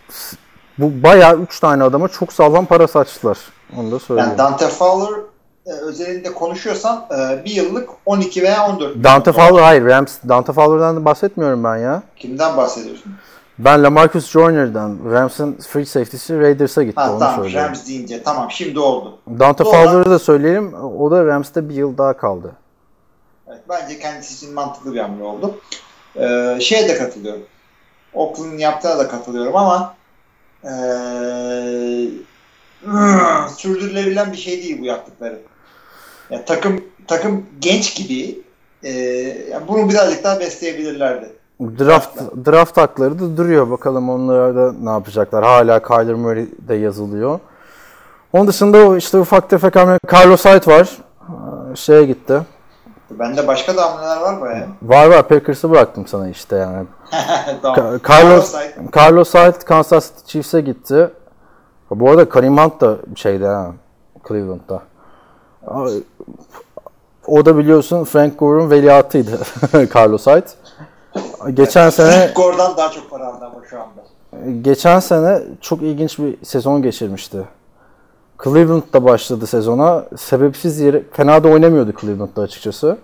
bu 0.78 1.04
bayağı 1.04 1.38
3 1.40 1.60
tane 1.60 1.84
adama 1.84 2.08
çok 2.08 2.34
sağlam 2.34 2.66
para 2.66 2.88
saçtılar. 2.88 3.38
Onu 3.78 3.92
da 3.92 4.00
söyleyeyim. 4.00 4.30
Yani 4.30 4.38
Dante 4.38 4.68
Fowler 4.68 5.20
e, 5.66 5.72
özelinde 5.72 6.34
konuşuyorsan 6.34 7.06
e, 7.20 7.46
bir 7.46 7.52
yıllık 7.52 7.90
12 8.06 8.44
veya 8.44 8.68
14. 8.70 9.04
Dante 9.04 9.32
Fowler 9.32 9.62
hayır 9.64 9.86
Rams 9.86 10.18
Dante 10.30 10.54
Fowler'dan 10.54 10.96
da 10.96 11.06
bahsetmiyorum 11.06 11.64
ben 11.64 11.78
ya. 11.78 12.04
Kimden 12.16 12.58
bahsediyorsun? 12.58 13.12
Ben 13.60 13.84
Lamarcus 13.84 14.30
Joyner'dan 14.32 14.98
Rams'ın 15.12 15.54
free 15.54 15.86
safety'si 15.86 16.40
Raiders'a 16.40 16.84
gitti 16.84 17.00
Ha, 17.02 17.12
onu 17.12 17.20
tamam 17.20 17.36
söylüyorum. 17.36 17.68
Rams 17.70 17.88
deyince 17.88 18.24
tamam 18.24 18.52
şimdi 18.52 18.80
oldu. 18.80 19.18
Dante. 19.40 19.64
Fowler'ı 19.64 20.10
da 20.10 20.20
söyleyelim. 20.20 20.74
O 20.74 21.12
da 21.12 21.26
Rams'te 21.26 21.70
bir 21.70 21.74
yıl 21.74 21.98
daha 21.98 22.18
kaldı. 22.18 22.52
Evet, 23.48 23.60
bence 23.70 24.00
kendisi 24.00 24.34
için 24.46 24.54
mantıklı 24.56 24.94
bir 24.94 25.00
hamle 25.00 25.24
oldu. 25.24 25.56
Ee, 26.20 26.58
şeye 26.62 26.90
de 26.90 26.98
katılıyorum. 26.98 27.44
Oakland'ın 28.14 28.58
yaptığına 28.58 28.98
da 28.98 29.08
katılıyorum 29.08 29.56
ama 29.56 29.96
ee, 30.64 30.70
sürdürülebilen 33.58 34.32
bir 34.32 34.38
şey 34.38 34.64
değil 34.64 34.82
bu 34.82 34.86
yaptıkları. 34.86 35.40
Ya, 36.30 36.46
takım 36.46 36.82
takım 37.08 37.46
genç 37.60 37.96
gibi 37.96 38.40
ee, 38.84 38.90
yani 39.52 39.68
bunu 39.68 39.90
birazcık 39.90 40.24
daha 40.24 40.40
besleyebilirlerdi. 40.40 41.30
Draft 41.62 42.20
draft 42.46 42.78
hakları 42.78 43.20
da 43.20 43.38
duruyor. 43.38 43.72
Bakalım 43.72 44.10
onlar 44.10 44.56
da 44.56 44.74
ne 44.84 44.90
yapacaklar. 44.90 45.44
Hala 45.44 45.84
Kyler 45.84 46.14
Murray 46.14 46.46
de 46.68 46.76
yazılıyor. 46.76 47.40
Onun 48.34 48.48
dışında 48.48 48.98
işte 48.98 49.18
ufak 49.18 49.50
tefek 49.50 49.76
hamle 49.76 50.00
Carlos 50.14 50.46
Hyde 50.46 50.72
var. 50.72 50.98
Ee, 51.22 51.76
Şeye 51.76 52.06
gitti. 52.06 52.42
Bende 53.12 53.48
başka 53.48 53.78
da 53.78 53.92
hamleler 53.92 54.18
var 54.22 54.42
bayağı. 54.42 54.68
Var 54.82 55.08
var 55.10 55.28
Packers'ı 55.28 55.72
bıraktım 55.72 56.08
sana 56.08 56.30
işte 56.30 56.56
yani. 56.56 56.88
tamam. 57.62 58.00
Carlos. 58.10 58.56
Carlos 58.98 59.34
Hyde 59.34 59.60
Kansas 59.66 60.06
City 60.08 60.32
Chiefs'e 60.32 60.62
gitti. 60.62 61.10
Bu 61.92 62.10
arada 62.10 62.30
Kareem 62.30 62.58
Hunt 62.58 62.82
da 62.82 62.96
şeyde 63.16 63.48
ha 63.48 63.72
Cleveland'da. 64.28 64.82
O 67.28 67.46
da 67.46 67.58
biliyorsun 67.58 68.04
Frank 68.04 68.40
Gore'un 68.40 68.70
veliahtıydı 68.70 69.40
Carlos 69.96 70.28
Hyde. 70.28 70.46
Geçen 71.54 71.90
sene 71.90 72.32
Gordon 72.36 72.78
daha 72.78 72.92
çok 72.92 73.10
para 73.10 73.28
aldı 73.28 73.46
ama 73.46 73.66
şu 73.70 73.78
anda. 73.82 74.02
geçen 74.62 75.00
sene 75.00 75.42
çok 75.62 75.82
ilginç 75.82 76.20
bir 76.20 76.46
sezon 76.46 76.82
geçirmişti. 76.82 77.38
Cleveland'da 78.44 79.04
başladı 79.06 79.48
sezona. 79.48 80.06
Sebepsiz 80.18 80.80
yere 80.80 81.04
fena 81.12 81.44
da 81.44 81.48
oynamıyordu 81.48 81.94
Cleveland'da 82.02 82.42
açıkçası. 82.42 82.98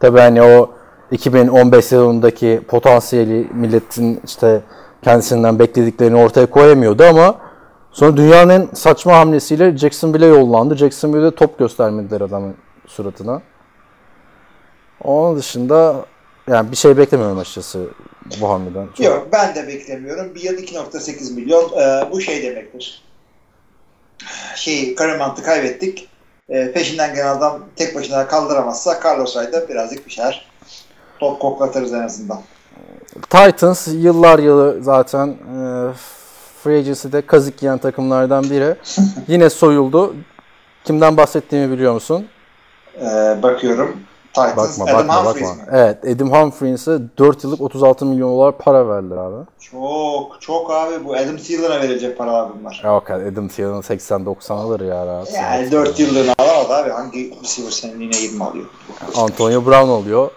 Tabii 0.00 0.18
hani 0.20 0.42
o 0.42 0.70
2015 1.10 1.84
sezonundaki 1.84 2.60
potansiyeli 2.68 3.48
milletin 3.54 4.20
işte 4.24 4.60
kendisinden 5.02 5.58
beklediklerini 5.58 6.16
ortaya 6.16 6.46
koyamıyordu 6.50 7.04
ama 7.04 7.34
sonra 7.92 8.16
dünyanın 8.16 8.50
en 8.50 8.68
saçma 8.74 9.16
hamlesiyle 9.18 9.76
Jacksonville'e 9.76 10.28
yollandı. 10.28 10.76
Jacksonville'de 10.76 11.34
top 11.34 11.58
göstermediler 11.58 12.20
adamın 12.20 12.54
suratına. 12.86 13.42
Onun 15.04 15.36
dışında 15.38 15.96
yani 16.48 16.70
bir 16.70 16.76
şey 16.76 16.96
beklemiyorum 16.96 17.38
açıkçası 17.38 17.86
bu 18.40 18.48
hamleden. 18.48 18.86
Çok- 18.86 19.06
Yok 19.06 19.28
ben 19.32 19.54
de 19.54 19.66
beklemiyorum. 19.68 20.34
Bir 20.34 20.40
yıl 20.40 20.54
2.8 20.58 21.34
milyon 21.34 21.64
e, 21.80 22.12
bu 22.12 22.20
şey 22.20 22.42
demektir. 22.42 23.07
Şey 24.56 24.94
Karamant'ı 24.94 25.42
kaybettik. 25.42 26.08
E, 26.48 26.72
peşinden 26.72 27.14
gelen 27.14 27.36
adam 27.36 27.60
tek 27.76 27.94
başına 27.94 28.26
kaldıramazsa 28.26 29.00
Carlos 29.04 29.36
Hyde'a 29.36 29.68
birazcık 29.68 30.06
bir 30.06 30.10
şeyler 30.10 30.46
top 31.18 31.40
koklatırız 31.40 31.92
en 31.92 32.02
azından. 32.02 32.40
Titans 33.30 33.88
yıllar 33.88 34.38
yılı 34.38 34.82
zaten 34.82 35.28
e, 35.28 35.92
free 36.62 36.78
agency'de 36.78 37.26
kazık 37.26 37.62
yiyen 37.62 37.78
takımlardan 37.78 38.44
biri. 38.44 38.74
Yine 39.28 39.50
soyuldu. 39.50 40.14
Kimden 40.84 41.16
bahsettiğimi 41.16 41.72
biliyor 41.72 41.92
musun? 41.94 42.26
E, 43.00 43.42
bakıyorum. 43.42 44.00
Titans 44.32 44.56
Bakma 44.80 44.84
Adam 44.84 45.08
bakma 45.08 45.24
Humphries 45.24 45.48
bakma. 45.48 45.62
mi? 45.62 45.68
Evet 45.72 46.04
Adam 46.16 46.30
Humphries'e 46.32 46.98
4 47.18 47.44
yıllık 47.44 47.60
36 47.60 48.06
milyon 48.06 48.30
dolar 48.30 48.58
para 48.58 48.88
verdiler 48.88 49.16
abi. 49.16 49.44
Çok 49.70 50.40
çok 50.40 50.70
abi 50.70 51.04
bu 51.04 51.14
Adam 51.14 51.36
Thielen'a 51.36 51.80
verecek 51.80 52.18
paralar 52.18 52.48
bunlar. 52.60 52.80
Yok 52.84 53.10
Adam 53.10 53.48
Thielen 53.48 53.72
80-90 53.80 54.52
alır 54.52 54.80
ya 54.80 55.06
rahat. 55.06 55.34
Yani 55.34 55.72
4 55.72 56.00
yıllığını 56.00 56.34
alamaz 56.38 56.70
abi. 56.70 56.90
Hangi 56.90 57.34
receiver 57.42 57.70
seneliğine 57.70 58.16
20 58.16 58.44
alıyor? 58.44 58.66
Antonio 59.16 59.66
Brown 59.66 59.88
oluyor. 59.88 60.30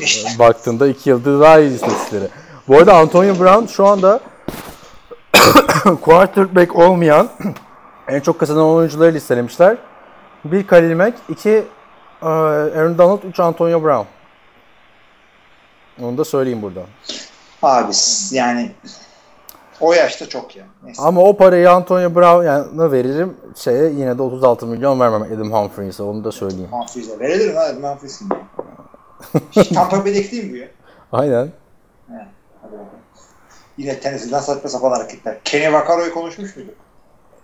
İşte. 0.00 0.38
Baktığında 0.38 0.86
2 0.86 1.10
yıldır 1.10 1.40
daha 1.40 1.58
iyi 1.60 1.74
istatistikleri. 1.74 2.28
Bu 2.68 2.76
arada 2.76 2.94
Antonio 2.96 3.38
Brown 3.38 3.66
şu 3.66 3.86
anda 3.86 4.20
quarterback 6.02 6.76
olmayan 6.76 7.28
en 8.08 8.20
çok 8.20 8.38
kazanan 8.40 8.66
oyuncuları 8.68 9.14
listelemişler. 9.14 9.76
Bir 10.44 10.66
Khalil 10.66 10.94
Mack, 10.96 11.14
iki 11.28 11.64
Aaron 12.30 12.98
Donald, 12.98 13.22
üç 13.22 13.40
Antonio 13.40 13.82
Brown. 13.82 14.06
Onu 16.02 16.18
da 16.18 16.24
söyleyeyim 16.24 16.62
burada. 16.62 16.80
Abi 17.62 17.92
yani 18.30 18.70
o 19.80 19.92
yaşta 19.92 20.28
çok 20.28 20.56
ya. 20.56 20.64
Neyse. 20.82 21.02
Ama 21.02 21.20
o 21.20 21.36
parayı 21.36 21.70
Antonio 21.70 22.14
Brown'a 22.14 22.92
veririm. 22.92 23.36
Şeye 23.56 23.90
yine 23.90 24.18
de 24.18 24.22
36 24.22 24.66
milyon 24.66 25.00
vermem 25.00 25.22
Adam 25.22 25.52
Humphries'e 25.52 26.02
onu 26.02 26.24
da 26.24 26.32
söyleyeyim. 26.32 26.68
Humphries'e 26.72 27.20
verilir 27.20 27.52
mi? 27.52 27.58
Adam 27.58 27.82
Humphries'in. 27.82 28.28
Tampa 29.74 30.04
Bay'deki 30.04 30.30
değil 30.32 30.44
mi 30.44 30.52
bu 30.52 30.56
ya? 30.56 30.68
Aynen. 31.12 31.48
Hadi 32.08 32.72
bakalım. 32.72 32.86
Yine 33.78 34.00
Tennessee'den 34.00 34.40
saçma 34.40 34.68
sapan 34.70 34.90
hareketler. 34.90 35.36
Kenny 35.44 35.72
Vaccaro'yu 35.72 36.14
konuşmuş 36.14 36.56
muyduk? 36.56 36.74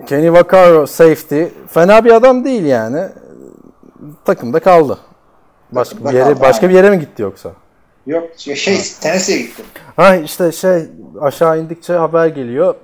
Kenny 0.07 0.33
Vaccaro 0.33 0.87
safety. 0.87 1.45
Fena 1.69 2.05
bir 2.05 2.11
adam 2.11 2.45
değil 2.45 2.65
yani. 2.65 3.09
Takımda 4.25 4.61
kaldı. 4.61 4.99
Başka 5.73 5.97
bir 5.97 6.03
Takımda 6.03 6.19
yere 6.19 6.33
kaldı, 6.33 6.41
başka 6.41 6.69
bir 6.69 6.75
yere 6.75 6.91
mi 6.91 7.01
gitti 7.01 7.23
yoksa? 7.23 7.53
Yok 8.07 8.25
şey, 8.37 8.55
şey 8.55 8.79
Tennessee'ye 9.01 9.43
gitti. 9.43 9.63
Ha 9.97 10.17
işte 10.17 10.53
şey 10.53 10.87
aşağı 11.21 11.61
indikçe 11.61 11.93
haber 11.93 12.27
geliyor. 12.27 12.75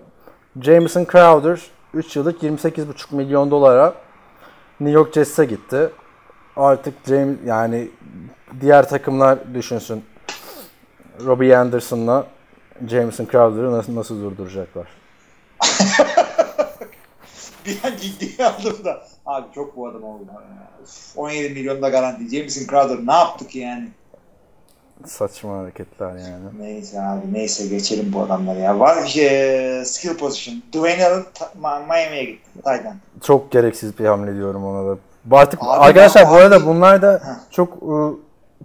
Jameson 0.60 1.04
Crowder 1.12 1.60
3 1.94 2.16
yıllık 2.16 2.42
28,5 2.42 3.14
milyon 3.16 3.50
dolara 3.50 3.94
New 4.80 4.98
York 4.98 5.14
Jets'e 5.14 5.44
gitti. 5.44 5.90
Artık 6.56 6.94
James 7.08 7.36
yani 7.46 7.90
diğer 8.60 8.88
takımlar 8.88 9.54
düşünsün. 9.54 10.04
Robbie 11.24 11.56
Anderson'la 11.56 12.26
Jameson 12.88 13.24
Crowder'ı 13.24 13.72
nasıl, 13.72 13.94
nasıl 13.94 14.22
durduracaklar? 14.22 14.86
Bir 17.68 17.78
an 17.84 17.96
ciddiye 18.00 18.48
aldım 18.48 18.84
da. 18.84 19.02
Abi 19.26 19.46
çok 19.54 19.76
bu 19.76 19.88
adam 19.88 20.04
oldu. 20.04 20.22
Ya. 20.34 20.42
Üf, 20.84 21.18
17 21.18 21.54
milyon 21.54 21.82
da 21.82 21.88
garanti. 21.88 22.36
Jameson 22.36 22.66
Crowder 22.70 23.06
ne 23.06 23.12
yaptık 23.12 23.56
yani? 23.56 23.88
Saçma 25.06 25.58
hareketler 25.58 26.08
yani. 26.16 26.44
Neyse 26.58 27.00
abi 27.02 27.32
neyse 27.32 27.66
geçelim 27.66 28.12
bu 28.12 28.20
adamları 28.22 28.58
ya. 28.60 28.80
Var 28.80 29.02
bir 29.02 29.08
şey 29.08 29.84
skill 29.84 30.16
position. 30.16 30.62
Dwayne 30.72 31.06
Allen 31.06 31.24
Miami'ye 31.86 32.24
gitti. 32.24 32.48
Titan. 32.56 32.96
Çok 33.22 33.50
gereksiz 33.52 33.98
bir 33.98 34.04
hamle 34.04 34.34
diyorum 34.34 34.64
ona 34.64 34.90
da. 34.90 34.98
Artık 35.32 35.60
Abi 35.62 35.68
arkadaşlar 35.68 36.24
ben- 36.24 36.30
bu 36.32 36.34
arada 36.36 36.56
abi- 36.56 36.66
bunlar 36.66 37.02
da 37.02 37.12
Heh. 37.24 37.50
çok 37.52 37.82
ıı, 37.82 38.14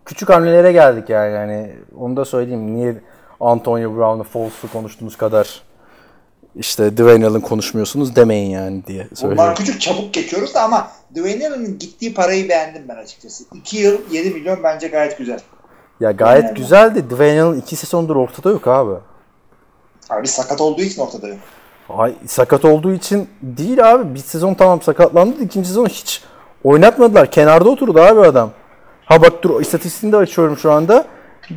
küçük 0.05 0.29
hamlelere 0.29 0.71
geldik 0.71 1.09
yani. 1.09 1.33
yani 1.33 1.73
onu 1.99 2.17
da 2.17 2.25
söyleyeyim. 2.25 2.75
Niye 2.75 2.95
Antonio 3.39 3.95
Brown'u 3.97 4.23
Foles'u 4.23 4.71
konuştuğumuz 4.71 5.17
kadar 5.17 5.62
işte 6.55 6.97
Dwayne 6.97 7.27
Allen 7.27 7.41
konuşmuyorsunuz 7.41 8.15
demeyin 8.15 8.49
yani 8.51 8.83
diye 8.87 9.07
söylüyorum. 9.13 9.53
küçük 9.57 9.81
çabuk 9.81 10.13
geçiyoruz 10.13 10.53
da 10.53 10.61
ama 10.63 10.87
Dwayne 11.15 11.47
Allen'ın 11.47 11.79
gittiği 11.79 12.13
parayı 12.13 12.49
beğendim 12.49 12.83
ben 12.89 12.95
açıkçası. 12.95 13.43
2 13.53 13.77
yıl 13.77 13.97
7 14.11 14.29
milyon 14.29 14.63
bence 14.63 14.87
gayet 14.87 15.17
güzel. 15.17 15.39
Ya 15.99 16.11
gayet 16.11 16.43
Aynen. 16.43 16.55
güzeldi. 16.55 17.09
Dwayne 17.09 17.41
Allen 17.41 17.57
iki 17.59 17.75
sezondur 17.75 18.15
ortada 18.15 18.49
yok 18.49 18.67
abi. 18.67 18.93
Abi 20.09 20.27
sakat 20.27 20.61
olduğu 20.61 20.81
için 20.81 21.01
ortada 21.01 21.27
yok. 21.27 21.37
Ay, 21.89 22.13
sakat 22.25 22.65
olduğu 22.65 22.93
için 22.93 23.29
değil 23.41 23.91
abi. 23.91 24.13
Bir 24.13 24.19
sezon 24.19 24.53
tamam 24.53 24.81
sakatlandı. 24.81 25.43
ikinci 25.43 25.67
sezon 25.67 25.85
hiç 25.85 26.21
oynatmadılar. 26.63 27.31
Kenarda 27.31 27.69
oturdu 27.69 27.99
abi 28.01 28.19
adam. 28.19 28.51
Ha 29.05 29.21
bak 29.21 29.43
dur 29.43 29.61
istatistiğini 29.61 30.13
de 30.13 30.17
açıyorum 30.17 30.57
şu 30.57 30.71
anda. 30.71 31.05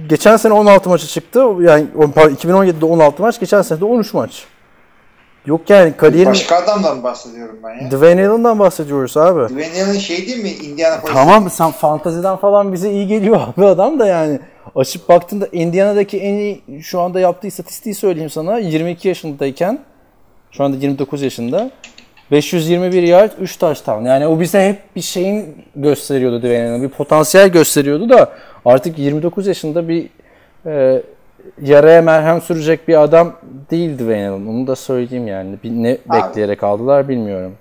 Geçen 0.08 0.36
sene 0.36 0.52
16 0.52 0.88
maça 0.88 1.06
çıktı. 1.06 1.38
Yani 1.60 1.86
o- 1.98 2.10
pardon, 2.10 2.34
2017'de 2.34 2.84
16 2.86 3.22
maç. 3.22 3.40
Geçen 3.40 3.62
sene 3.62 3.80
de 3.80 3.84
13 3.84 4.14
maç. 4.14 4.44
Yok 5.46 5.70
yani 5.70 5.92
kariyerin 5.96 6.30
Başka 6.30 6.56
adamdan 6.56 7.02
bahsediyorum 7.02 7.58
ben 7.64 7.84
ya. 7.84 7.90
Dwayne 7.90 8.28
Allen'dan 8.28 8.58
bahsediyoruz 8.58 9.16
abi. 9.16 9.54
Dwayne 9.54 9.84
Allen 9.84 9.98
şey 9.98 10.26
değil 10.26 10.42
mi? 10.42 10.50
Indianapolis. 10.50 11.14
Tamam 11.14 11.50
sen 11.50 11.70
fantaziden 11.70 12.36
falan 12.36 12.72
bize 12.72 12.90
iyi 12.90 13.06
geliyor 13.06 13.40
abi 13.56 13.64
adam 13.64 13.98
da 13.98 14.06
yani. 14.06 14.40
Açıp 14.76 15.08
baktığında 15.08 15.48
Indiana'daki 15.52 16.18
en 16.18 16.34
iyi 16.34 16.82
şu 16.82 17.00
anda 17.00 17.20
yaptığı 17.20 17.46
istatistiği 17.46 17.94
söyleyeyim 17.94 18.30
sana. 18.30 18.58
22 18.58 19.08
yaşındayken 19.08 19.78
şu 20.50 20.64
anda 20.64 20.76
29 20.76 21.22
yaşında 21.22 21.70
521 22.30 23.02
yard 23.02 23.30
3 23.40 23.56
touchdown. 23.56 24.04
Yani 24.04 24.26
o 24.26 24.40
bize 24.40 24.68
hep 24.68 24.96
bir 24.96 25.00
şeyin 25.00 25.64
gösteriyordu 25.76 26.38
Dwayne 26.38 26.68
Allen. 26.68 26.82
Bir 26.82 26.88
potansiyel 26.88 27.48
gösteriyordu 27.48 28.08
da 28.08 28.32
artık 28.64 28.98
29 28.98 29.46
yaşında 29.46 29.88
bir 29.88 30.08
e, 30.66 31.02
yaraya 31.62 32.02
merhem 32.02 32.40
sürecek 32.40 32.88
bir 32.88 33.02
adam 33.02 33.32
değil 33.70 33.98
Dwayne 33.98 34.28
Allen. 34.28 34.46
Onu 34.46 34.66
da 34.66 34.76
söyleyeyim 34.76 35.26
yani. 35.28 35.58
Bir 35.64 35.70
ne 35.70 35.98
Abi. 36.08 36.22
bekleyerek 36.22 36.62
aldılar 36.64 37.08
bilmiyorum. 37.08 37.54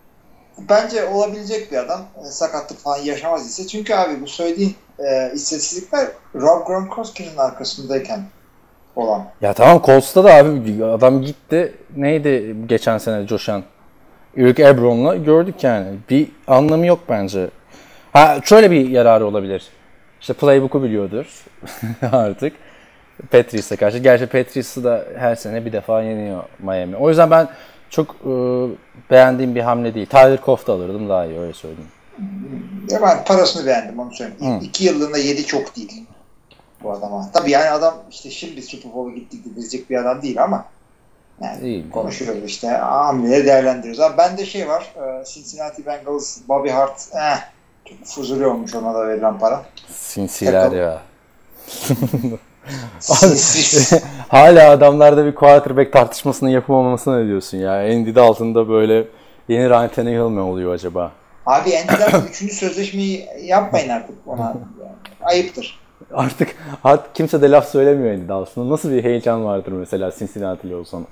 Bence 0.69 1.05
olabilecek 1.05 1.71
bir 1.71 1.77
adam. 1.77 2.01
E, 2.21 2.25
sakatlık 2.25 2.79
falan 2.79 2.97
yaşamaz 2.97 3.45
ise. 3.45 3.67
Çünkü 3.67 3.93
abi 3.93 4.21
bu 4.21 4.27
söylediğin 4.27 4.75
e, 4.99 5.31
istatistikler 5.33 6.07
Rob 6.35 6.67
Gronkowski'nin 6.67 7.37
arkasındayken 7.37 8.19
olan. 8.95 9.25
Ya 9.41 9.53
tamam 9.53 9.81
Colts'ta 9.85 10.23
da 10.23 10.33
abi 10.33 10.85
adam 10.85 11.21
gitti. 11.21 11.73
Neydi 11.95 12.55
geçen 12.65 12.97
sene 12.97 13.27
coşan? 13.27 13.63
Eric 14.37 14.67
Ebron'la 14.67 15.15
gördük 15.15 15.63
yani. 15.63 15.87
Bir 16.09 16.31
anlamı 16.47 16.85
yok 16.85 16.99
bence. 17.09 17.49
Ha 18.13 18.37
şöyle 18.43 18.71
bir 18.71 18.89
yararı 18.89 19.25
olabilir. 19.25 19.67
İşte 20.21 20.33
playbook'u 20.33 20.83
biliyordur 20.83 21.45
artık. 22.11 22.53
Patriots'a 23.31 23.75
karşı. 23.75 23.97
Gerçi 23.97 24.25
Patriots'ı 24.25 24.83
da 24.83 25.05
her 25.17 25.35
sene 25.35 25.65
bir 25.65 25.71
defa 25.71 26.01
yeniyor 26.01 26.43
Miami. 26.59 26.95
O 26.95 27.09
yüzden 27.09 27.31
ben 27.31 27.47
çok 27.89 28.15
e, 28.25 28.31
beğendiğim 29.11 29.55
bir 29.55 29.61
hamle 29.61 29.93
değil. 29.93 30.05
Tyler 30.05 30.41
Koff 30.41 30.67
da 30.67 30.73
alırdım 30.73 31.09
daha 31.09 31.25
iyi 31.25 31.39
öyle 31.39 31.53
söyleyeyim. 31.53 31.89
Ya 32.89 33.01
ben 33.01 33.23
parasını 33.23 33.65
beğendim 33.65 33.99
onu 33.99 34.13
söyleyeyim. 34.13 34.59
Hı. 34.59 34.63
İki 34.63 34.83
yıllığında 34.83 35.17
yedi 35.17 35.45
çok 35.45 35.75
değil 35.75 36.05
bu 36.83 36.91
adama. 36.91 37.31
Tabii 37.33 37.51
yani 37.51 37.69
adam 37.69 37.95
işte 38.11 38.29
şimdi 38.29 38.61
Super 38.61 38.93
Bowl'a 38.93 39.15
gittik 39.15 39.55
diyecek 39.55 39.89
bir 39.89 39.95
adam 39.97 40.21
değil 40.21 40.43
ama 40.43 40.65
yani 41.41 41.61
Değil. 41.61 41.91
konuşuyoruz 41.91 42.43
işte 42.43 42.67
hamleleri 42.67 43.45
değerlendiriyoruz. 43.45 44.01
Abi 44.01 44.17
bende 44.17 44.45
şey 44.45 44.67
var 44.67 44.93
e, 44.95 45.25
Cincinnati 45.25 45.85
Bengals 45.85 46.37
Bobby 46.47 46.69
Hart 46.69 47.09
eh, 47.15 47.37
çok 47.85 48.05
fuzuli 48.05 48.47
olmuş 48.47 48.75
ona 48.75 48.93
da 48.93 49.07
verilen 49.07 49.39
para. 49.39 49.65
Tackle. 50.61 50.77
ya. 50.77 51.01
Hala 54.27 54.69
adamlarda 54.71 55.25
bir 55.25 55.35
quarterback 55.35 55.93
tartışmasının 55.93 56.49
yapılmamasını 56.49 57.23
ne 57.23 57.27
diyorsun 57.27 57.57
ya? 57.57 57.71
Andy 57.71 58.15
Dalton'da 58.15 58.69
böyle 58.69 59.07
yeni 59.47 59.69
Ryan 59.69 59.87
Tannehill 59.87 60.29
mi 60.29 60.39
oluyor 60.39 60.73
acaba? 60.73 61.11
Abi 61.45 61.77
Andy'den 61.77 62.21
üçüncü 62.29 62.53
sözleşmeyi 62.53 63.27
yapmayın 63.43 63.89
artık 63.89 64.15
ona. 64.27 64.53
Ayıptır. 65.21 65.79
Artık 66.13 66.55
artık 66.83 67.15
kimse 67.15 67.41
de 67.41 67.51
laf 67.51 67.69
söylemiyor 67.69 68.13
Andy 68.13 68.27
Dalton'a. 68.27 68.69
Nasıl 68.69 68.91
bir 68.91 69.03
heyecan 69.03 69.45
vardır 69.45 69.71
mesela 69.71 70.11
Cincinnati'li 70.19 70.75
olsan. 70.75 71.05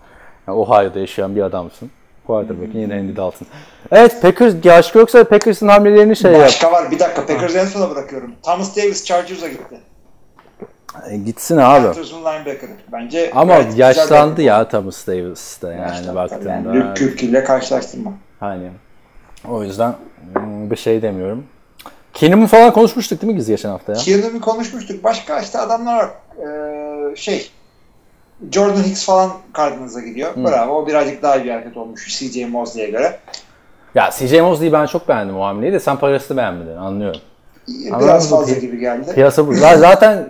Yani 0.47 0.58
Ohio'da 0.58 0.99
yaşayan 0.99 1.36
bir 1.36 1.41
adamsın. 1.41 1.91
Quarterback'in 2.28 2.80
yine 2.80 2.93
Andy 2.93 3.16
Dalton. 3.16 3.47
Evet 3.91 4.22
Packers, 4.22 4.56
Yaş 4.64 4.95
yoksa 4.95 5.24
Packers'ın 5.24 5.68
hamlelerini 5.68 6.16
şey 6.16 6.32
yap. 6.32 6.41
Başka 6.41 6.72
var 6.72 6.91
bir 6.91 6.99
dakika 6.99 7.26
Packers'ı 7.26 7.58
en 7.58 7.66
sona 7.66 7.89
bırakıyorum. 7.89 8.32
Thomas 8.43 8.78
Davis 8.78 9.06
Chargers'a 9.06 9.47
gitti. 9.47 9.80
E, 11.10 11.18
gitsin 11.18 11.58
abi. 11.58 11.86
Panthers'ın 11.86 12.20
linebacker'ı. 12.20 12.72
Bence 12.91 13.32
Ama 13.36 13.56
yaşlandı 13.76 14.41
ya 14.41 14.68
Thomas 14.68 15.08
Davis 15.08 15.62
de 15.62 15.68
yani 15.68 15.80
Yaşlandı 15.82 16.16
baktığında. 16.16 16.50
Yani 16.50 16.80
Luke 16.80 17.06
Kuechly 17.06 17.28
ile 17.28 17.44
karşılaştırma. 17.44 18.14
Hani 18.39 18.70
o 19.50 19.64
yüzden 19.64 19.96
hmm, 20.34 20.72
bir 20.72 20.76
şey 20.76 21.02
demiyorum. 21.02 21.44
Keenum'u 22.14 22.48
falan 22.48 22.74
konuşmuştuk 22.74 23.22
değil 23.22 23.34
mi 23.34 23.39
biz 23.39 23.48
geçen 23.48 23.70
hafta 23.70 23.91
ya? 23.91 23.98
Kieran'ı 23.98 24.41
konuşmuştuk. 24.41 25.04
Başka 25.04 25.41
işte 25.41 25.60
adamlar 25.60 25.98
var. 25.98 26.10
Ee, 27.12 27.16
şey 27.16 27.52
Jordan 28.52 28.84
Hicks 28.84 29.06
falan 29.06 29.32
Cardinals'a 29.58 30.02
gidiyor. 30.02 30.32
Bravo. 30.36 30.76
O 30.76 30.88
birazcık 30.88 31.24
daha 31.24 31.36
iyi 31.38 31.46
bir 31.46 31.52
hareket 31.52 31.78
olmuş 31.78 32.20
CJ 32.20 32.50
Mosley'e 32.50 32.89
göre. 32.89 33.20
Ya 33.96 34.10
CJ 34.12 34.34
Mosley'i 34.34 34.74
ben 34.74 34.86
çok 34.86 35.08
beğendim 35.08 35.38
o 35.38 35.44
hamleyi 35.44 35.74
de 35.74 35.80
sen 35.80 35.98
parasını 35.98 36.38
beğenmedin 36.38 36.78
anlıyorum. 36.78 37.22
Biraz 37.68 37.94
Anladım. 37.94 38.28
fazla 38.30 38.54
gibi 38.54 38.80
geldi. 38.80 39.14
Piyasa 39.16 39.48
bu. 39.48 39.54
Zaten 39.54 40.28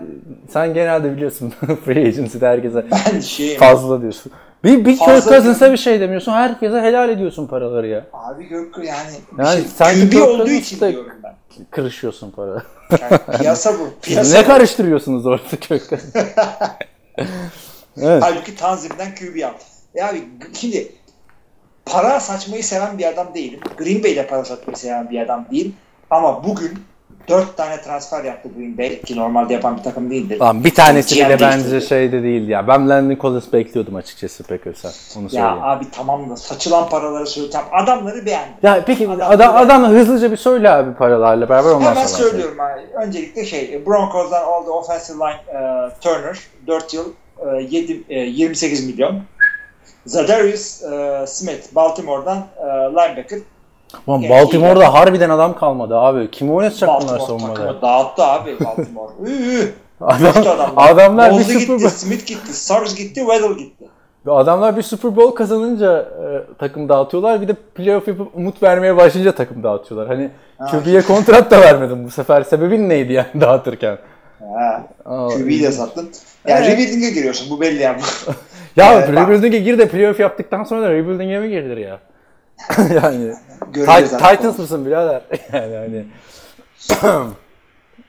sen 0.50 0.74
genelde 0.74 1.16
biliyorsun 1.16 1.54
free 1.86 2.08
agency'de 2.08 2.48
herkese 2.48 2.86
Ben 2.92 3.20
şeyim. 3.20 3.60
fazla 3.60 4.02
diyorsun. 4.02 4.32
Bir, 4.64 4.86
bir 4.86 4.98
Kirk 4.98 5.24
Cousins'a 5.24 5.72
bir 5.72 5.78
şey 5.78 6.00
demiyorsun. 6.00 6.32
Herkese 6.32 6.82
helal 6.82 7.10
ediyorsun 7.10 7.48
paraları 7.48 7.88
ya. 7.88 8.06
Abi 8.14 8.48
Gök 8.48 8.78
yani, 8.78 9.12
Yani 9.40 9.62
şey, 9.62 9.64
sanki 9.76 10.02
QB 10.02 10.12
Kirk 10.12 10.28
olduğu 10.28 10.50
için 10.50 10.80
diyorum 10.80 11.12
ben. 11.24 11.36
Kırışıyorsun 11.72 12.32
para. 12.32 12.64
Yani 13.02 13.20
piyasa 13.40 13.74
bu. 13.80 13.90
Piyasa 14.02 14.38
ne 14.38 14.44
bu. 14.44 14.48
karıştırıyorsunuz 14.48 15.26
orada 15.26 15.58
Kirk 15.60 15.84
evet. 17.98 18.24
Halbuki 18.24 18.56
Tanzim'den 18.56 19.16
QB 19.16 19.44
al. 19.44 19.54
Ya 19.96 20.10
abi 20.10 20.24
şimdi 20.54 20.92
para 21.86 22.20
saçmayı 22.20 22.64
seven 22.64 22.98
bir 22.98 23.06
adam 23.06 23.34
değilim. 23.34 23.60
Green 23.78 24.04
Bay'de 24.04 24.28
para 24.28 24.46
saçmayı 24.46 24.78
seven 24.78 25.10
bir 25.10 25.20
adam 25.20 25.46
değil. 25.52 25.74
Ama 26.10 26.44
bugün 26.44 26.80
dört 27.30 27.58
tane 27.58 27.82
transfer 27.82 28.24
yaptı 28.24 28.50
Green 28.58 28.78
Bay 28.78 29.02
ki 29.02 29.16
normalde 29.18 29.54
yapan 29.54 29.78
bir 29.78 29.84
takım 29.84 30.10
değildir. 30.12 30.40
Lan 30.40 30.64
bir 30.64 30.76
tanesi 30.76 31.16
bile 31.16 31.38
bence 31.42 31.82
şey 31.82 32.12
de 32.12 32.24
değil 32.24 32.48
ya. 32.50 32.68
Ben 32.68 32.90
Landon 32.90 33.16
Collins 33.22 33.54
bekliyordum 33.54 33.96
açıkçası 33.96 34.44
Packers'a. 34.44 34.88
Onu 35.20 35.24
Ya 35.24 35.30
söyleyeyim. 35.30 35.58
abi 35.64 35.86
tamam 35.92 36.30
da 36.30 36.36
saçılan 36.38 36.90
paraları 36.90 37.28
söyleyeceğim. 37.28 37.68
Adamları 37.72 38.26
beğendim. 38.26 38.54
Ya 38.64 38.84
peki 38.86 39.10
Adam- 39.10 39.32
adam, 39.32 39.56
adam, 39.58 39.84
hızlıca 39.84 40.32
bir 40.32 40.38
söyle 40.38 40.70
abi 40.70 40.94
paralarla 40.94 41.50
beraber 41.50 41.70
ondan 41.70 41.90
Hemen 41.92 42.06
sonra. 42.06 42.30
söylüyorum 42.30 42.58
abi. 42.60 42.82
Öncelikle 43.06 43.46
şey 43.46 43.86
Broncos'dan 43.86 44.44
aldı 44.44 44.72
offensive 44.72 45.18
line 45.18 45.60
e, 45.60 45.90
Turner 46.02 46.40
4 46.68 46.94
yıl 46.94 47.06
e, 47.40 47.62
7, 47.70 48.04
e, 48.10 48.20
28 48.20 48.88
milyon. 48.88 49.20
Zadarius 50.06 50.84
e, 50.84 51.24
Smith 51.28 51.76
Baltimore'dan 51.76 52.38
e, 52.38 52.66
linebacker. 52.68 53.40
Lan 54.10 54.20
Yani 54.20 54.30
Baltimore'da 54.30 54.94
harbiden 54.94 55.30
adam 55.30 55.56
kalmadı 55.56 55.98
abi. 55.98 56.32
Kimi 56.32 56.52
oynatacak 56.52 56.90
bunlar 56.90 57.02
Baltimore 57.02 57.26
savunmada? 57.28 57.54
takımı 57.54 57.82
dağıttı 57.82 58.24
abi 58.24 58.56
Baltimore. 58.66 59.12
Üü. 59.32 59.72
Adam, 60.02 60.32
adamlar. 60.48 60.92
adamlar 60.92 61.32
bir 61.32 61.38
Mosley 61.38 61.60
Super 61.60 61.74
gitti, 61.76 61.86
Bowl, 61.86 61.96
Smith 61.98 62.26
gitti, 62.26 62.66
Suggs 62.66 62.96
gitti, 62.96 63.20
Weddle 63.20 63.54
gitti. 63.64 63.86
adamlar 64.28 64.78
bir 64.78 64.82
Super 64.82 65.16
Bowl 65.16 65.36
kazanınca 65.36 66.00
e, 66.00 66.56
takım 66.60 66.90
dağıtıyorlar. 66.90 67.42
Bir 67.42 67.48
de 67.48 67.54
playoff 67.76 68.08
yapıp 68.08 68.36
umut 68.36 68.64
vermeye 68.64 68.98
başlayınca 68.98 69.36
takım 69.36 69.64
dağıtıyorlar. 69.64 70.08
Hani 70.08 70.30
QB'ye 70.72 71.02
kontrat 71.02 71.52
da 71.52 71.62
vermedim 71.62 72.06
bu 72.06 72.12
sefer. 72.12 72.44
Sebebin 72.44 72.90
neydi 72.90 73.14
yani 73.14 73.28
dağıtırken? 73.42 73.98
Ha, 74.40 74.84
Aa, 75.06 75.28
QB'yi 75.28 75.64
de 75.64 75.72
sattın. 75.72 76.10
Yani 76.48 76.66
Evet. 76.66 76.72
rebuilding'e 76.78 77.10
giriyorsun 77.10 77.50
bu 77.50 77.62
belli 77.62 77.82
yani. 77.82 78.02
Ya 78.76 78.94
Evet, 78.94 79.08
bak. 79.16 79.18
rebuilding'e 79.28 79.60
gir 79.60 79.78
de 79.78 79.88
playoff 79.88 80.20
yaptıktan 80.20 80.64
sonra 80.64 80.82
da 80.82 80.90
rebuilding'e 80.92 81.40
mi 81.40 81.50
girilir 81.50 81.78
ya? 81.78 82.00
yani 83.04 83.34
Göreceğiz 83.72 84.10
Tit- 84.12 84.16
artık. 84.16 84.38
Titans 84.38 84.58
mısın 84.60 84.86
birader? 84.86 85.22
yani 85.54 85.76
hani 85.76 86.06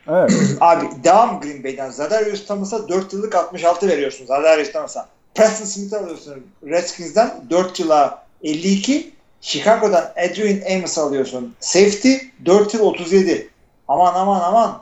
Evet. 0.09 0.33
Abi 0.61 0.85
devam 1.05 1.41
Green 1.41 1.65
Bay'den. 1.65 1.91
Zadarius 1.91 2.47
Thomas'a 2.47 2.89
4 2.89 3.13
yıllık 3.13 3.35
66 3.35 3.89
veriyorsun. 3.89 4.27
Zadarius 4.27 4.73
Thomas'a. 4.73 5.09
Preston 5.35 5.65
Smith'i 5.65 5.97
alıyorsun 5.97 6.47
Redskins'den 6.67 7.31
4 7.51 7.81
yıla 7.81 8.25
52. 8.43 9.15
Chicago'dan 9.41 10.05
Adrian 10.17 10.77
Amos 10.79 10.99
alıyorsun. 10.99 11.55
Safety 11.61 12.15
4 12.47 12.75
yıl 12.75 12.81
37. 12.81 13.49
Aman 13.89 14.15
aman 14.15 14.41
aman. 14.41 14.81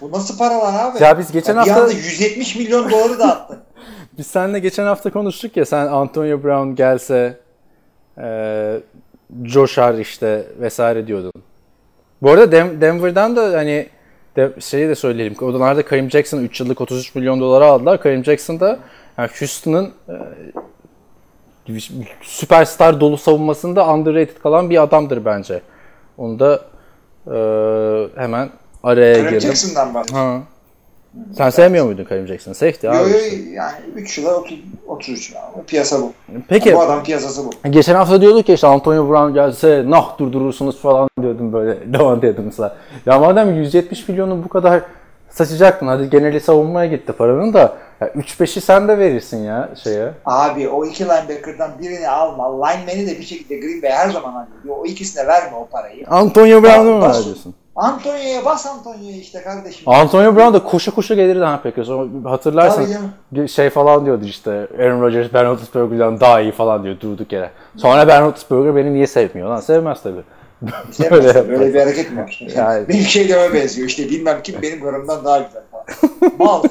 Bu 0.00 0.12
nasıl 0.12 0.38
paralar 0.38 0.84
abi? 0.84 1.02
Ya 1.02 1.18
biz 1.18 1.32
geçen 1.32 1.54
bir 1.54 1.70
hafta- 1.70 1.82
anda 1.82 1.92
170 1.92 2.56
milyon 2.56 2.90
doları 2.90 3.18
dağıttın. 3.18 3.58
Biz 4.18 4.26
seninle 4.26 4.58
geçen 4.58 4.84
hafta 4.84 5.10
konuştuk 5.12 5.56
ya 5.56 5.66
sen 5.66 5.86
Antonio 5.86 6.42
Brown 6.42 6.74
gelse 6.74 7.40
e, 8.18 8.80
coşar 9.42 9.94
işte 9.94 10.46
vesaire 10.60 11.06
diyordun. 11.06 11.32
Bu 12.22 12.30
arada 12.30 12.52
Denver'dan 12.80 13.36
da 13.36 13.58
hani 13.58 13.86
de, 14.36 14.52
şeyi 14.60 14.88
de 14.88 14.94
söyleyelim. 14.94 15.36
Onlar 15.40 15.76
da 15.76 15.84
Kareem 15.84 16.10
Jackson 16.10 16.38
3 16.38 16.60
yıllık 16.60 16.80
33 16.80 17.14
milyon 17.14 17.40
dolara 17.40 17.66
aldılar. 17.66 18.02
Kareem 18.02 18.24
Jackson 18.24 18.60
da 18.60 18.78
yani 19.18 19.30
Houston'ın 19.38 19.92
e, 21.68 21.78
süperstar 22.22 23.00
dolu 23.00 23.18
savunmasında 23.18 23.94
underrated 23.94 24.36
kalan 24.42 24.70
bir 24.70 24.82
adamdır 24.82 25.24
bence. 25.24 25.60
Onu 26.18 26.38
da 26.38 26.60
e, 27.26 27.36
hemen 28.20 28.50
araya 28.82 29.14
Kareem 29.14 29.30
girdim. 29.30 29.40
Jackson'dan 29.40 29.94
bahsediyorum. 29.94 30.44
Sen 31.36 31.50
sevmiyor 31.50 31.86
muydun 31.86 32.04
Kareem 32.04 32.26
Jackson? 32.26 32.52
Safety 32.52 32.86
Yo, 32.86 32.92
abi. 32.92 33.10
yo, 33.10 33.18
yani 33.52 33.76
3 33.94 34.18
yıla 34.18 34.34
30, 34.34 34.58
33 35.00 35.34
ya. 35.34 35.42
Bu 35.56 35.64
Piyasa 35.64 36.00
bu. 36.02 36.12
Peki 36.48 36.74
Bu 36.74 36.80
adam 36.80 37.02
piyasası 37.02 37.42
bu. 37.46 37.70
Geçen 37.70 37.94
hafta 37.94 38.20
diyorduk 38.20 38.48
ya 38.48 38.54
işte 38.54 38.66
Antonio 38.66 39.08
Brown 39.08 39.34
gelse 39.34 39.84
nah 39.86 40.18
durdurursunuz 40.18 40.78
falan 40.80 41.08
diyordum 41.22 41.52
böyle. 41.52 41.92
Devam 41.92 42.22
diyordum 42.22 42.44
mesela. 42.46 42.76
Ya 43.06 43.18
madem 43.18 43.54
170 43.56 44.08
milyonu 44.08 44.44
bu 44.44 44.48
kadar 44.48 44.82
saçacaktın 45.30 45.86
hadi 45.86 46.10
geneli 46.10 46.40
savunmaya 46.40 46.86
gitti 46.86 47.12
paranın 47.12 47.54
da 47.54 47.76
ya 48.00 48.08
3-5'i 48.08 48.60
sen 48.60 48.88
de 48.88 48.98
verirsin 48.98 49.44
ya 49.44 49.68
şeye. 49.84 50.12
Abi 50.24 50.68
o 50.68 50.84
iki 50.84 51.04
linebacker'dan 51.04 51.70
birini 51.82 52.08
alma. 52.08 52.66
Lineman'i 52.66 53.06
de 53.06 53.18
bir 53.18 53.24
şekilde 53.24 53.56
Green 53.56 53.82
Bay 53.82 53.90
her 53.90 54.10
zaman 54.10 54.32
alıyor. 54.32 54.76
O 54.78 54.86
ikisine 54.86 55.26
verme 55.26 55.56
o 55.56 55.66
parayı. 55.66 56.04
Antonio 56.10 56.62
Brown'u 56.62 56.92
mu 56.92 57.00
Bas- 57.02 57.20
veriyorsun? 57.20 57.54
Antonio'ya 57.80 58.44
bas 58.44 58.66
Antonio'ya 58.66 59.16
işte 59.16 59.42
kardeşim. 59.42 59.88
Antonio 59.88 60.36
Brown 60.36 60.54
da 60.54 60.62
koşu 60.64 60.94
koşu 60.94 61.14
gelirdi 61.14 61.44
ha 61.44 61.60
Packers. 61.62 61.88
O 61.88 62.08
Hatırlarsın 62.24 62.82
Tabii 62.82 62.92
canım. 62.92 63.10
bir 63.32 63.48
şey 63.48 63.70
falan 63.70 64.04
diyordu 64.06 64.24
işte 64.24 64.50
Aaron 64.78 65.00
Rodgers 65.02 65.28
Ben 65.34 65.44
Roethlisberger'dan 65.46 66.20
daha 66.20 66.40
iyi 66.40 66.52
falan 66.52 66.84
diyor 66.84 67.00
durduk 67.00 67.32
yere. 67.32 67.50
Sonra 67.76 68.08
Ben 68.08 68.22
Roethlisberger 68.22 68.76
beni 68.76 68.94
niye 68.94 69.06
sevmiyor 69.06 69.48
lan? 69.48 69.60
Sevmez 69.60 70.02
tabii. 70.02 70.22
Böyle 71.10 71.48
böyle, 71.48 71.74
bir 71.74 71.80
hareket 71.80 72.12
mi 72.12 72.22
var? 72.22 72.40
Yani- 72.56 72.88
Benim 72.88 73.02
şeylere 73.04 73.54
benziyor 73.54 73.88
işte 73.88 74.08
bilmem 74.08 74.38
kim 74.44 74.62
benim 74.62 74.82
karımdan 74.82 75.24
daha 75.24 75.38
güzel 75.38 75.62
falan. 75.70 75.84
Mal. 76.38 76.62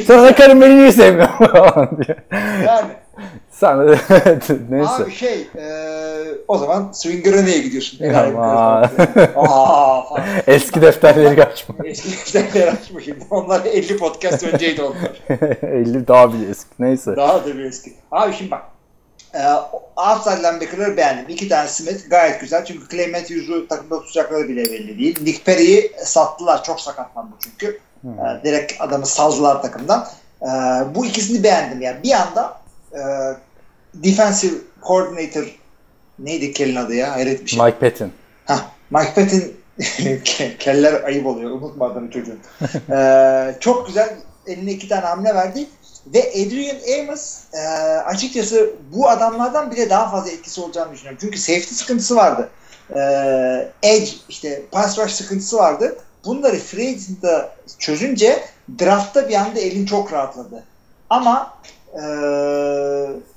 Sonra 0.06 0.34
karım 0.34 0.60
beni 0.60 0.76
niye 0.76 0.92
sevmiyor 0.92 1.28
falan 1.28 1.90
diye. 2.06 2.16
yani. 2.66 2.88
Sen 3.50 3.88
de 3.88 3.98
neyse. 4.70 4.90
Abi 5.02 5.12
şey 5.12 5.48
e, 5.56 5.64
o 6.48 6.58
zaman 6.58 6.92
Swinger'a 6.92 7.42
niye 7.42 7.58
gidiyorsun? 7.58 8.04
Aman. 8.08 8.90
Aa. 9.36 10.02
Eski 10.46 10.82
defterleri 10.82 11.36
kaçma. 11.36 11.74
Eski 11.84 12.34
defterler 12.34 12.72
açmışım. 12.72 13.16
Onlar 13.30 13.64
50 13.64 13.96
podcast 13.96 14.44
önceydi 14.44 14.82
onlar. 14.82 15.38
50 15.62 16.08
daha 16.08 16.32
bile 16.32 16.50
eski. 16.50 16.70
Neyse. 16.78 17.16
Daha 17.16 17.44
da 17.46 17.58
bir 17.58 17.64
eski. 17.64 17.92
Abi 18.12 18.32
şimdi 18.32 18.50
bak. 18.50 18.62
E, 19.34 19.40
outside 19.96 20.38
linebacker'ları 20.38 20.96
beğendim. 20.96 21.28
İki 21.28 21.48
tane 21.48 21.68
Smith 21.68 22.10
gayet 22.10 22.40
güzel. 22.40 22.64
Çünkü 22.64 22.88
Clay 22.88 23.06
Matthews'u 23.06 23.68
takımda 23.68 24.00
tutacakları 24.00 24.48
bile 24.48 24.64
belli 24.64 24.98
değil. 24.98 25.18
Nick 25.22 25.44
Perry'i 25.44 25.92
sattılar. 26.04 26.64
Çok 26.64 26.80
sakatlandı 26.80 27.32
çünkü. 27.44 27.80
E, 28.04 28.44
direkt 28.44 28.80
adamı 28.80 29.06
saldılar 29.06 29.62
takımdan. 29.62 30.06
E, 30.42 30.46
bu 30.94 31.06
ikisini 31.06 31.42
beğendim. 31.44 31.82
Yani 31.82 32.02
bir 32.02 32.12
anda 32.12 32.57
e, 32.92 33.00
defensive 33.94 34.54
coordinator 34.86 35.58
neydi 36.18 36.52
Kell'in 36.52 36.76
adı 36.76 36.94
ya? 36.94 37.12
Hayret 37.12 37.44
bir 37.44 37.50
şey. 37.50 37.64
Mike 37.64 37.78
Patton. 37.78 38.10
Hah, 38.44 38.64
Mike 38.90 39.14
Patton 39.14 39.42
ke- 40.24 40.58
keller 40.58 41.02
ayıp 41.04 41.26
oluyor. 41.26 41.50
Unutma 41.50 41.86
adını 41.86 42.10
çocuğun. 42.10 42.38
Ee, 42.90 43.54
çok 43.60 43.86
güzel 43.86 44.16
eline 44.46 44.72
iki 44.72 44.88
tane 44.88 45.00
hamle 45.06 45.34
verdi. 45.34 45.66
Ve 46.06 46.20
Adrian 46.30 46.76
Amos 47.00 47.38
e, 47.54 47.58
açıkçası 47.98 48.70
bu 48.92 49.08
adamlardan 49.08 49.70
bile 49.70 49.90
daha 49.90 50.10
fazla 50.10 50.30
etkisi 50.30 50.60
olacağını 50.60 50.92
düşünüyorum. 50.92 51.18
Çünkü 51.20 51.38
safety 51.38 51.74
sıkıntısı 51.74 52.16
vardı. 52.16 52.48
Ee, 52.96 53.68
edge 53.82 54.10
işte 54.28 54.62
pass 54.72 54.98
rush 54.98 55.12
sıkıntısı 55.12 55.56
vardı. 55.56 55.96
Bunları 56.24 56.56
free 56.56 56.88
agent'da 56.88 57.52
çözünce 57.78 58.44
draftta 58.80 59.28
bir 59.28 59.34
anda 59.34 59.60
elin 59.60 59.86
çok 59.86 60.12
rahatladı. 60.12 60.64
Ama 61.10 61.54
e, 61.64 61.77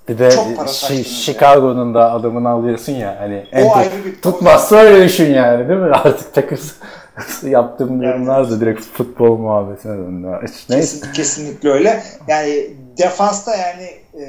Bir 0.07 0.19
de 0.19 0.27
Şi- 0.27 0.55
saçtınız 0.55 1.07
Chicago'nun 1.07 1.93
da 1.93 2.11
adamını 2.11 2.49
alıyorsun 2.49 2.93
ya 2.93 3.17
hani 3.19 3.45
en 3.51 3.65
o 3.65 3.67
tut- 3.67 3.77
ayrı 3.77 4.05
bir 4.05 4.21
tutmazsa 4.21 4.75
öyle 4.75 5.05
düşün 5.05 5.33
yani 5.33 5.69
değil 5.69 5.79
mi? 5.79 5.91
Artık 5.93 6.35
Packers 6.35 6.73
yaptığım 7.43 8.01
yorumlar 8.01 8.51
da 8.51 8.59
direkt 8.59 8.81
futbol 8.81 9.37
muhabbetine 9.37 9.97
döndü. 9.97 10.27
Neyse. 10.41 10.67
Kesin, 10.67 11.13
kesinlikle 11.13 11.69
öyle. 11.69 12.03
Yani 12.27 12.67
defansta 12.97 13.55
yani 13.55 13.89
e, 14.23 14.25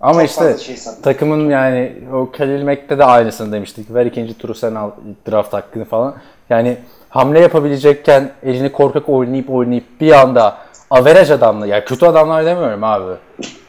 Ama 0.00 0.22
işte 0.22 0.58
şey 0.58 0.76
takımın 1.02 1.50
yani 1.50 1.92
o 2.14 2.30
Khalil 2.32 2.64
Mack'te 2.64 2.98
de 2.98 3.04
aynısını 3.04 3.52
demiştik. 3.52 3.94
Ver 3.94 4.06
ikinci 4.06 4.38
turu 4.38 4.54
sen 4.54 4.74
al 4.74 4.90
draft 5.30 5.52
hakkını 5.52 5.84
falan. 5.84 6.14
Yani 6.50 6.76
hamle 7.08 7.40
yapabilecekken 7.40 8.30
elini 8.42 8.72
korkak 8.72 9.08
oynayıp 9.08 9.50
oynayıp 9.50 10.00
bir 10.00 10.12
anda 10.12 10.56
average 10.90 11.34
adamla 11.34 11.66
ya 11.66 11.84
kötü 11.84 12.06
adamlar 12.06 12.46
demiyorum 12.46 12.84
abi. 12.84 13.14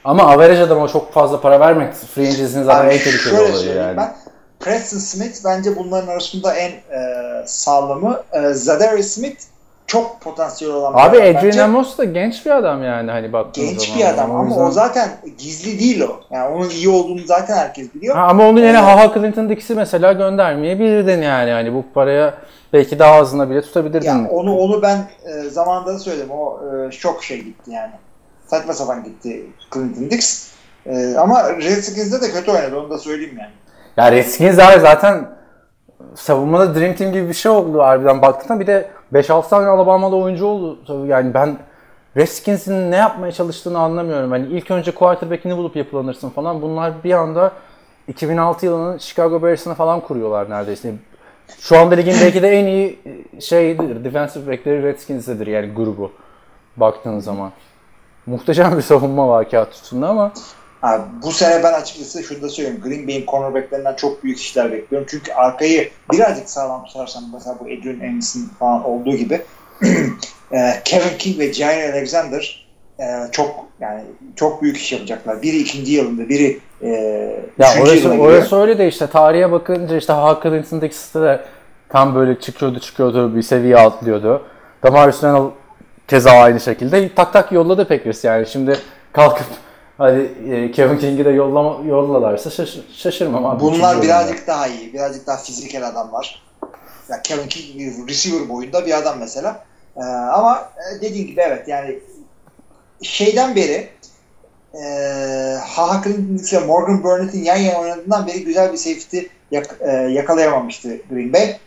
Ama 0.03 0.24
average 0.24 0.61
adama 0.61 0.88
çok 0.88 1.13
fazla 1.13 1.41
para 1.41 1.59
vermek 1.59 1.93
free 1.93 2.28
agency'nin 2.28 2.63
zaten 2.63 2.86
en 2.89 2.97
tehlikeli 2.97 3.39
olayı 3.39 3.76
yani. 3.76 3.97
Ben, 3.97 4.13
Preston 4.59 4.97
Smith 4.97 5.45
bence 5.45 5.76
bunların 5.76 6.07
arasında 6.07 6.53
en 6.55 6.70
e, 6.70 7.01
sağlamı. 7.45 8.22
E, 8.34 8.53
Zadarius 8.53 9.07
Smith 9.07 9.41
çok 9.88 10.22
potansiyel 10.22 10.74
olan 10.74 10.93
bir 10.93 10.99
Abi 10.99 11.18
adam 11.18 11.30
Adrian 11.30 11.43
bence. 11.45 11.63
Amos 11.63 11.97
da 11.97 12.03
genç 12.03 12.45
bir 12.45 12.51
adam 12.51 12.84
yani 12.84 13.11
hani 13.11 13.34
baktığın 13.34 13.64
genç 13.64 13.81
zaman. 13.88 13.99
bir 13.99 14.06
adam 14.06 14.31
ama 14.35 14.48
yüzden- 14.49 14.64
o 14.65 14.72
zaten 14.72 15.10
gizli 15.38 15.80
değil 15.80 16.02
o. 16.02 16.19
Yani 16.31 16.56
onun 16.56 16.69
iyi 16.69 16.89
olduğunu 16.89 17.19
zaten 17.26 17.57
herkes 17.57 17.94
biliyor. 17.94 18.15
Ha, 18.15 18.22
ama 18.23 18.49
onun 18.49 18.60
yerine 18.61 18.77
Ee, 18.77 18.81
Haha 18.81 19.14
Clinton'dakisi 19.14 19.76
mesela 19.76 20.14
göndermeyebilirdin 20.14 21.22
yani. 21.22 21.52
Hani 21.52 21.73
bu 21.73 21.85
paraya 21.94 22.34
belki 22.73 22.99
daha 22.99 23.15
azına 23.15 23.49
bile 23.49 23.61
tutabilirdin. 23.61 24.07
Yani 24.07 24.27
onu 24.27 24.57
onu 24.57 24.81
ben 24.81 25.10
e, 25.26 25.49
zamanında 25.49 25.94
da 25.94 25.99
söyledim. 25.99 26.31
O 26.31 26.60
e, 26.88 26.91
çok 26.91 27.23
şey 27.23 27.44
gitti 27.44 27.72
yani. 27.72 27.91
Saçma 28.48 28.73
sapan 28.73 29.03
gitti 29.03 29.45
Clinton 29.73 30.10
Dix. 30.10 30.52
E, 30.85 31.15
ama 31.15 31.57
Redskins'de 31.57 32.22
de 32.22 32.31
kötü 32.31 32.52
oynadı 32.52 32.80
onu 32.80 32.89
da 32.89 32.98
söyleyeyim 32.98 33.38
yani. 33.39 33.52
Ya 33.98 34.11
Redskins 34.11 34.60
abi 34.60 34.80
zaten 34.80 35.30
savunmada 36.15 36.76
Dream 36.76 36.95
Team 36.95 37.11
gibi 37.11 37.30
bir 37.30 37.34
şey 37.34 37.52
oldu 37.52 37.80
harbiden 37.80 38.22
baktığında. 38.22 38.60
Bir 38.60 38.68
de 38.68 38.89
5-6 39.14 39.49
tane 39.49 39.68
Alabama'da 39.68 40.15
oyuncu 40.15 40.45
oldu. 40.45 40.80
Tabii 40.88 41.07
Yani 41.07 41.34
ben 41.34 41.57
Redskins'in 42.18 42.91
ne 42.91 42.95
yapmaya 42.95 43.31
çalıştığını 43.31 43.80
anlamıyorum. 43.80 44.31
Hani 44.31 44.48
ilk 44.48 44.72
önce 44.72 44.91
quarterback'ini 44.91 45.57
bulup 45.57 45.76
yapılanırsın 45.76 46.30
falan. 46.30 46.61
Bunlar 46.61 47.03
bir 47.03 47.14
anda 47.14 47.52
2006 48.07 48.65
yılının 48.65 48.98
Chicago 48.98 49.44
Bears'ını 49.44 49.76
falan 49.76 49.99
kuruyorlar 49.99 50.49
neredeyse. 50.49 50.94
Şu 51.60 51.78
anda 51.78 51.95
ligin 51.95 52.15
belki 52.22 52.41
de 52.41 52.49
en 52.49 52.65
iyi 52.65 52.99
şeydir. 53.40 54.03
Defensive 54.03 54.52
back'leri 54.52 54.84
Redskins'dedir 54.84 55.48
yani 55.48 55.74
grubu. 55.74 56.11
Baktığın 56.78 57.19
zaman. 57.19 57.52
Muhteşem 58.26 58.78
bir 58.78 58.82
savunma 58.82 59.28
var 59.28 59.49
kağıt 59.49 59.74
üstünde 59.74 60.06
ama 60.06 60.32
Abi, 60.82 61.03
bu 61.24 61.32
sene 61.32 61.64
ben 61.64 61.74
açıkçası 61.74 62.24
şunu 62.24 62.41
da 62.41 62.49
söyleyeyim. 62.49 62.82
Green 62.84 63.07
Bay'in 63.07 63.26
cornerbacklerinden 63.26 63.95
çok 63.95 64.24
büyük 64.24 64.40
işler 64.40 64.72
bekliyorum. 64.72 65.07
Çünkü 65.11 65.34
arkayı 65.34 65.90
birazcık 66.11 66.49
sağlam 66.49 66.86
tutarsan 66.86 67.24
mesela 67.34 67.57
bu 67.60 67.64
Adrian 67.64 68.10
Amos'un 68.10 68.49
falan 68.60 68.84
olduğu 68.84 69.15
gibi 69.15 69.41
e, 70.52 70.82
Kevin 70.86 71.18
King 71.18 71.40
ve 71.40 71.53
Jair 71.53 71.94
Alexander 71.94 72.66
e, 72.99 73.06
çok 73.32 73.65
yani 73.80 74.02
çok 74.36 74.61
büyük 74.61 74.78
iş 74.78 74.91
yapacaklar. 74.91 75.41
Biri 75.41 75.57
ikinci 75.57 75.91
yılında, 75.91 76.30
biri 76.30 76.60
e, 76.82 76.88
Ya 77.60 77.68
üçüncü 77.72 77.82
orası, 77.82 77.95
yılına 77.98 78.15
giriyor. 78.15 78.32
orası 78.32 78.56
öyle 78.61 78.78
de 78.78 78.88
işte 78.88 79.07
tarihe 79.07 79.52
bakınca 79.52 79.98
işte 79.98 80.14
Hawk 80.14 80.44
Clinton'daki 80.44 80.95
site 80.95 81.22
de 81.22 81.41
tam 81.90 82.15
böyle 82.15 82.40
çıkıyordu 82.40 82.80
çıkıyordu 82.80 83.36
bir 83.36 83.41
seviye 83.41 83.78
atlıyordu. 83.78 84.41
Damarius 84.84 85.24
Randall 85.24 85.49
keza 86.07 86.32
aynı 86.32 86.60
şekilde 86.60 87.15
tak 87.15 87.34
tak 87.34 87.52
yolladı 87.52 87.88
Packers 87.88 88.24
yani 88.24 88.48
şimdi 88.48 88.78
kalkıp 89.14 89.45
hadi 89.98 90.32
e, 90.52 90.72
Kevin 90.72 90.98
King'i 90.98 91.26
de 91.26 91.30
yollama, 91.30 91.78
yollalarsa 91.88 92.49
şaş, 92.49 92.78
şaşırmam 92.94 93.45
abi. 93.45 93.60
Bunlar 93.60 94.02
birazcık 94.02 94.48
daha 94.48 94.68
iyi. 94.68 94.94
Birazcık 94.94 95.28
daha 95.28 95.38
fiziksel 95.38 95.88
adamlar. 95.88 96.44
Ya 97.10 97.22
Kevin 97.22 97.48
King 97.48 98.10
receiver 98.10 98.49
boyunda 98.49 98.86
bir 98.86 98.98
adam 98.98 99.15
mesela. 99.19 99.64
Ee, 99.98 100.02
ama 100.34 100.69
e, 100.78 101.02
dediğin 101.02 101.28
gibi 101.28 101.41
evet 101.41 101.68
yani 101.68 101.99
şeyden 103.02 103.56
beri 103.56 103.90
e, 104.74 104.84
Haha 105.68 106.03
Clinton 106.03 106.57
ile 106.57 106.65
Morgan 106.65 107.03
Burnett'in 107.03 107.44
yan 107.44 107.56
yana 107.56 107.80
oynadığından 107.80 108.28
beri 108.28 108.44
güzel 108.44 108.72
bir 108.74 108.78
safety 108.78 109.19
yak- 109.52 109.76
e, 109.80 109.91
yakalayamamıştı 109.91 110.90
Green 111.10 111.34
Bay. 111.34 111.57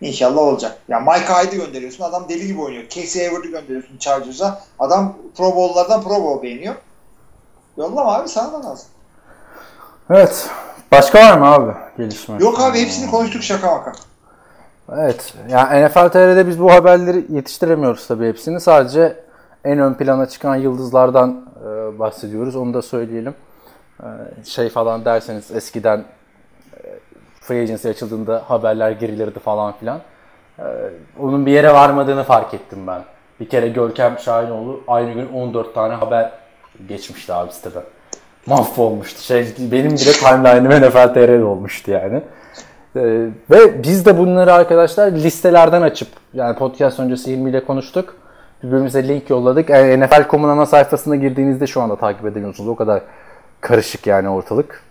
İnşallah 0.00 0.38
olacak. 0.42 0.78
Ya 0.88 1.00
Mike 1.00 1.32
Hyde'ı 1.32 1.56
gönderiyorsun. 1.66 2.04
Adam 2.04 2.28
deli 2.28 2.46
gibi 2.46 2.60
oynuyor. 2.60 2.88
Casey 2.88 3.22
Hayward'ı 3.26 3.48
gönderiyorsun 3.48 3.98
Chargers'a. 3.98 4.60
Adam 4.78 5.16
Pro 5.36 5.56
Bowl'lardan 5.56 6.02
Pro 6.02 6.22
Bowl 6.24 6.42
beğeniyor. 6.42 6.74
Yollama 7.76 8.14
abi 8.14 8.28
sana 8.28 8.52
da 8.52 8.70
lazım. 8.70 8.86
Evet. 10.10 10.46
Başka 10.92 11.18
var 11.18 11.38
mı 11.38 11.46
abi 11.46 11.72
gelişme? 11.96 12.36
Yok 12.40 12.60
abi 12.60 12.80
hepsini 12.80 13.10
konuştuk 13.10 13.42
şaka 13.42 13.70
maka. 13.70 13.92
Evet. 14.96 15.34
Yani 15.50 15.86
NFL 15.86 16.08
TR'de 16.08 16.48
biz 16.48 16.60
bu 16.60 16.72
haberleri 16.72 17.24
yetiştiremiyoruz 17.28 18.06
tabii 18.06 18.28
hepsini. 18.28 18.60
Sadece 18.60 19.16
en 19.68 19.78
ön 19.78 19.94
plana 19.94 20.26
çıkan 20.26 20.56
yıldızlardan 20.56 21.44
e, 21.60 21.98
bahsediyoruz. 21.98 22.56
Onu 22.56 22.74
da 22.74 22.82
söyleyelim. 22.82 23.34
E, 24.02 24.06
şey 24.44 24.68
falan 24.68 25.04
derseniz 25.04 25.50
eskiden 25.50 26.04
e, 26.74 26.80
free 27.40 27.62
agency 27.62 27.88
açıldığında 27.88 28.42
haberler 28.46 28.90
gerilirdi 28.90 29.38
falan 29.38 29.72
filan. 29.72 30.00
E, 30.58 30.64
onun 31.20 31.46
bir 31.46 31.52
yere 31.52 31.74
varmadığını 31.74 32.24
fark 32.24 32.54
ettim 32.54 32.86
ben. 32.86 33.02
Bir 33.40 33.48
kere 33.48 33.68
Görkem 33.68 34.18
Şahinoğlu 34.18 34.80
aynı 34.88 35.12
gün 35.12 35.28
14 35.32 35.74
tane 35.74 35.94
haber 35.94 36.32
geçmişti 36.88 37.32
abi 37.32 37.52
siteden. 37.52 37.82
Mahvolmuştu. 38.46 39.22
Şey, 39.22 39.46
benim 39.58 39.90
bile 39.90 40.12
timeline'ım 40.12 40.88
NFL 40.88 41.14
TR'de 41.14 41.44
olmuştu 41.44 41.90
yani. 41.90 42.22
Ee, 42.96 43.26
ve 43.50 43.82
biz 43.82 44.06
de 44.06 44.18
bunları 44.18 44.52
arkadaşlar 44.52 45.12
listelerden 45.12 45.82
açıp 45.82 46.08
yani 46.34 46.56
podcast 46.56 47.00
öncesi 47.00 47.30
20 47.30 47.50
ile 47.50 47.64
konuştuk. 47.64 48.14
Birbirimize 48.62 49.08
link 49.08 49.30
yolladık. 49.30 49.68
Yani 49.70 50.04
NFL.com'un 50.04 50.48
ana 50.48 50.66
sayfasına 50.66 51.16
girdiğinizde 51.16 51.66
şu 51.66 51.80
anda 51.80 51.96
takip 51.96 52.24
edebiliyorsunuz. 52.24 52.68
O 52.68 52.76
kadar 52.76 53.02
karışık 53.60 54.06
yani 54.06 54.28
ortalık. 54.28 54.84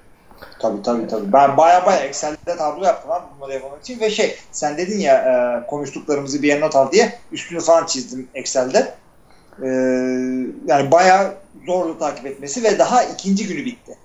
Tabii 0.59 0.81
tabii 0.81 1.07
tabii. 1.07 1.33
Ben 1.33 1.57
baya 1.57 1.85
baya 1.85 1.99
Excel'de 1.99 2.57
tablo 2.57 2.85
yaptım 2.85 3.11
abi 3.11 3.23
bunları 3.37 3.53
yapmak 3.53 3.81
için 3.81 3.99
ve 3.99 4.09
şey 4.09 4.35
sen 4.51 4.77
dedin 4.77 4.99
ya 4.99 5.15
e, 5.15 5.67
konuştuklarımızı 5.67 6.43
bir 6.43 6.47
yere 6.47 6.61
not 6.61 6.75
al 6.75 6.91
diye 6.91 7.13
üstünü 7.31 7.59
falan 7.59 7.85
çizdim 7.85 8.27
Excel'de. 8.33 8.93
E, 9.63 9.67
yani 10.67 10.91
baya 10.91 11.33
zorlu 11.65 11.99
takip 11.99 12.25
etmesi 12.25 12.63
ve 12.63 12.79
daha 12.79 13.03
ikinci 13.03 13.47
günü 13.47 13.65
bitti. 13.65 13.97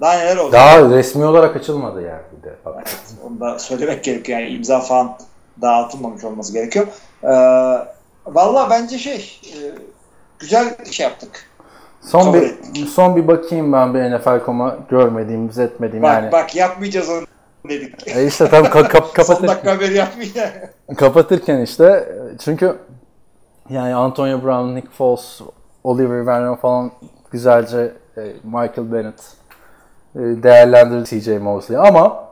Daha 0.00 0.14
neler 0.14 0.36
oldu? 0.36 0.52
Daha 0.52 0.90
resmi 0.90 1.24
olarak 1.24 1.56
açılmadı 1.56 2.02
yani 2.02 2.22
bir 2.38 2.42
de. 2.42 2.54
Evet, 2.74 2.96
onu 3.24 3.40
da 3.40 3.58
söylemek 3.58 4.04
gerekiyor. 4.04 4.38
Yani 4.38 4.50
imza 4.50 4.80
falan 4.80 5.18
dağıtılmamış 5.62 6.24
olması 6.24 6.52
gerekiyor. 6.52 6.86
E, 7.24 7.32
Valla 8.26 8.70
bence 8.70 8.98
şey 8.98 9.40
e, 9.46 9.56
güzel 10.38 10.84
şey 10.84 11.04
yaptık. 11.04 11.30
Son 12.00 12.20
Kabul 12.24 12.34
bir 12.34 12.42
ettik. 12.42 12.88
son 12.88 13.16
bir 13.16 13.28
bakayım 13.28 13.72
ben 13.72 13.94
bir 13.94 14.00
NFL.com'a 14.16 14.76
görmediğimiz 14.90 15.58
etmediğim 15.58 16.02
Bak 16.02 16.14
yani. 16.14 16.32
bak 16.32 16.56
yapmayacağız 16.56 17.08
onu 17.08 17.24
dedik. 17.68 18.08
E 18.16 18.26
işte 18.26 18.48
tam 18.48 18.64
ka- 18.64 18.88
kap- 18.88 19.06
Son 19.06 19.12
kapatır. 19.14 19.48
dakika 19.48 19.70
haberi 19.72 19.94
yapmayacağız. 19.96 20.50
kapatırken 20.96 21.60
işte 21.60 22.08
çünkü 22.44 22.76
yani 23.70 23.94
Antonio 23.94 24.42
Brown, 24.42 24.74
Nick 24.74 24.88
Foles, 24.98 25.40
Oliver 25.84 26.26
Vernon 26.26 26.54
falan 26.56 26.90
güzelce 27.30 27.92
e, 28.16 28.20
Michael 28.44 28.92
Bennett 28.92 29.20
e, 30.14 30.18
değerlendirdi 30.18 31.20
TJ 31.20 31.28
Mosley 31.28 31.78
ama 31.78 32.24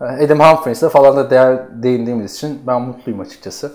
e, 0.00 0.04
Adam 0.04 0.40
Humphries'e 0.40 0.88
falan 0.88 1.16
da 1.16 1.30
değer, 1.30 1.82
değindiğimiz 1.82 2.34
için 2.34 2.60
ben 2.66 2.82
mutluyum 2.82 3.20
açıkçası. 3.20 3.72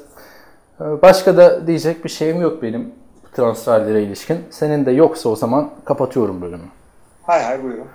Başka 0.79 1.37
da 1.37 1.67
diyecek 1.67 2.03
bir 2.03 2.09
şeyim 2.09 2.41
yok 2.41 2.61
benim 2.61 2.91
transferlere 3.33 4.03
ilişkin. 4.03 4.37
Senin 4.49 4.85
de 4.85 4.91
yoksa 4.91 5.29
o 5.29 5.35
zaman 5.35 5.69
kapatıyorum 5.85 6.41
bölümü. 6.41 6.63
hay 7.23 7.43
hay 7.43 7.63
buyurun. 7.63 7.87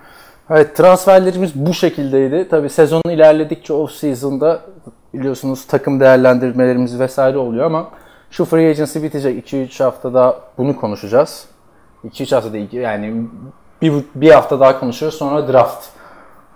Evet 0.49 0.75
transferlerimiz 0.75 1.55
bu 1.55 1.73
şekildeydi. 1.73 2.49
Tabi 2.49 2.69
sezon 2.69 3.01
ilerledikçe 3.09 3.73
off 3.73 3.91
season'da 3.91 4.61
biliyorsunuz 5.13 5.67
takım 5.67 5.99
değerlendirmelerimiz 5.99 6.99
vesaire 6.99 7.37
oluyor 7.37 7.65
ama 7.65 7.89
şu 8.31 8.45
free 8.45 8.69
agency 8.69 9.03
bitecek 9.03 9.51
2-3 9.53 9.83
haftada 9.83 10.39
bunu 10.57 10.75
konuşacağız. 10.75 11.45
2-3 12.05 12.35
hafta 12.35 12.53
değil 12.53 12.73
yani 12.73 13.27
bir, 13.81 13.93
bir 14.15 14.31
hafta 14.31 14.59
daha 14.59 14.79
konuşuyoruz 14.79 15.17
sonra 15.17 15.53
draft. 15.53 15.85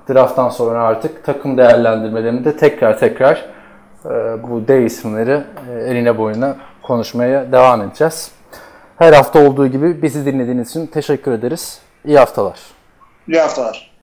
Draft'tan 0.09 0.49
sonra 0.49 0.83
artık 0.83 1.23
takım 1.25 1.57
değerlendirmelerini 1.57 2.45
de 2.45 2.57
tekrar 2.57 2.99
tekrar 2.99 3.45
bu 4.43 4.67
dev 4.67 4.81
isimleri 4.81 5.43
e, 5.69 5.73
eline 5.73 6.17
boyuna 6.17 6.57
konuşmaya 6.81 7.51
devam 7.51 7.81
edeceğiz. 7.81 8.31
Her 8.97 9.13
hafta 9.13 9.47
olduğu 9.47 9.67
gibi 9.67 10.01
bizi 10.01 10.25
dinlediğiniz 10.25 10.69
için 10.69 10.87
teşekkür 10.87 11.31
ederiz. 11.31 11.79
İyi 12.05 12.17
haftalar. 12.17 12.59
İyi 13.27 13.39
haftalar. 13.39 13.91